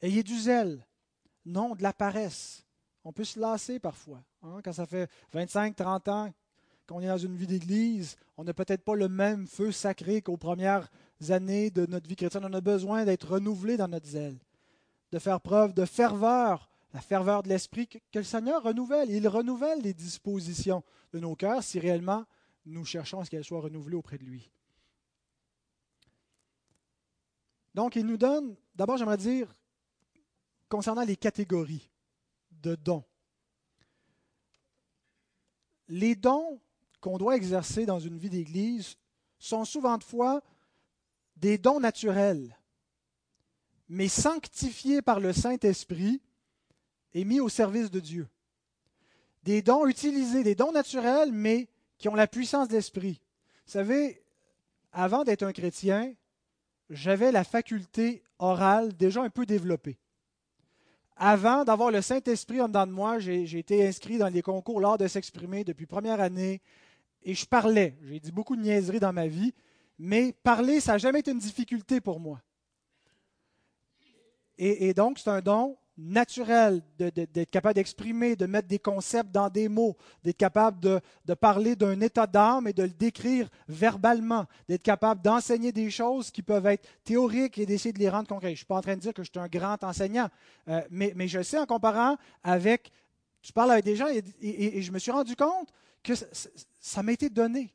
Ayez 0.00 0.22
du 0.22 0.38
zèle, 0.38 0.86
non 1.44 1.74
de 1.74 1.82
la 1.82 1.92
paresse. 1.92 2.64
On 3.04 3.12
peut 3.12 3.24
se 3.24 3.38
lasser 3.38 3.78
parfois. 3.78 4.22
Hein, 4.42 4.60
quand 4.64 4.72
ça 4.72 4.86
fait 4.86 5.06
25, 5.32 5.76
30 5.76 6.08
ans 6.08 6.32
qu'on 6.86 7.02
est 7.02 7.08
dans 7.08 7.18
une 7.18 7.36
vie 7.36 7.46
d'église, 7.46 8.16
on 8.38 8.44
n'a 8.44 8.54
peut-être 8.54 8.84
pas 8.84 8.94
le 8.94 9.10
même 9.10 9.46
feu 9.46 9.70
sacré 9.70 10.22
qu'aux 10.22 10.38
premières 10.38 10.88
années 11.28 11.70
de 11.70 11.84
notre 11.84 12.08
vie 12.08 12.16
chrétienne. 12.16 12.46
On 12.46 12.54
a 12.54 12.62
besoin 12.62 13.04
d'être 13.04 13.32
renouvelé 13.32 13.76
dans 13.76 13.88
notre 13.88 14.06
zèle, 14.06 14.38
de 15.10 15.18
faire 15.18 15.42
preuve 15.42 15.74
de 15.74 15.84
ferveur, 15.84 16.70
la 16.94 17.02
ferveur 17.02 17.42
de 17.42 17.50
l'esprit 17.50 17.86
que, 17.86 17.98
que 18.12 18.18
le 18.18 18.24
Seigneur 18.24 18.62
renouvelle. 18.62 19.10
Il 19.10 19.28
renouvelle 19.28 19.82
les 19.82 19.92
dispositions 19.92 20.82
de 21.12 21.18
nos 21.18 21.36
cœurs 21.36 21.62
si 21.62 21.78
réellement 21.78 22.24
nous 22.64 22.84
cherchons 22.84 23.20
à 23.20 23.24
ce 23.24 23.30
qu'elle 23.30 23.44
soit 23.44 23.60
renouvelée 23.60 23.96
auprès 23.96 24.18
de 24.18 24.24
lui. 24.24 24.50
Donc, 27.74 27.96
il 27.96 28.06
nous 28.06 28.16
donne, 28.16 28.56
d'abord, 28.74 28.98
j'aimerais 28.98 29.16
dire, 29.16 29.54
concernant 30.68 31.04
les 31.04 31.16
catégories 31.16 31.90
de 32.50 32.74
dons. 32.74 33.04
Les 35.88 36.14
dons 36.14 36.60
qu'on 37.00 37.18
doit 37.18 37.36
exercer 37.36 37.86
dans 37.86 37.98
une 37.98 38.18
vie 38.18 38.30
d'Église 38.30 38.96
sont 39.38 39.64
souvent 39.64 39.98
de 39.98 40.04
fois 40.04 40.42
des 41.36 41.58
dons 41.58 41.80
naturels, 41.80 42.56
mais 43.88 44.08
sanctifiés 44.08 45.02
par 45.02 45.18
le 45.18 45.32
Saint-Esprit 45.32 46.22
et 47.12 47.24
mis 47.24 47.40
au 47.40 47.48
service 47.48 47.90
de 47.90 48.00
Dieu. 48.00 48.28
Des 49.42 49.60
dons 49.60 49.86
utilisés, 49.86 50.44
des 50.44 50.54
dons 50.54 50.72
naturels, 50.72 51.32
mais 51.32 51.68
qui 52.02 52.08
ont 52.08 52.16
la 52.16 52.26
puissance 52.26 52.66
de 52.66 52.72
l'esprit. 52.74 53.20
Vous 53.64 53.72
savez, 53.72 54.20
avant 54.92 55.22
d'être 55.22 55.44
un 55.44 55.52
chrétien, 55.52 56.12
j'avais 56.90 57.30
la 57.30 57.44
faculté 57.44 58.24
orale 58.40 58.92
déjà 58.96 59.22
un 59.22 59.30
peu 59.30 59.46
développée. 59.46 59.98
Avant 61.14 61.64
d'avoir 61.64 61.92
le 61.92 62.02
Saint-Esprit 62.02 62.60
en 62.60 62.66
dedans 62.66 62.88
de 62.88 62.92
moi, 62.92 63.20
j'ai 63.20 63.56
été 63.56 63.86
inscrit 63.86 64.18
dans 64.18 64.26
les 64.26 64.42
concours 64.42 64.80
l'art 64.80 64.98
de 64.98 65.06
s'exprimer 65.06 65.62
depuis 65.62 65.86
première 65.86 66.20
année 66.20 66.60
et 67.22 67.34
je 67.34 67.46
parlais. 67.46 67.96
J'ai 68.02 68.18
dit 68.18 68.32
beaucoup 68.32 68.56
de 68.56 68.62
niaiseries 68.62 68.98
dans 68.98 69.12
ma 69.12 69.28
vie, 69.28 69.54
mais 69.96 70.32
parler, 70.42 70.80
ça 70.80 70.92
n'a 70.92 70.98
jamais 70.98 71.20
été 71.20 71.30
une 71.30 71.38
difficulté 71.38 72.00
pour 72.00 72.18
moi. 72.18 72.42
Et 74.58 74.92
donc, 74.92 75.20
c'est 75.20 75.30
un 75.30 75.40
don 75.40 75.76
naturel 75.98 76.82
d'être 76.98 77.50
capable 77.50 77.74
d'exprimer, 77.74 78.34
de 78.34 78.46
mettre 78.46 78.68
des 78.68 78.78
concepts 78.78 79.30
dans 79.30 79.50
des 79.50 79.68
mots, 79.68 79.96
d'être 80.24 80.36
capable 80.36 80.80
de, 80.80 81.34
parler 81.34 81.76
d'un 81.76 82.00
état 82.00 82.26
d'âme 82.26 82.66
et 82.66 82.72
de 82.72 82.84
le 82.84 82.90
décrire 82.90 83.48
verbalement, 83.68 84.46
d'être 84.68 84.82
capable 84.82 85.20
d'enseigner 85.20 85.70
des 85.70 85.90
choses 85.90 86.30
qui 86.30 86.42
peuvent 86.42 86.66
être 86.66 86.88
théoriques 87.04 87.58
et 87.58 87.66
d'essayer 87.66 87.92
de 87.92 87.98
les 87.98 88.08
rendre 88.08 88.28
concrètes. 88.28 88.50
Je 88.50 88.54
ne 88.54 88.56
suis 88.56 88.66
pas 88.66 88.76
en 88.76 88.82
train 88.82 88.96
de 88.96 89.00
dire 89.00 89.12
que 89.12 89.22
je 89.22 89.30
suis 89.30 89.40
un 89.40 89.48
grand 89.48 89.82
enseignant, 89.84 90.28
euh, 90.68 90.80
mais, 90.90 91.28
je 91.28 91.42
sais 91.42 91.58
en 91.58 91.66
comparant 91.66 92.16
avec, 92.42 92.90
tu 93.42 93.52
parles 93.52 93.72
avec 93.72 93.84
des 93.84 93.96
gens 93.96 94.08
et, 94.08 94.82
je 94.82 94.92
me 94.92 94.98
suis 94.98 95.10
rendu 95.10 95.36
compte 95.36 95.68
que 96.02 96.14
ça 96.80 97.02
m'a 97.02 97.12
été 97.12 97.28
donné. 97.28 97.72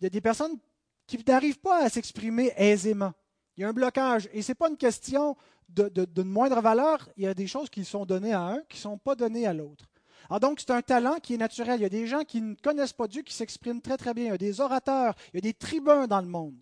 Il 0.00 0.04
y 0.04 0.06
a 0.06 0.10
des 0.10 0.20
personnes 0.20 0.58
qui 1.06 1.22
n'arrivent 1.26 1.58
pas 1.58 1.84
à 1.84 1.88
s'exprimer 1.88 2.52
aisément. 2.56 3.12
Il 3.56 3.62
y 3.62 3.64
a 3.64 3.68
un 3.68 3.72
blocage. 3.72 4.28
Et 4.32 4.42
ce 4.42 4.50
n'est 4.50 4.54
pas 4.54 4.68
une 4.68 4.76
question 4.76 5.36
de, 5.68 6.22
moindre 6.22 6.60
valeur. 6.60 7.08
Il 7.16 7.24
y 7.24 7.26
a 7.26 7.34
des 7.34 7.46
choses 7.46 7.70
qui 7.70 7.84
sont 7.84 8.04
données 8.04 8.32
à 8.32 8.42
un 8.42 8.60
qui 8.68 8.76
ne 8.76 8.82
sont 8.82 8.98
pas 8.98 9.14
données 9.14 9.46
à 9.46 9.54
l'autre. 9.54 9.86
Alors 10.28 10.40
donc, 10.40 10.60
c'est 10.60 10.72
un 10.72 10.82
talent 10.82 11.18
qui 11.22 11.34
est 11.34 11.38
naturel. 11.38 11.80
Il 11.80 11.82
y 11.82 11.86
a 11.86 11.90
des 11.90 12.06
gens 12.06 12.24
qui 12.24 12.40
ne 12.40 12.54
connaissent 12.54 12.92
pas 12.92 13.06
Dieu 13.06 13.22
qui 13.22 13.34
s'expriment 13.34 13.80
très 13.80 13.96
très 13.96 14.12
bien. 14.12 14.26
Il 14.26 14.30
y 14.30 14.34
a 14.34 14.38
des 14.38 14.60
orateurs, 14.60 15.14
il 15.32 15.36
y 15.36 15.38
a 15.38 15.40
des 15.40 15.54
tribuns 15.54 16.06
dans 16.06 16.20
le 16.20 16.26
monde. 16.26 16.56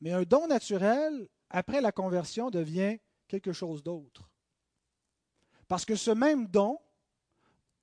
Mais 0.00 0.12
un 0.12 0.22
don 0.22 0.46
naturel, 0.46 1.28
après 1.50 1.80
la 1.80 1.92
conversion, 1.92 2.50
devient 2.50 2.98
quelque 3.28 3.52
chose 3.52 3.82
d'autre. 3.82 4.30
Parce 5.68 5.84
que 5.84 5.94
ce 5.94 6.10
même 6.10 6.46
don 6.46 6.78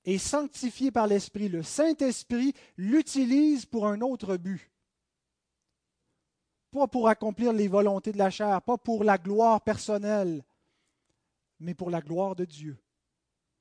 est 0.04 0.18
sanctifié 0.18 0.90
par 0.90 1.06
l'Esprit. 1.06 1.48
Le 1.48 1.62
Saint-Esprit 1.62 2.54
l'utilise 2.76 3.66
pour 3.66 3.86
un 3.86 4.00
autre 4.00 4.36
but 4.36 4.71
pas 6.72 6.88
pour 6.88 7.06
accomplir 7.06 7.52
les 7.52 7.68
volontés 7.68 8.12
de 8.12 8.18
la 8.18 8.30
chair, 8.30 8.60
pas 8.62 8.78
pour 8.78 9.04
la 9.04 9.18
gloire 9.18 9.60
personnelle, 9.60 10.42
mais 11.60 11.74
pour 11.74 11.90
la 11.90 12.00
gloire 12.00 12.34
de 12.34 12.46
Dieu, 12.46 12.76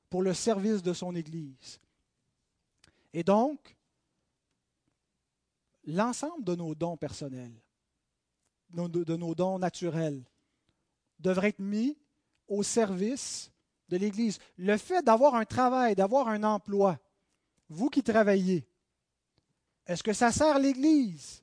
pour 0.09 0.23
le 0.23 0.33
service 0.33 0.81
de 0.81 0.93
son 0.93 1.13
Église. 1.13 1.79
Et 3.13 3.23
donc, 3.23 3.75
l'ensemble 5.85 6.45
de 6.45 6.55
nos 6.55 6.73
dons 6.73 6.95
personnels, 6.95 7.53
de 8.71 9.15
nos 9.17 9.35
dons 9.35 9.59
naturels, 9.59 10.23
devrait 11.19 11.49
être 11.49 11.59
mis 11.59 11.97
au 12.47 12.63
service 12.63 13.51
de 13.89 13.97
l'Église. 13.97 14.39
Le 14.57 14.77
fait 14.77 15.03
d'avoir 15.03 15.35
un 15.35 15.45
travail, 15.45 15.95
d'avoir 15.95 16.29
un 16.29 16.43
emploi, 16.43 16.97
vous 17.67 17.89
qui 17.89 18.03
travaillez, 18.03 18.65
est-ce 19.85 20.01
que 20.01 20.13
ça 20.13 20.31
sert 20.31 20.57
l'Église? 20.59 21.40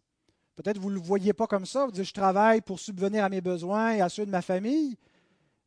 Peut-être 0.58 0.78
vous 0.78 0.90
ne 0.90 0.96
le 0.96 1.00
voyez 1.00 1.32
pas 1.32 1.46
comme 1.46 1.66
ça, 1.66 1.86
vous 1.86 1.92
dites 1.92 2.02
je 2.02 2.12
travaille 2.12 2.60
pour 2.62 2.80
subvenir 2.80 3.22
à 3.22 3.28
mes 3.28 3.40
besoins 3.40 3.92
et 3.92 4.00
à 4.00 4.08
ceux 4.08 4.26
de 4.26 4.30
ma 4.32 4.42
famille, 4.42 4.98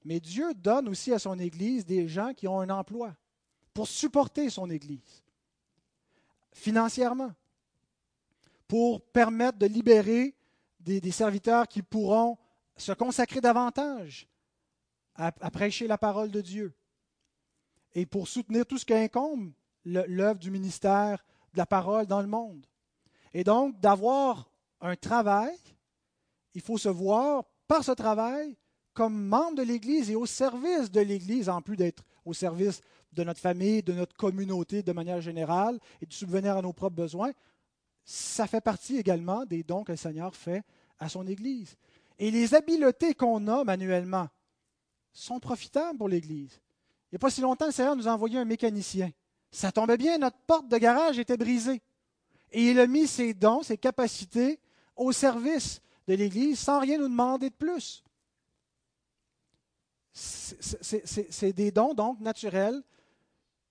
mais 0.03 0.19
Dieu 0.19 0.53
donne 0.53 0.89
aussi 0.89 1.13
à 1.13 1.19
son 1.19 1.39
Église 1.39 1.85
des 1.85 2.09
gens 2.09 2.33
qui 2.33 2.45
ont 2.45 2.59
un 2.59 2.69
emploi 2.69 3.15
pour 3.73 3.87
supporter 3.87 4.49
son 4.49 4.69
Église 4.69 5.23
financièrement, 6.51 7.31
pour 8.67 8.99
permettre 8.99 9.57
de 9.57 9.65
libérer 9.65 10.35
des, 10.81 11.11
serviteurs 11.11 11.69
qui 11.69 11.81
pourront 11.81 12.37
se 12.75 12.91
consacrer 12.91 13.39
davantage 13.39 14.27
à, 15.15 15.31
prêcher 15.31 15.87
la 15.87 15.97
parole 15.97 16.31
de 16.31 16.41
Dieu 16.41 16.73
et 17.93 18.05
pour 18.05 18.27
soutenir 18.27 18.65
tout 18.65 18.77
ce 18.77 18.83
qui 18.83 18.93
incombe 18.93 19.53
l'œuvre 19.85 20.39
du 20.39 20.51
ministère 20.51 21.23
de 21.53 21.59
la 21.59 21.65
parole 21.65 22.07
dans 22.07 22.19
le 22.19 22.27
monde. 22.27 22.67
Et 23.33 23.45
donc, 23.45 23.79
d'avoir 23.79 24.50
un 24.81 24.95
travail, 24.95 25.55
il 26.53 26.61
faut 26.61 26.77
se 26.77 26.89
voir 26.89 27.43
par 27.67 27.83
ce 27.83 27.91
travail 27.91 28.57
comme 28.93 29.25
membre 29.25 29.57
de 29.57 29.63
l'Église 29.63 30.09
et 30.09 30.15
au 30.15 30.25
service 30.25 30.91
de 30.91 30.99
l'Église, 30.99 31.47
en 31.49 31.61
plus 31.61 31.77
d'être 31.77 32.03
au 32.25 32.33
service 32.33 32.81
de 33.13 33.23
notre 33.23 33.39
famille, 33.39 33.83
de 33.83 33.93
notre 33.93 34.15
communauté 34.15 34.83
de 34.83 34.91
manière 34.91 35.21
générale 35.21 35.79
et 36.01 36.05
de 36.05 36.13
subvenir 36.13 36.57
à 36.57 36.61
nos 36.61 36.73
propres 36.73 36.95
besoins. 36.95 37.31
Ça 38.03 38.47
fait 38.47 38.61
partie 38.61 38.97
également 38.97 39.45
des 39.45 39.63
dons 39.63 39.83
que 39.83 39.91
le 39.91 39.97
Seigneur 39.97 40.35
fait 40.35 40.63
à 40.99 41.07
son 41.07 41.25
Église. 41.27 41.75
Et 42.19 42.31
les 42.31 42.53
habiletés 42.53 43.13
qu'on 43.13 43.47
a 43.47 43.63
manuellement 43.63 44.27
sont 45.13 45.39
profitables 45.39 45.97
pour 45.97 46.09
l'Église. 46.09 46.59
Il 47.11 47.15
n'y 47.15 47.17
a 47.17 47.19
pas 47.19 47.29
si 47.29 47.41
longtemps, 47.41 47.67
le 47.67 47.71
Seigneur 47.71 47.95
nous 47.95 48.07
a 48.07 48.13
envoyé 48.13 48.37
un 48.37 48.45
mécanicien. 48.45 49.11
Ça 49.51 49.71
tombait 49.71 49.97
bien, 49.97 50.17
notre 50.17 50.37
porte 50.47 50.67
de 50.67 50.77
garage 50.77 51.19
était 51.19 51.37
brisée. 51.37 51.81
Et 52.51 52.71
il 52.71 52.79
a 52.79 52.87
mis 52.87 53.07
ses 53.07 53.33
dons, 53.33 53.63
ses 53.63 53.77
capacités 53.77 54.59
au 55.01 55.11
service 55.11 55.81
de 56.07 56.13
l'Église 56.13 56.59
sans 56.59 56.79
rien 56.79 56.97
nous 56.97 57.09
demander 57.09 57.49
de 57.49 57.55
plus. 57.55 58.03
C'est 60.13 61.53
des 61.53 61.71
dons 61.71 61.93
donc 61.93 62.19
naturels 62.19 62.81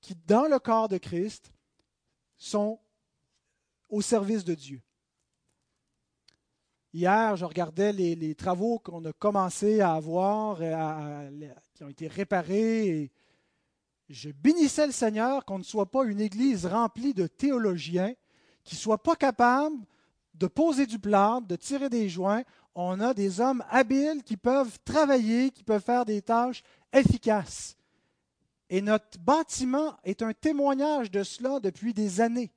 qui, 0.00 0.14
dans 0.26 0.46
le 0.46 0.58
corps 0.58 0.88
de 0.88 0.98
Christ, 0.98 1.52
sont 2.36 2.80
au 3.88 4.00
service 4.00 4.44
de 4.44 4.54
Dieu. 4.54 4.82
Hier, 6.92 7.36
je 7.36 7.44
regardais 7.44 7.92
les, 7.92 8.34
travaux 8.34 8.80
qu'on 8.80 9.04
a 9.04 9.12
commencé 9.12 9.80
à 9.80 9.92
avoir, 9.92 10.58
qui 11.74 11.84
ont 11.84 11.88
été 11.88 12.08
réparés. 12.08 12.88
Et 12.88 13.10
je 14.08 14.30
bénissais 14.30 14.86
le 14.86 14.92
Seigneur 14.92 15.44
qu'on 15.44 15.58
ne 15.58 15.64
soit 15.64 15.90
pas 15.90 16.04
une 16.04 16.20
Église 16.20 16.66
remplie 16.66 17.14
de 17.14 17.28
théologiens 17.28 18.14
qui 18.64 18.74
ne 18.74 18.80
soient 18.80 19.02
pas 19.02 19.14
capables 19.14 19.76
de 20.34 20.46
poser 20.46 20.86
du 20.86 20.98
plan, 20.98 21.40
de 21.40 21.56
tirer 21.56 21.88
des 21.88 22.08
joints. 22.08 22.42
On 22.74 23.00
a 23.00 23.14
des 23.14 23.40
hommes 23.40 23.64
habiles 23.70 24.22
qui 24.24 24.36
peuvent 24.36 24.78
travailler, 24.84 25.50
qui 25.50 25.62
peuvent 25.62 25.82
faire 25.82 26.04
des 26.04 26.22
tâches 26.22 26.62
efficaces. 26.92 27.76
Et 28.68 28.80
notre 28.80 29.18
bâtiment 29.18 29.96
est 30.04 30.22
un 30.22 30.32
témoignage 30.32 31.10
de 31.10 31.22
cela 31.24 31.58
depuis 31.58 31.92
des 31.92 32.20
années. 32.20 32.52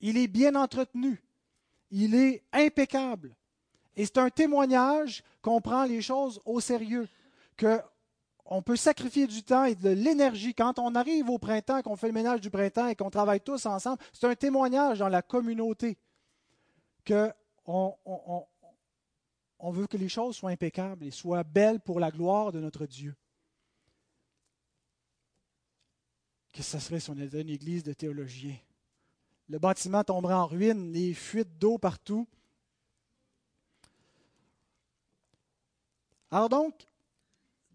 Il 0.00 0.16
est 0.16 0.28
bien 0.28 0.54
entretenu. 0.54 1.22
Il 1.90 2.14
est 2.14 2.44
impeccable. 2.52 3.34
Et 3.96 4.06
c'est 4.06 4.18
un 4.18 4.30
témoignage 4.30 5.22
qu'on 5.42 5.60
prend 5.60 5.84
les 5.84 6.00
choses 6.00 6.40
au 6.44 6.60
sérieux, 6.60 7.08
qu'on 7.58 8.62
peut 8.62 8.76
sacrifier 8.76 9.26
du 9.26 9.42
temps 9.42 9.64
et 9.64 9.74
de 9.74 9.90
l'énergie. 9.90 10.54
Quand 10.54 10.78
on 10.78 10.94
arrive 10.94 11.28
au 11.28 11.38
printemps, 11.38 11.82
qu'on 11.82 11.96
fait 11.96 12.06
le 12.06 12.14
ménage 12.14 12.40
du 12.40 12.48
printemps 12.48 12.88
et 12.88 12.94
qu'on 12.94 13.10
travaille 13.10 13.40
tous 13.40 13.66
ensemble, 13.66 13.98
c'est 14.12 14.26
un 14.26 14.34
témoignage 14.34 15.00
dans 15.00 15.08
la 15.08 15.22
communauté 15.22 15.98
qu'on 17.06 17.96
on, 19.58 19.70
veut 19.70 19.86
que 19.86 19.96
les 19.96 20.08
choses 20.08 20.36
soient 20.36 20.50
impeccables 20.50 21.04
et 21.04 21.10
soient 21.10 21.44
belles 21.44 21.80
pour 21.80 22.00
la 22.00 22.10
gloire 22.10 22.52
de 22.52 22.60
notre 22.60 22.86
Dieu. 22.86 23.14
Que 26.52 26.62
ce 26.62 26.78
serait 26.78 27.00
si 27.00 27.10
on 27.10 27.18
était 27.18 27.40
une 27.40 27.48
église 27.48 27.82
de 27.82 27.92
théologiens? 27.92 28.58
Le 29.48 29.58
bâtiment 29.58 30.04
tomberait 30.04 30.34
en 30.34 30.46
ruine, 30.46 30.92
les 30.92 31.14
fuites 31.14 31.58
d'eau 31.58 31.78
partout. 31.78 32.26
Alors 36.30 36.48
donc, 36.48 36.86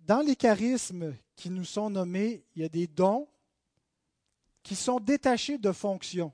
dans 0.08 0.22
les 0.22 0.36
charismes 0.36 1.16
qui 1.36 1.50
nous 1.50 1.66
sont 1.66 1.90
nommés, 1.90 2.44
il 2.56 2.62
y 2.62 2.66
a 2.66 2.70
des 2.70 2.88
dons 2.88 3.28
qui 4.64 4.76
sont 4.76 5.00
détachés 5.00 5.58
de 5.58 5.72
fonctions, 5.72 6.34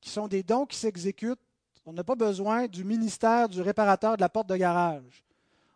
qui 0.00 0.10
sont 0.10 0.28
des 0.28 0.42
dons 0.42 0.66
qui 0.66 0.76
s'exécutent. 0.76 1.38
On 1.86 1.92
n'a 1.92 2.04
pas 2.04 2.14
besoin 2.14 2.66
du 2.66 2.82
ministère 2.82 3.48
du 3.48 3.60
réparateur 3.60 4.16
de 4.16 4.22
la 4.22 4.28
porte 4.28 4.48
de 4.48 4.56
garage. 4.56 5.24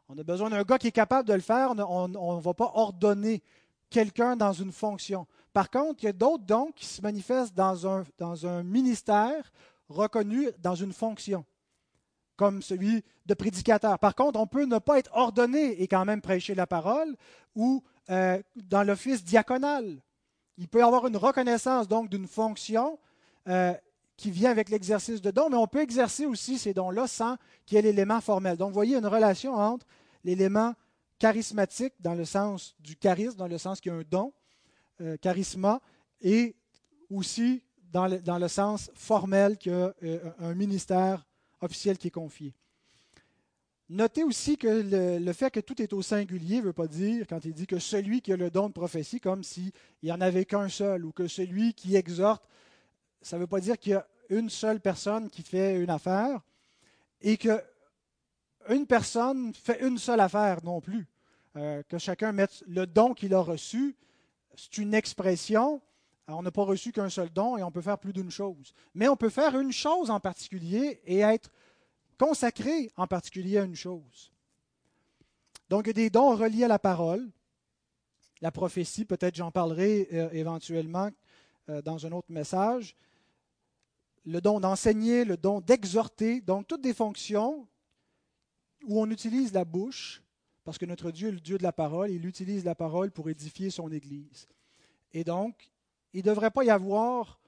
On 0.09 0.17
a 0.17 0.23
besoin 0.23 0.49
d'un 0.49 0.63
gars 0.63 0.79
qui 0.79 0.87
est 0.87 0.93
capable 0.93 1.29
de 1.29 1.35
le 1.35 1.41
faire. 1.41 1.73
On 1.73 2.09
ne 2.09 2.41
va 2.41 2.55
pas 2.55 2.73
ordonner 2.75 3.43
quelqu'un 3.91 4.37
dans 4.37 4.53
une 4.53 4.73
fonction. 4.73 5.27
Par 5.53 5.71
contre, 5.71 6.03
il 6.03 6.07
y 6.07 6.09
a 6.09 6.13
d'autres 6.13 6.45
dons 6.45 6.71
qui 6.75 6.87
se 6.87 7.03
manifestent 7.03 7.55
dans 7.55 7.87
un, 7.87 8.63
ministère 8.63 9.53
reconnu 9.89 10.49
dans 10.61 10.75
une 10.75 10.93
fonction 10.93 11.45
comme 12.37 12.63
celui 12.63 13.03
de 13.27 13.35
prédicateur. 13.35 13.99
Par 13.99 14.15
contre, 14.15 14.39
on 14.39 14.47
peut 14.47 14.65
ne 14.65 14.79
pas 14.79 14.99
être 14.99 15.11
ordonné 15.13 15.83
et 15.83 15.89
quand 15.89 16.05
même 16.05 16.21
prêcher 16.21 16.55
la 16.55 16.69
parole 16.69 17.17
ou 17.57 17.83
euh, 18.11 18.41
dans 18.55 18.85
l'office 18.85 19.25
diaconal. 19.25 20.01
Il 20.57 20.69
peut 20.69 20.79
y 20.79 20.83
avoir 20.83 21.07
une 21.09 21.17
reconnaissance 21.17 21.89
donc 21.89 22.09
d'une 22.09 22.29
fonction 22.29 22.99
euh, 23.49 23.75
qui 24.19 24.33
vient 24.33 24.51
avec 24.51 24.69
l'exercice 24.69 25.23
de 25.23 25.31
dons, 25.31 25.49
mais 25.49 25.57
on 25.57 25.69
peut 25.69 25.81
exercer 25.81 26.27
aussi 26.27 26.59
ces 26.59 26.75
dons-là 26.75 27.07
sans 27.07 27.37
qu'il 27.65 27.77
y 27.77 27.79
ait 27.79 27.83
l'élément 27.83 28.21
formel. 28.21 28.57
Donc, 28.57 28.69
vous 28.69 28.75
voyez 28.75 28.97
une 28.97 29.07
relation 29.07 29.55
entre 29.55 29.87
l'élément 30.25 30.75
charismatique 31.21 31.95
dans 32.01 32.15
le 32.15 32.25
sens 32.25 32.75
du 32.81 32.97
charisme, 32.97 33.37
dans 33.37 33.47
le 33.47 33.59
sens 33.59 33.81
qu'il 33.81 33.93
y 33.93 33.95
a 33.95 33.99
un 33.99 34.03
don, 34.11 34.33
euh, 35.01 35.17
charisma, 35.19 35.81
et 36.21 36.57
aussi 37.09 37.63
dans 37.93 38.09
le, 38.09 38.19
dans 38.19 38.39
le 38.39 38.49
sens 38.49 38.91
formel 38.95 39.57
qu'il 39.57 39.73
y 39.73 39.75
a 39.75 39.95
un 40.41 40.55
ministère 40.55 41.25
officiel 41.61 41.97
qui 41.97 42.09
est 42.09 42.11
confié. 42.11 42.53
Notez 43.89 44.25
aussi 44.25 44.59
que 44.59 45.19
le, 45.25 45.33
fait 45.33 45.51
que 45.51 45.61
tout 45.61 45.81
est 45.81 45.95
au 45.95 46.03
singulier 46.03 46.59
ne 46.59 46.63
veut 46.63 46.73
pas 46.75 46.89
dire, 46.89 47.25
quand 47.27 47.45
il 47.45 47.55
dit 47.55 47.67
que 47.67 47.79
celui 47.79 48.21
qui 48.21 48.33
a 48.33 48.37
le 48.37 48.51
don 48.51 48.69
de 48.69 48.75
prophétie, 48.75 49.21
comme 49.21 49.43
s'il 49.43 49.71
n'y 50.03 50.13
en 50.13 50.21
avait 50.21 50.45
qu'un 50.45 50.69
seul, 50.69 51.07
ou 51.07 51.13
que 51.13 51.27
celui 51.27 51.73
qui 51.73 51.97
exhorte, 51.97 52.45
ça 53.23 53.37
ne 53.37 53.43
veut 53.43 53.47
pas 53.47 53.61
dire 53.61 53.79
qu'il 53.79 53.93
y 53.93 53.95
a 53.95 54.07
une 54.29 54.51
seule 54.51 54.81
personne 54.81 55.31
qui 55.31 55.43
fait 55.43 55.77
une 55.77 55.91
affaire, 55.91 56.41
et 57.21 57.37
que 57.37 57.63
une 58.69 58.87
personne 58.87 59.55
fait 59.55 59.81
une 59.81 59.99
seule 59.99 60.21
affaire 60.21 60.63
non 60.65 60.81
plus. 60.81 61.07
Euh, 61.57 61.83
que 61.89 61.99
chacun 61.99 62.33
mette 62.33 62.63
le 62.67 62.87
don 62.87 63.15
qu'il 63.15 63.35
a 63.35 63.41
reçu, 63.41 63.97
c'est 64.55 64.79
une 64.79 64.95
expression. 64.95 65.81
on 66.29 66.43
n'a 66.43 66.51
pas 66.51 66.65
reçu 66.65 66.93
qu'un 66.93 67.09
seul 67.09 67.31
don 67.31 67.57
et 67.57 67.63
on 67.63 67.71
peut 67.71 67.81
faire 67.81 67.99
plus 67.99 68.13
d'une 68.13 68.31
chose. 68.31 68.75
Mais 68.95 69.09
on 69.09 69.17
peut 69.17 69.31
faire 69.31 69.59
une 69.59 69.73
chose 69.73 70.11
en 70.11 70.21
particulier 70.21 71.01
et 71.07 71.21
être 71.21 71.51
consacré 72.19 72.93
en 72.97 73.07
particulier 73.07 73.59
à 73.59 73.65
une 73.65 73.77
chose. 73.77 74.31
Donc, 75.71 75.85
il 75.85 75.89
y 75.89 75.91
a 75.91 75.95
des 75.95 76.11
dons 76.11 76.35
reliés 76.35 76.65
à 76.65 76.69
la 76.69 76.79
parole, 76.79 77.29
la 78.41 78.51
prophétie, 78.51 79.05
peut-être 79.05 79.35
j'en 79.35 79.51
parlerai 79.51 80.09
euh, 80.13 80.31
éventuellement 80.33 81.11
euh, 81.69 81.83
dans 81.83 82.07
un 82.07 82.13
autre 82.13 82.31
message, 82.31 82.95
le 84.29 84.43
don 84.43 84.61
d'enseigner, 84.61 85.25
le 85.25 85.39
don 85.39 85.61
d'exhorter, 85.61 86.43
donc 86.43 86.67
toutes 86.67 86.83
des 86.83 86.93
fonctions 86.93 87.67
où 88.85 89.01
on 89.01 89.11
utilise 89.11 89.55
la 89.55 89.65
bouche, 89.65 90.23
parce 90.65 90.77
que 90.77 90.85
notre 90.85 91.11
Dieu 91.11 91.29
est 91.29 91.33
le 91.33 91.41
Dieu 91.41 91.57
de 91.57 91.63
la 91.63 91.73
parole, 91.73 92.11
il 92.11 92.27
utilise 92.27 92.63
la 92.63 92.75
parole 92.75 93.11
pour 93.11 93.31
édifier 93.31 93.71
son 93.71 93.91
Église. 93.91 94.47
Et 95.15 95.25
donc, 95.25 95.71
il 96.13 96.19
ne 96.19 96.25
devrait 96.25 96.51
pas 96.51 96.63
y 96.63 96.69
avoir 96.69 97.41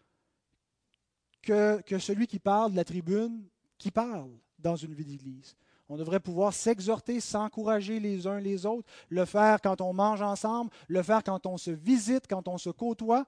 que, 1.42 1.82
que 1.82 1.98
celui 1.98 2.26
qui 2.26 2.38
parle 2.38 2.72
de 2.72 2.76
la 2.76 2.84
tribune 2.84 3.44
qui 3.76 3.90
parle 3.90 4.30
dans 4.58 4.76
une 4.76 4.94
vie 4.94 5.04
d'église. 5.04 5.56
On 5.90 5.98
devrait 5.98 6.20
pouvoir 6.20 6.54
s'exhorter, 6.54 7.20
s'encourager 7.20 8.00
les 8.00 8.26
uns 8.26 8.40
les 8.40 8.64
autres, 8.64 8.88
le 9.10 9.26
faire 9.26 9.60
quand 9.60 9.82
on 9.82 9.92
mange 9.92 10.22
ensemble, 10.22 10.70
le 10.88 11.02
faire 11.02 11.22
quand 11.22 11.44
on 11.44 11.58
se 11.58 11.72
visite, 11.72 12.26
quand 12.26 12.48
on 12.48 12.56
se 12.56 12.70
côtoie, 12.70 13.26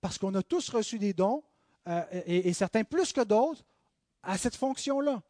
parce 0.00 0.18
qu'on 0.18 0.34
a 0.34 0.42
tous 0.42 0.68
reçu 0.68 1.00
des 1.00 1.14
dons, 1.14 1.42
euh, 1.90 2.22
et, 2.26 2.52
certains 2.52 2.84
plus 2.84 3.12
que 3.12 3.22
d'autres, 3.22 3.64
à 4.22 4.38
cette 4.38 4.54
fonction-là. 4.54 5.22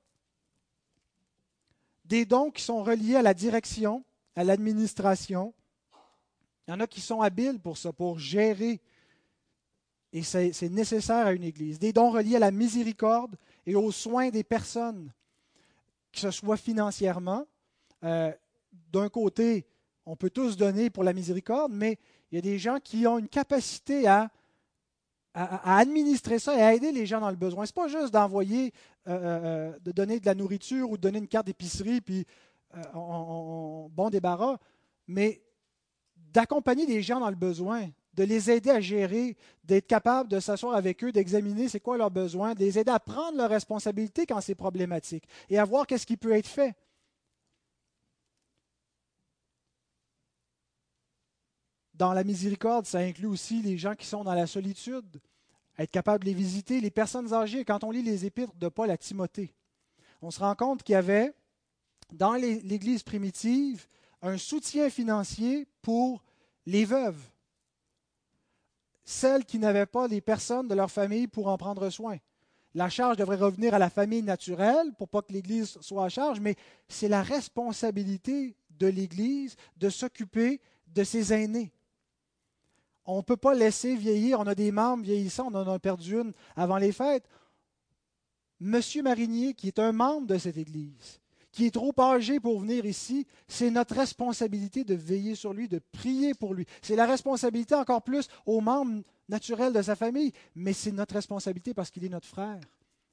Des 2.05 2.27
dons 2.27 2.51
qui 2.51 2.63
sont 2.63 2.83
reliés 2.83 3.17
à 3.17 3.23
la 3.23 3.35
direction, 3.35 4.05
à 4.37 4.45
l'administration. 4.45 5.55
Il 6.67 6.73
y 6.73 6.75
en 6.75 6.81
a 6.81 6.87
qui 6.87 7.01
sont 7.01 7.23
habiles 7.23 7.59
pour 7.61 7.79
ça, 7.79 7.93
pour 7.93 8.19
gérer. 8.19 8.81
Et 10.13 10.23
c'est 10.23 10.69
nécessaire 10.69 11.27
à 11.27 11.33
une 11.33 11.45
Église. 11.45 11.79
Des 11.79 11.93
dons 11.93 12.11
reliés 12.11 12.37
à 12.37 12.41
la 12.41 12.51
miséricorde, 12.51 13.37
et 13.65 13.75
aux 13.75 13.93
soins 13.93 14.31
des 14.31 14.45
personnes, 14.45 15.13
que 16.13 16.19
ce 16.19 16.31
soit 16.31 16.57
financièrement. 16.57 17.47
Euh, 18.05 18.33
d'un 18.93 19.09
côté, 19.09 19.67
on 20.05 20.17
peut 20.17 20.31
tous 20.31 20.57
donner 20.57 20.91
pour 20.91 21.05
la 21.05 21.13
miséricorde, 21.13 21.73
mais 21.73 21.99
il 22.31 22.35
y 22.35 22.39
a 22.39 22.43
des 22.43 22.59
gens 22.59 22.79
qui 22.83 23.07
ont 23.07 23.19
une 23.19 23.29
capacité 23.29 24.07
à, 24.09 24.31
à, 25.35 25.79
administrer 25.79 26.39
ça 26.39 26.57
et 26.57 26.63
à 26.63 26.75
aider 26.75 26.93
les 26.93 27.07
gens 27.07 27.21
dans 27.21 27.31
le 27.31 27.37
besoin. 27.37 27.67
Ce 27.67 27.71
n'est 27.71 27.83
pas 27.83 27.89
juste 27.89 28.13
d'envoyer, 28.13 28.73
euh, 29.09 29.73
euh, 29.73 29.79
de 29.85 29.93
donner 29.93 30.21
de 30.21 30.27
la 30.27 30.35
nourriture 30.35 30.91
ou 30.91 30.97
de 30.97 31.03
donner 31.03 31.19
une 31.19 31.29
carte 31.29 31.47
d'épicerie, 31.47 32.01
puis 32.01 32.27
bon 32.85 34.11
débarras, 34.11 34.59
mais 35.07 35.43
d'accompagner 36.33 36.87
les 36.87 37.03
gens 37.03 37.21
dans 37.21 37.31
le 37.31 37.37
besoin, 37.37 37.89
de 38.15 38.25
les 38.25 38.51
aider 38.51 38.71
à 38.71 38.81
gérer, 38.81 39.37
d'être 39.65 39.87
capable 39.87 40.29
de 40.29 40.41
s'asseoir 40.41 40.75
avec 40.75 41.03
eux, 41.05 41.13
d'examiner 41.13 41.69
c'est 41.69 41.81
quoi 41.81 41.97
leurs 41.97 42.11
besoins, 42.11 42.55
de 42.55 42.61
les 42.61 42.79
aider 42.79 42.91
à 42.91 43.01
prendre 43.01 43.37
leurs 43.37 43.51
responsabilités 43.51 44.27
quand 44.27 44.41
c'est 44.41 44.55
problématique 44.55 45.25
et 45.49 45.59
à 45.59 45.65
voir 45.65 45.87
qu'est-ce 45.87 46.07
qui 46.07 46.17
peut 46.17 46.33
être 46.33 46.47
fait. 46.47 46.75
Dans 52.01 52.15
la 52.15 52.25
miséricorde, 52.25 52.87
ça 52.87 53.01
inclut 53.01 53.27
aussi 53.27 53.61
les 53.61 53.77
gens 53.77 53.95
qui 53.95 54.07
sont 54.07 54.25
dans 54.25 54.33
la 54.33 54.47
solitude, 54.47 55.21
être 55.79 55.91
capable 55.91 56.25
de 56.25 56.31
les 56.31 56.35
visiter, 56.35 56.81
les 56.81 56.91
personnes 56.91 57.35
âgées. 57.35 57.63
Quand 57.63 57.85
on 57.85 57.91
lit 57.91 58.03
les 58.03 58.25
épîtres 58.25 58.57
de 58.57 58.69
Paul 58.71 58.91
à 58.91 58.97
Timothée, 58.97 59.53
on 60.23 60.31
se 60.31 60.41
rend 60.41 60.55
compte 60.55 60.83
qu'il 60.83 60.95
y 60.95 60.97
avait 60.97 61.35
dans 62.11 62.37
l'Église 62.37 63.03
primitive 63.03 63.87
un 64.23 64.39
soutien 64.39 64.89
financier 64.89 65.69
pour 65.83 66.25
les 66.65 66.87
veuves 66.87 67.21
celles 69.05 69.45
qui 69.45 69.59
n'avaient 69.59 69.85
pas 69.85 70.09
les 70.09 70.23
personnes 70.23 70.69
de 70.69 70.75
leur 70.75 70.91
famille 70.91 71.27
pour 71.27 71.49
en 71.49 71.59
prendre 71.59 71.91
soin. 71.91 72.17
La 72.73 72.89
charge 72.89 73.19
devrait 73.19 73.37
revenir 73.37 73.75
à 73.75 73.79
la 73.79 73.91
famille 73.91 74.23
naturelle 74.23 74.95
pour 74.97 75.11
pas 75.11 75.21
que 75.21 75.35
l'Église 75.35 75.77
soit 75.83 76.07
à 76.07 76.09
charge, 76.09 76.41
mais 76.41 76.57
c'est 76.89 77.09
la 77.09 77.23
responsabilité 77.23 78.57
de 78.71 78.87
l'Église 78.87 79.57
de 79.77 79.91
s'occuper 79.91 80.63
de 80.87 81.05
ses 81.05 81.35
aînés. 81.35 81.75
On 83.13 83.17
ne 83.17 83.23
peut 83.23 83.37
pas 83.37 83.55
laisser 83.55 83.97
vieillir. 83.97 84.39
On 84.39 84.47
a 84.47 84.55
des 84.55 84.71
membres 84.71 85.03
vieillissants, 85.03 85.49
on 85.51 85.55
en 85.57 85.67
a 85.67 85.79
perdu 85.81 86.21
une 86.21 86.33
avant 86.55 86.79
les 86.79 86.93
fêtes. 86.93 87.29
Monsieur 88.61 89.03
Marinier, 89.03 89.55
qui 89.55 89.67
est 89.67 89.81
un 89.81 89.91
membre 89.91 90.29
de 90.29 90.39
cette 90.39 90.57
Église, 90.57 91.21
qui 91.51 91.67
est 91.67 91.73
trop 91.73 91.93
âgé 91.99 92.39
pour 92.39 92.61
venir 92.61 92.85
ici, 92.85 93.27
c'est 93.49 93.71
notre 93.71 93.97
responsabilité 93.97 94.85
de 94.85 94.95
veiller 94.95 95.35
sur 95.35 95.53
lui, 95.53 95.67
de 95.67 95.81
prier 95.91 96.35
pour 96.35 96.55
lui. 96.55 96.67
C'est 96.83 96.95
la 96.95 97.07
responsabilité 97.07 97.75
encore 97.75 98.03
plus 98.03 98.29
aux 98.47 98.61
membres 98.61 99.03
naturels 99.29 99.73
de 99.73 99.83
sa 99.83 99.97
famille, 99.97 100.33
mais 100.55 100.73
c'est 100.73 100.93
notre 100.93 101.15
responsabilité 101.15 101.75
parce 101.75 101.91
qu'il 101.91 102.05
est 102.05 102.11
notre 102.11 102.29
frère 102.29 102.61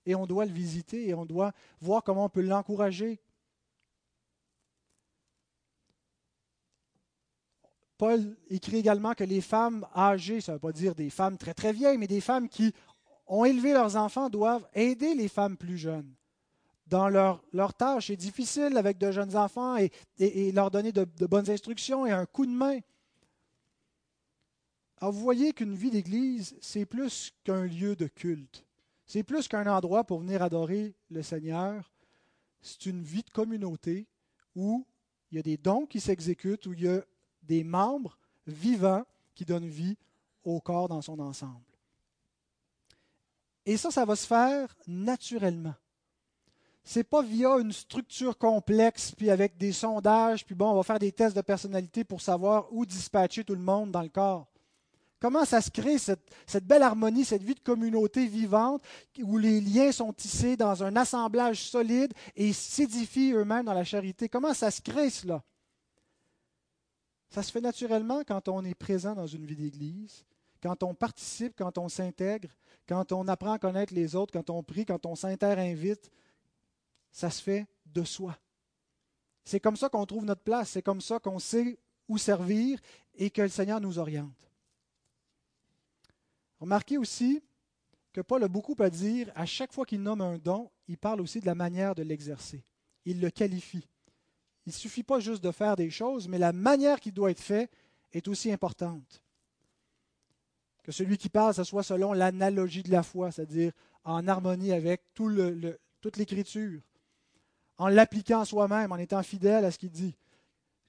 et 0.05 0.13
on 0.13 0.27
doit 0.27 0.45
le 0.45 0.51
visiter 0.51 1.09
et 1.09 1.15
on 1.15 1.25
doit 1.25 1.53
voir 1.81 2.03
comment 2.03 2.25
on 2.25 2.29
peut 2.29 2.41
l'encourager. 2.41 3.19
Paul 7.97 8.35
écrit 8.49 8.77
également 8.77 9.13
que 9.13 9.23
les 9.23 9.41
femmes 9.41 9.85
âgées, 9.95 10.41
ça 10.41 10.51
ne 10.51 10.57
veut 10.57 10.61
pas 10.61 10.71
dire 10.71 10.93
des 10.93 11.09
femmes 11.09 11.37
très 11.37 11.53
très 11.53 11.73
vieilles, 11.73 11.97
mais 11.97 12.07
des 12.07 12.21
femmes 12.21 12.47
qui 12.47 12.73
ont 13.25 13.43
élevé 13.43 13.73
leurs 13.73 13.95
enfants 13.95 14.29
doivent 14.29 14.67
aider 14.73 15.15
les 15.15 15.27
femmes 15.27 15.57
plus 15.57 15.77
jeunes 15.77 16.13
dans 16.87 17.09
leur, 17.09 17.43
leur 17.53 17.73
tâche. 17.73 18.07
C'est 18.07 18.15
difficile 18.15 18.77
avec 18.77 18.97
de 18.97 19.11
jeunes 19.11 19.35
enfants 19.35 19.77
et, 19.77 20.51
leur 20.51 20.71
donner 20.71 20.91
de, 20.91 21.05
de, 21.05 21.25
bonnes 21.25 21.49
instructions 21.49 22.05
et 22.05 22.11
un 22.11 22.25
coup 22.25 22.45
de 22.45 22.51
main. 22.51 22.79
Alors 24.99 25.13
vous 25.13 25.21
voyez 25.21 25.53
qu'une 25.53 25.75
vie 25.75 25.91
d'église, 25.91 26.55
c'est 26.61 26.85
plus 26.85 27.33
qu'un 27.43 27.65
lieu 27.65 27.95
de 27.95 28.07
culte. 28.07 28.65
C'est 29.05 29.23
plus 29.23 29.47
qu'un 29.47 29.67
endroit 29.67 30.03
pour 30.03 30.19
venir 30.19 30.41
adorer 30.41 30.95
le 31.09 31.21
Seigneur. 31.23 31.91
C'est 32.61 32.85
une 32.87 33.03
vie 33.03 33.23
de 33.23 33.29
communauté 33.29 34.07
où 34.55 34.85
il 35.31 35.35
y 35.35 35.39
a 35.39 35.43
des 35.43 35.57
dons 35.57 35.85
qui 35.85 35.99
s'exécutent, 35.99 36.65
où 36.65 36.73
il 36.73 36.81
y 36.81 36.87
a 36.87 37.03
des 37.47 37.63
membres 37.63 38.17
vivants 38.45 39.03
qui 39.35 39.45
donnent 39.45 39.67
vie 39.67 39.97
au 40.43 40.59
corps 40.59 40.87
dans 40.87 41.01
son 41.01 41.19
ensemble. 41.19 41.61
Et 43.65 43.75
ça, 43.75 43.91
ça 43.91 44.05
va 44.05 44.15
se 44.15 44.25
faire 44.25 44.75
naturellement. 44.87 45.75
C'est 46.83 47.03
pas 47.03 47.21
via 47.21 47.57
une 47.57 47.73
structure 47.73 48.37
complexe, 48.37 49.11
puis 49.11 49.29
avec 49.29 49.57
des 49.57 49.73
sondages, 49.73 50.45
puis 50.45 50.55
bon, 50.55 50.71
on 50.71 50.75
va 50.75 50.83
faire 50.83 50.99
des 50.99 51.11
tests 51.11 51.35
de 51.35 51.41
personnalité 51.41 52.05
pour 52.05 52.21
savoir 52.21 52.71
où 52.71 52.85
dispatcher 52.85 53.43
tout 53.43 53.55
le 53.55 53.61
monde 53.61 53.91
dans 53.91 54.01
le 54.01 54.07
corps. 54.07 54.47
Comment 55.19 55.43
ça 55.43 55.59
se 55.61 55.69
crée, 55.69 55.97
cette, 55.97 56.31
cette, 56.45 56.65
belle 56.65 56.83
harmonie, 56.83 57.25
cette 57.25 57.43
vie 57.43 57.55
de 57.55 57.59
communauté 57.59 58.27
vivante, 58.27 58.83
où 59.21 59.37
les 59.37 59.59
liens 59.59 59.91
sont 59.91 60.13
tissés 60.13 60.55
dans 60.55 60.83
un 60.83 60.95
assemblage 60.95 61.63
solide 61.63 62.13
et 62.35 62.53
s'édifient 62.53 63.33
eux-mêmes 63.33 63.65
dans 63.65 63.73
la 63.73 63.83
charité? 63.83 64.29
Comment 64.29 64.53
ça 64.53 64.71
se 64.71 64.79
crée, 64.79 65.09
cela? 65.09 65.43
Ça 67.30 67.43
se 67.43 67.51
fait 67.51 67.61
naturellement 67.61 68.23
quand 68.25 68.47
on 68.47 68.63
est 68.63 68.75
présent 68.75 69.13
dans 69.13 69.28
une 69.28 69.45
vie 69.45 69.55
d'église, 69.55 70.25
quand 70.61 70.84
on 70.84 70.93
participe, 70.93 71.53
quand 71.57 71.78
on 71.78 71.89
s'intègre, 71.89 72.49
quand 72.88 73.11
on 73.11 73.28
apprend 73.28 73.53
à 73.53 73.59
connaître 73.59 73.93
les 73.93 74.15
autres, 74.15 74.34
quand 74.34 74.49
on 74.49 74.63
prie, 74.63 74.86
quand 74.86 75.05
on 75.05 75.15
s'inter-invite. 75.15 76.11
Ça 77.11 77.30
se 77.30 77.41
fait 77.41 77.67
de 77.86 78.03
soi. 78.03 78.38
C'est 79.43 79.59
comme 79.59 79.78
ça 79.78 79.89
qu'on 79.89 80.05
trouve 80.05 80.25
notre 80.25 80.43
place, 80.43 80.71
c'est 80.71 80.82
comme 80.82 81.01
ça 81.01 81.19
qu'on 81.19 81.39
sait 81.39 81.80
où 82.07 82.17
servir 82.17 82.80
et 83.15 83.30
que 83.30 83.41
le 83.41 83.49
Seigneur 83.49 83.82
nous 83.82 83.99
oriente. 83.99 84.51
Remarquez 86.59 86.97
aussi 86.97 87.41
que 88.11 88.21
Paul 88.21 88.43
a 88.43 88.47
beaucoup 88.47 88.75
à 88.80 88.89
dire. 88.89 89.32
À 89.36 89.45
chaque 89.45 89.73
fois 89.73 89.86
qu'il 89.86 90.01
nomme 90.01 90.21
un 90.21 90.38
don, 90.38 90.71
il 90.88 90.97
parle 90.97 91.21
aussi 91.21 91.39
de 91.39 91.45
la 91.45 91.55
manière 91.55 91.93
de 91.93 92.03
l'exercer. 92.03 92.63
Il 93.05 93.21
le 93.21 93.30
qualifie. 93.30 93.88
Il 94.68 94.72
ne 94.72 94.74
suffit 94.74 95.03
pas 95.03 95.22
juste 95.22 95.41
de 95.41 95.51
faire 95.51 95.78
des 95.78 95.89
choses, 95.89 96.28
mais 96.28 96.38
la 96.38 96.51
manière 96.51 96.99
qui 96.99 97.13
doit 97.13 97.32
être 97.32 97.39
fait 97.39 97.72
est 98.11 98.28
aussi 98.28 98.51
importante. 98.51 99.24
Que 100.84 100.91
celui 100.91 101.18
qui 101.18 101.30
parle, 101.30 101.53
ce 101.53 101.63
soit 101.63 101.84
selon 101.84 102.11
l'analogie 102.11 102.84
de 102.84 102.91
la 102.91 103.01
foi, 103.01 103.32
c'est-à-dire 103.32 103.72
en 104.03 104.28
harmonie 104.28 104.74
avec 104.74 105.03
toute 105.13 106.18
l'Écriture, 106.18 106.82
en 107.78 107.88
l'appliquant 107.88 108.43
soi-même, 108.43 108.91
en 108.91 108.97
étant 108.97 109.24
fidèle 109.24 109.63
à 109.63 109.72
ce 109.72 109.78
qu'il 109.78 109.89
dit. 109.89 110.18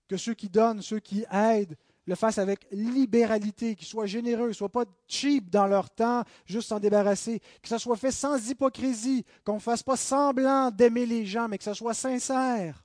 Que 0.08 0.16
ceux 0.16 0.34
qui 0.34 0.48
donnent, 0.48 0.82
ceux 0.82 0.98
qui 0.98 1.24
aident, 1.30 1.76
le 2.04 2.16
fassent 2.16 2.38
avec 2.38 2.66
libéralité, 2.72 3.76
qu'ils 3.76 3.86
soient 3.86 4.06
généreux, 4.06 4.48
ne 4.48 4.52
soient 4.54 4.68
pas 4.70 4.86
cheap 5.06 5.50
dans 5.50 5.68
leur 5.68 5.88
temps, 5.90 6.24
juste 6.46 6.70
s'en 6.70 6.80
débarrasser, 6.80 7.40
que 7.62 7.68
ça 7.68 7.78
soit 7.78 7.96
fait 7.96 8.10
sans 8.10 8.44
hypocrisie, 8.50 9.24
qu'on 9.44 9.54
ne 9.54 9.60
fasse 9.60 9.84
pas 9.84 9.96
semblant 9.96 10.72
d'aimer 10.72 11.06
les 11.06 11.26
gens, 11.26 11.46
mais 11.46 11.58
que 11.58 11.64
ça 11.64 11.74
soit 11.74 11.94
sincère. 11.94 12.82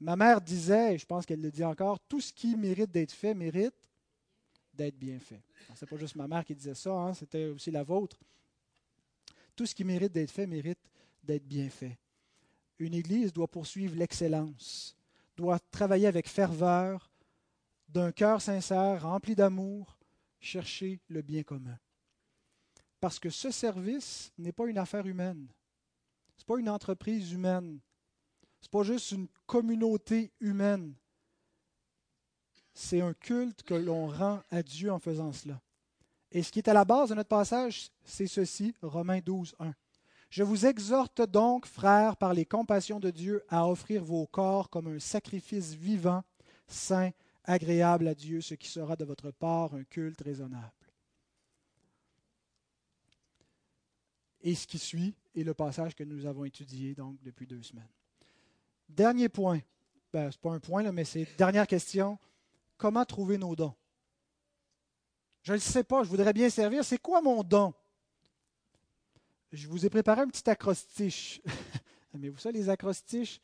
Ma 0.00 0.16
mère 0.16 0.40
disait, 0.40 0.94
et 0.94 0.98
je 0.98 1.06
pense 1.06 1.24
qu'elle 1.24 1.40
le 1.40 1.50
dit 1.50 1.64
encore, 1.64 1.98
tout 2.00 2.20
ce 2.20 2.32
qui 2.32 2.56
mérite 2.56 2.90
d'être 2.90 3.12
fait 3.12 3.34
mérite 3.34 3.74
d'être 4.72 4.98
bien 4.98 5.18
fait. 5.18 5.40
Ce 5.74 5.84
n'est 5.84 5.88
pas 5.88 5.96
juste 5.96 6.16
ma 6.16 6.26
mère 6.26 6.44
qui 6.44 6.54
disait 6.54 6.74
ça, 6.74 6.92
hein, 6.92 7.14
c'était 7.14 7.46
aussi 7.46 7.70
la 7.70 7.82
vôtre. 7.82 8.18
Tout 9.54 9.66
ce 9.66 9.74
qui 9.74 9.84
mérite 9.84 10.12
d'être 10.12 10.30
fait 10.30 10.46
mérite 10.46 10.80
d'être 11.22 11.46
bien 11.46 11.70
fait. 11.70 11.96
Une 12.78 12.94
Église 12.94 13.32
doit 13.32 13.46
poursuivre 13.46 13.96
l'excellence, 13.96 14.96
doit 15.36 15.60
travailler 15.70 16.08
avec 16.08 16.28
ferveur, 16.28 17.08
d'un 17.88 18.10
cœur 18.10 18.42
sincère, 18.42 19.02
rempli 19.02 19.36
d'amour, 19.36 19.96
chercher 20.40 21.00
le 21.08 21.22
bien 21.22 21.44
commun. 21.44 21.78
Parce 23.00 23.18
que 23.18 23.30
ce 23.30 23.50
service 23.50 24.32
n'est 24.38 24.52
pas 24.52 24.66
une 24.66 24.78
affaire 24.78 25.06
humaine. 25.06 25.46
Ce 26.36 26.42
n'est 26.42 26.46
pas 26.46 26.58
une 26.58 26.68
entreprise 26.68 27.32
humaine. 27.32 27.78
Ce 28.64 28.66
n'est 28.66 28.82
pas 28.82 28.82
juste 28.82 29.12
une 29.12 29.28
communauté 29.46 30.32
humaine. 30.40 30.94
C'est 32.72 33.02
un 33.02 33.12
culte 33.12 33.62
que 33.62 33.74
l'on 33.74 34.06
rend 34.06 34.40
à 34.50 34.62
Dieu 34.62 34.90
en 34.90 34.98
faisant 34.98 35.32
cela. 35.32 35.60
Et 36.32 36.42
ce 36.42 36.50
qui 36.50 36.60
est 36.60 36.68
à 36.68 36.72
la 36.72 36.86
base 36.86 37.10
de 37.10 37.14
notre 37.14 37.28
passage, 37.28 37.90
c'est 38.04 38.26
ceci, 38.26 38.74
Romains 38.80 39.20
12, 39.20 39.54
1. 39.58 39.74
Je 40.30 40.42
vous 40.42 40.64
exhorte 40.64 41.20
donc, 41.20 41.66
frères, 41.66 42.16
par 42.16 42.32
les 42.32 42.46
compassions 42.46 43.00
de 43.00 43.10
Dieu, 43.10 43.44
à 43.50 43.68
offrir 43.68 44.02
vos 44.02 44.26
corps 44.26 44.70
comme 44.70 44.86
un 44.86 44.98
sacrifice 44.98 45.74
vivant, 45.74 46.24
saint, 46.66 47.10
agréable 47.44 48.08
à 48.08 48.14
Dieu, 48.14 48.40
ce 48.40 48.54
qui 48.54 48.68
sera 48.68 48.96
de 48.96 49.04
votre 49.04 49.30
part 49.30 49.74
un 49.74 49.84
culte 49.84 50.22
raisonnable. 50.22 50.72
Et 54.40 54.54
ce 54.54 54.66
qui 54.66 54.78
suit 54.78 55.14
est 55.36 55.44
le 55.44 55.52
passage 55.52 55.94
que 55.94 56.04
nous 56.04 56.24
avons 56.24 56.46
étudié 56.46 56.94
donc 56.94 57.22
depuis 57.22 57.46
deux 57.46 57.62
semaines. 57.62 57.84
Dernier 58.88 59.28
point. 59.28 59.60
Ben, 60.12 60.30
ce 60.30 60.36
n'est 60.36 60.40
pas 60.40 60.52
un 60.52 60.60
point, 60.60 60.82
là, 60.82 60.92
mais 60.92 61.04
c'est 61.04 61.26
dernière 61.36 61.66
question. 61.66 62.18
Comment 62.76 63.04
trouver 63.04 63.38
nos 63.38 63.56
dons? 63.56 63.74
Je 65.42 65.52
ne 65.52 65.56
le 65.56 65.60
sais 65.60 65.84
pas, 65.84 66.02
je 66.04 66.08
voudrais 66.08 66.32
bien 66.32 66.48
servir. 66.48 66.84
C'est 66.84 66.98
quoi 66.98 67.20
mon 67.20 67.42
don? 67.42 67.74
Je 69.52 69.68
vous 69.68 69.84
ai 69.84 69.90
préparé 69.90 70.22
un 70.22 70.28
petit 70.28 70.48
acrostiche. 70.48 71.40
Mais 72.14 72.28
vous 72.28 72.38
ça, 72.38 72.50
les 72.50 72.68
acrostiches? 72.68 73.40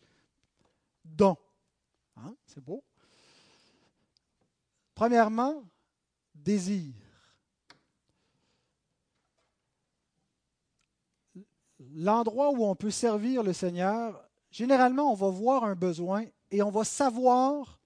Don. 1.04 1.36
Hein? 2.16 2.34
C'est 2.46 2.62
beau. 2.62 2.84
Premièrement, 4.94 5.64
désir. 6.34 6.94
L'endroit 11.94 12.50
où 12.50 12.64
on 12.64 12.76
peut 12.76 12.90
servir 12.90 13.42
le 13.42 13.52
Seigneur, 13.52 14.29
généralement, 14.50 15.12
on 15.12 15.14
va 15.14 15.28
voir 15.28 15.64
un 15.64 15.74
besoin 15.74 16.24
et 16.50 16.62
on 16.62 16.70
va 16.70 16.84
savoir 16.84 17.78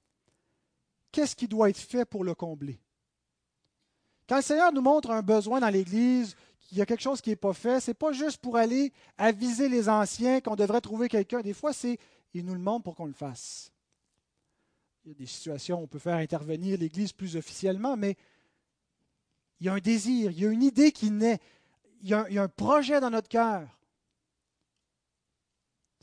qu'est-ce 1.12 1.36
qui 1.36 1.48
doit 1.48 1.70
être 1.70 1.78
fait 1.78 2.04
pour 2.04 2.24
le 2.24 2.34
combler. 2.34 2.80
Quand 4.28 4.36
le 4.36 4.42
Seigneur 4.42 4.72
nous 4.72 4.80
montre 4.80 5.10
un 5.10 5.22
besoin 5.22 5.60
dans 5.60 5.68
l'Église, 5.68 6.34
qu'il 6.60 6.78
y 6.78 6.82
a 6.82 6.86
quelque 6.86 7.02
chose 7.02 7.20
qui 7.20 7.30
n'est 7.30 7.36
pas 7.36 7.52
fait, 7.52 7.80
ce 7.80 7.90
n'est 7.90 7.94
pas 7.94 8.12
juste 8.12 8.38
pour 8.38 8.56
aller 8.56 8.92
aviser 9.18 9.68
les 9.68 9.88
anciens 9.88 10.40
qu'on 10.40 10.56
devrait 10.56 10.80
trouver 10.80 11.08
quelqu'un. 11.08 11.40
Des 11.40 11.52
fois, 11.52 11.72
c'est 11.72 11.98
il 12.32 12.44
nous 12.44 12.54
le 12.54 12.60
montre 12.60 12.84
pour 12.84 12.96
qu'on 12.96 13.06
le 13.06 13.12
fasse. 13.12 13.70
Il 15.04 15.08
y 15.08 15.14
a 15.14 15.14
des 15.14 15.26
situations 15.26 15.80
où 15.80 15.82
on 15.82 15.86
peut 15.86 15.98
faire 15.98 16.16
intervenir 16.16 16.78
l'Église 16.78 17.12
plus 17.12 17.36
officiellement, 17.36 17.96
mais 17.96 18.16
il 19.60 19.66
y 19.66 19.68
a 19.68 19.74
un 19.74 19.78
désir, 19.78 20.30
il 20.30 20.40
y 20.40 20.46
a 20.46 20.50
une 20.50 20.62
idée 20.62 20.90
qui 20.90 21.10
naît, 21.10 21.38
il 22.00 22.08
y 22.08 22.14
a 22.14 22.22
un, 22.22 22.28
il 22.28 22.34
y 22.34 22.38
a 22.38 22.42
un 22.42 22.48
projet 22.48 23.00
dans 23.00 23.10
notre 23.10 23.28
cœur 23.28 23.68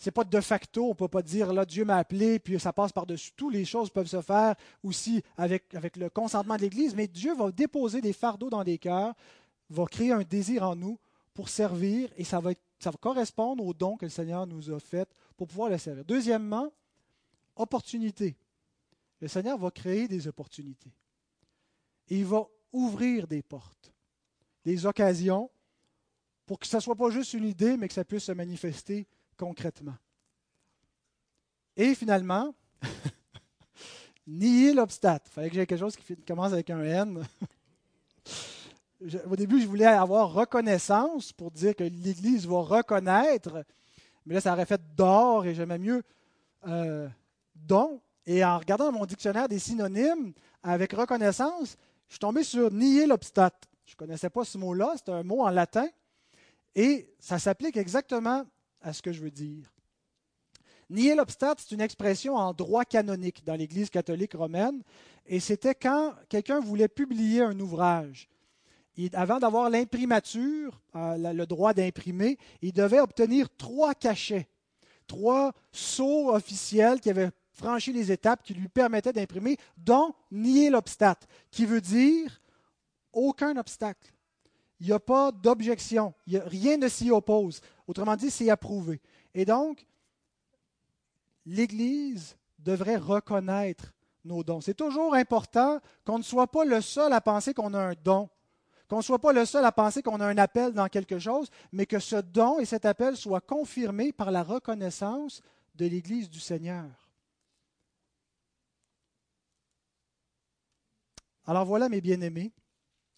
n'est 0.06 0.12
pas 0.12 0.24
de 0.24 0.42
facto, 0.42 0.86
on 0.86 0.90
ne 0.90 0.94
peut 0.94 1.08
pas 1.08 1.22
dire 1.22 1.54
là 1.54 1.66
Dieu 1.66 1.86
m'a 1.86 1.98
appelé, 1.98 2.40
puis 2.40 2.60
ça 2.60 2.74
passe 2.74 2.92
par-dessus 2.92 3.32
tout. 3.36 3.50
Les 3.50 3.66
choses 3.66 3.90
peuvent 3.90 4.08
se 4.08 4.22
faire 4.22 4.56
aussi 4.84 5.22
avec, 5.38 5.74
avec 5.76 5.98
le 5.98 6.10
consentement 6.10 6.56
de 6.56 6.62
l'Église, 6.62 6.96
mais 6.96 7.08
Dieu 7.08 7.36
va 7.36 7.52
déposer 7.52 8.02
des 8.02 8.14
fardeaux 8.14 8.50
dans 8.50 8.64
des 8.64 8.78
cœurs, 8.78 9.14
va 9.70 9.86
créer 9.86 10.12
un 10.12 10.24
désir 10.24 10.64
en 10.64 10.76
nous 10.76 11.00
pour 11.34 11.50
servir, 11.50 12.10
et 12.18 12.24
ça 12.24 12.40
va, 12.40 12.52
correspondre 13.00 13.64
aux 13.64 13.74
dons 13.74 13.96
que 13.96 14.06
le 14.06 14.10
Seigneur 14.10 14.48
nous 14.48 14.72
a 14.72 14.80
faits 14.80 15.10
pour 15.38 15.48
pouvoir 15.48 15.70
le 15.70 15.78
servir. 15.78 16.04
Deuxièmement, 16.04 16.72
opportunité. 17.56 18.36
Le 19.20 19.28
Seigneur 19.28 19.58
va 19.58 19.70
créer 19.70 20.08
des 20.08 20.28
opportunités. 20.28 20.92
Il 22.08 22.26
va 22.26 22.48
ouvrir 22.74 23.28
des 23.28 23.44
portes, 23.44 23.94
des 24.66 24.86
occasions, 24.86 25.50
pour 26.46 26.60
que 26.60 26.66
ce 26.66 26.78
ne 26.78 26.82
soit 26.82 26.96
pas 26.96 27.12
juste 27.12 27.34
une 27.34 27.46
idée, 27.46 27.78
mais 27.78 27.88
que 27.88 27.94
ça 27.94 28.04
puisse 28.04 28.24
se 28.24 28.32
manifester 28.32 29.08
concrètement. 29.42 29.96
Et 31.76 31.96
finalement, 31.96 32.54
nier 34.28 34.72
l'obstacle. 34.72 35.26
Il 35.30 35.34
fallait 35.34 35.50
que 35.50 35.56
j'ai 35.56 35.66
quelque 35.66 35.80
chose 35.80 35.96
qui 35.96 36.16
commence 36.18 36.54
avec 36.54 36.70
un 36.70 36.84
N. 36.84 37.28
Au 39.28 39.36
début, 39.36 39.60
je 39.60 39.66
voulais 39.66 39.86
avoir 39.86 40.32
reconnaissance 40.32 41.34
pour 41.34 41.50
dire 41.50 41.76
que 41.76 41.84
l'Église 41.84 42.46
va 42.46 42.60
reconnaître, 42.60 43.66
mais 44.28 44.36
là, 44.36 44.42
ça 44.42 44.54
aurait 44.54 44.68
fait 44.68 44.80
d'or 44.96 45.44
et 45.48 45.56
j'aimais 45.56 45.80
mieux 45.80 46.04
euh, 46.68 47.10
don. 47.56 48.00
Et 48.28 48.46
en 48.46 48.60
regardant 48.60 48.92
mon 48.92 49.08
dictionnaire 49.08 49.50
des 49.50 49.58
synonymes 49.58 50.34
avec 50.62 50.94
reconnaissance, 50.94 51.78
je 52.08 52.14
suis 52.14 52.20
tombé 52.20 52.44
sur 52.44 52.72
nier 52.72 53.08
l'obstacle. 53.08 53.68
Je 53.86 53.94
ne 53.94 53.98
connaissais 53.98 54.30
pas 54.30 54.46
ce 54.46 54.60
mot-là, 54.60 54.94
c'est 54.98 55.10
un 55.10 55.24
mot 55.24 55.42
en 55.42 55.50
latin. 55.50 55.88
Et 56.76 57.12
ça 57.18 57.40
s'applique 57.40 57.76
exactement 57.76 58.46
à 58.82 58.94
ce 58.94 59.02
que 59.02 59.12
je 59.12 59.22
veux 59.22 59.32
dire. 59.32 59.72
Nier 60.90 61.16
l'obstacle, 61.16 61.64
c'est 61.66 61.74
une 61.74 61.82
expression 61.82 62.36
en 62.36 62.54
droit 62.54 62.84
canonique 62.84 63.46
dans 63.46 63.56
l'Église 63.56 63.90
catholique 63.90 64.34
romaine, 64.34 64.84
et 65.26 65.40
c'était 65.40 65.76
quand 65.76 66.14
quelqu'un 66.28 66.60
voulait 66.60 66.90
publier 66.90 67.42
un 67.42 67.58
ouvrage. 67.60 68.28
avant 69.14 69.40
d'avoir 69.40 69.70
l'imprimature, 69.70 70.82
euh, 70.96 71.34
le 71.34 71.46
droit 71.46 71.74
d'imprimer, 71.74 72.38
il 72.62 72.74
devait 72.74 73.00
obtenir 73.00 73.48
trois 73.56 73.94
cachets, 73.94 74.50
trois 75.08 75.54
sceaux 75.72 76.34
officiels 76.34 77.00
qui 77.00 77.10
avaient 77.10 77.32
franchi 77.54 77.94
les 77.94 78.12
étapes 78.12 78.44
qui 78.44 78.54
lui 78.54 78.68
permettaient 78.68 79.14
d'imprimer, 79.14 79.58
dont 79.78 80.14
nier 80.30 80.70
l'obstacle, 80.70 81.26
qui 81.52 81.66
veut 81.66 81.82
dire 81.82 82.42
aucun 83.14 83.56
obstacle. 83.56 84.12
Il 84.82 84.88
n'y 84.88 84.94
a 84.94 85.00
pas 85.00 85.32
d'objection. 85.32 86.14
Rien 86.28 86.78
ne 86.78 86.88
s'y 86.88 87.12
oppose. 87.12 87.62
Autrement 87.92 88.16
dit, 88.16 88.32
c'est 88.32 88.50
approuvé. 88.50 89.02
Et 89.34 89.44
donc, 89.44 89.86
l'Église 91.46 92.38
devrait 92.58 92.96
reconnaître 92.96 93.94
nos 94.24 94.46
dons. 94.46 94.62
C'est 94.62 94.76
toujours 94.76 95.14
important 95.14 95.82
qu'on 96.06 96.18
ne 96.18 96.24
soit 96.24 96.48
pas 96.48 96.64
le 96.64 96.80
seul 96.80 97.12
à 97.12 97.20
penser 97.20 97.54
qu'on 97.54 97.74
a 97.74 97.90
un 97.90 97.94
don, 98.02 98.30
qu'on 98.88 99.00
ne 99.00 99.02
soit 99.02 99.20
pas 99.20 99.34
le 99.34 99.44
seul 99.44 99.66
à 99.66 99.74
penser 99.74 100.02
qu'on 100.02 100.22
a 100.22 100.26
un 100.26 100.38
appel 100.38 100.72
dans 100.72 100.88
quelque 100.88 101.20
chose, 101.20 101.50
mais 101.74 101.86
que 101.86 102.00
ce 102.00 102.16
don 102.16 102.60
et 102.60 102.66
cet 102.66 102.86
appel 102.86 103.18
soient 103.18 103.42
confirmés 103.42 104.14
par 104.14 104.32
la 104.32 104.42
reconnaissance 104.42 105.42
de 105.76 105.86
l'Église 105.86 106.30
du 106.30 106.40
Seigneur. 106.40 106.90
Alors 111.46 111.66
voilà, 111.66 111.90
mes 111.90 112.00
bien-aimés, 112.00 112.54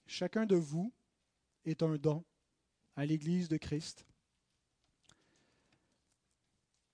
chacun 0.08 0.48
de 0.48 0.56
vous 0.56 0.92
est 1.64 1.84
un 1.84 1.96
don 1.96 2.24
à 2.96 3.06
l'Église 3.06 3.50
de 3.50 3.58
Christ. 3.58 4.08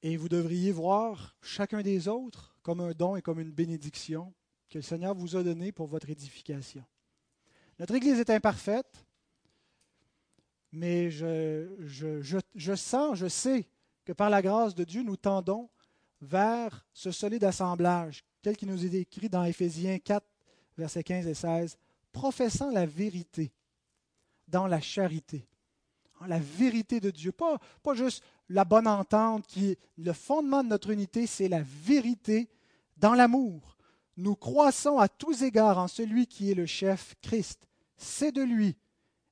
Et 0.01 0.15
vous 0.15 0.29
devriez 0.29 0.71
voir 0.71 1.35
chacun 1.41 1.81
des 1.81 2.07
autres 2.07 2.55
comme 2.61 2.79
un 2.79 2.91
don 2.91 3.15
et 3.15 3.21
comme 3.21 3.39
une 3.39 3.51
bénédiction 3.51 4.33
que 4.69 4.77
le 4.77 4.83
Seigneur 4.83 5.15
vous 5.15 5.35
a 5.35 5.43
donné 5.43 5.71
pour 5.71 5.87
votre 5.87 6.09
édification. 6.09 6.85
Notre 7.79 7.95
Église 7.95 8.19
est 8.19 8.29
imparfaite, 8.29 9.05
mais 10.71 11.09
je, 11.09 11.69
je, 11.79 12.75
sens, 12.75 13.17
je 13.17 13.27
sais 13.27 13.67
que 14.05 14.13
par 14.13 14.29
la 14.29 14.41
grâce 14.41 14.75
de 14.75 14.83
Dieu, 14.83 15.01
nous 15.01 15.17
tendons 15.17 15.69
vers 16.21 16.85
ce 16.93 17.11
solide 17.11 17.43
assemblage, 17.43 18.23
tel 18.41 18.55
qu'il 18.55 18.69
nous 18.69 18.85
est 18.85 18.93
écrit 18.93 19.29
dans 19.29 19.43
Éphésiens 19.43 19.97
4, 19.99 20.25
versets 20.77 21.03
15 21.03 21.27
et 21.27 21.33
16, 21.33 21.77
professant 22.11 22.69
la 22.71 22.85
vérité 22.85 23.51
dans 24.47 24.67
la 24.67 24.81
charité. 24.81 25.47
La 26.27 26.39
vérité 26.39 26.99
de 26.99 27.11
Dieu, 27.11 27.31
pas 27.31 27.59
juste 27.93 28.23
la 28.49 28.65
bonne 28.65 28.87
entente 28.87 29.45
qui 29.47 29.69
est 29.69 29.79
le 29.97 30.13
fondement 30.13 30.63
de 30.63 30.69
notre 30.69 30.89
unité, 30.89 31.27
c'est 31.27 31.47
la 31.47 31.61
vérité 31.61 32.49
dans 32.97 33.13
l'amour. 33.13 33.77
Nous 34.17 34.35
croissons 34.35 34.97
à 34.99 35.07
tous 35.07 35.43
égards 35.43 35.77
en 35.77 35.87
celui 35.87 36.27
qui 36.27 36.51
est 36.51 36.55
le 36.55 36.65
chef, 36.65 37.15
Christ. 37.21 37.67
C'est 37.95 38.31
de 38.31 38.41
lui, 38.41 38.75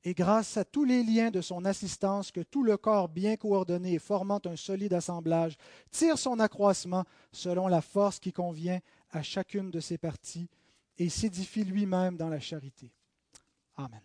et 0.04 0.14
grâce 0.14 0.56
à 0.56 0.64
tous 0.64 0.86
les 0.86 1.04
liens 1.04 1.32
de 1.32 1.42
son 1.42 1.66
assistance, 1.66 2.32
que 2.32 2.42
tout 2.42 2.64
le 2.64 2.78
corps 2.78 3.10
bien 3.10 3.36
coordonné 3.36 3.94
et 3.94 4.00
formant 4.00 4.40
un 4.46 4.56
solide 4.56 4.94
assemblage 4.94 5.58
tire 5.92 6.18
son 6.18 6.40
accroissement 6.40 7.04
selon 7.32 7.68
la 7.68 7.82
force 7.82 8.20
qui 8.20 8.32
convient 8.32 8.80
à 9.12 9.22
chacune 9.22 9.72
de 9.72 9.80
ses 9.80 9.98
parties 9.98 10.50
et 10.98 11.10
s'édifie 11.10 11.64
lui-même 11.64 12.18
dans 12.18 12.30
la 12.30 12.40
charité. 12.40 12.92
Amen. 13.76 14.02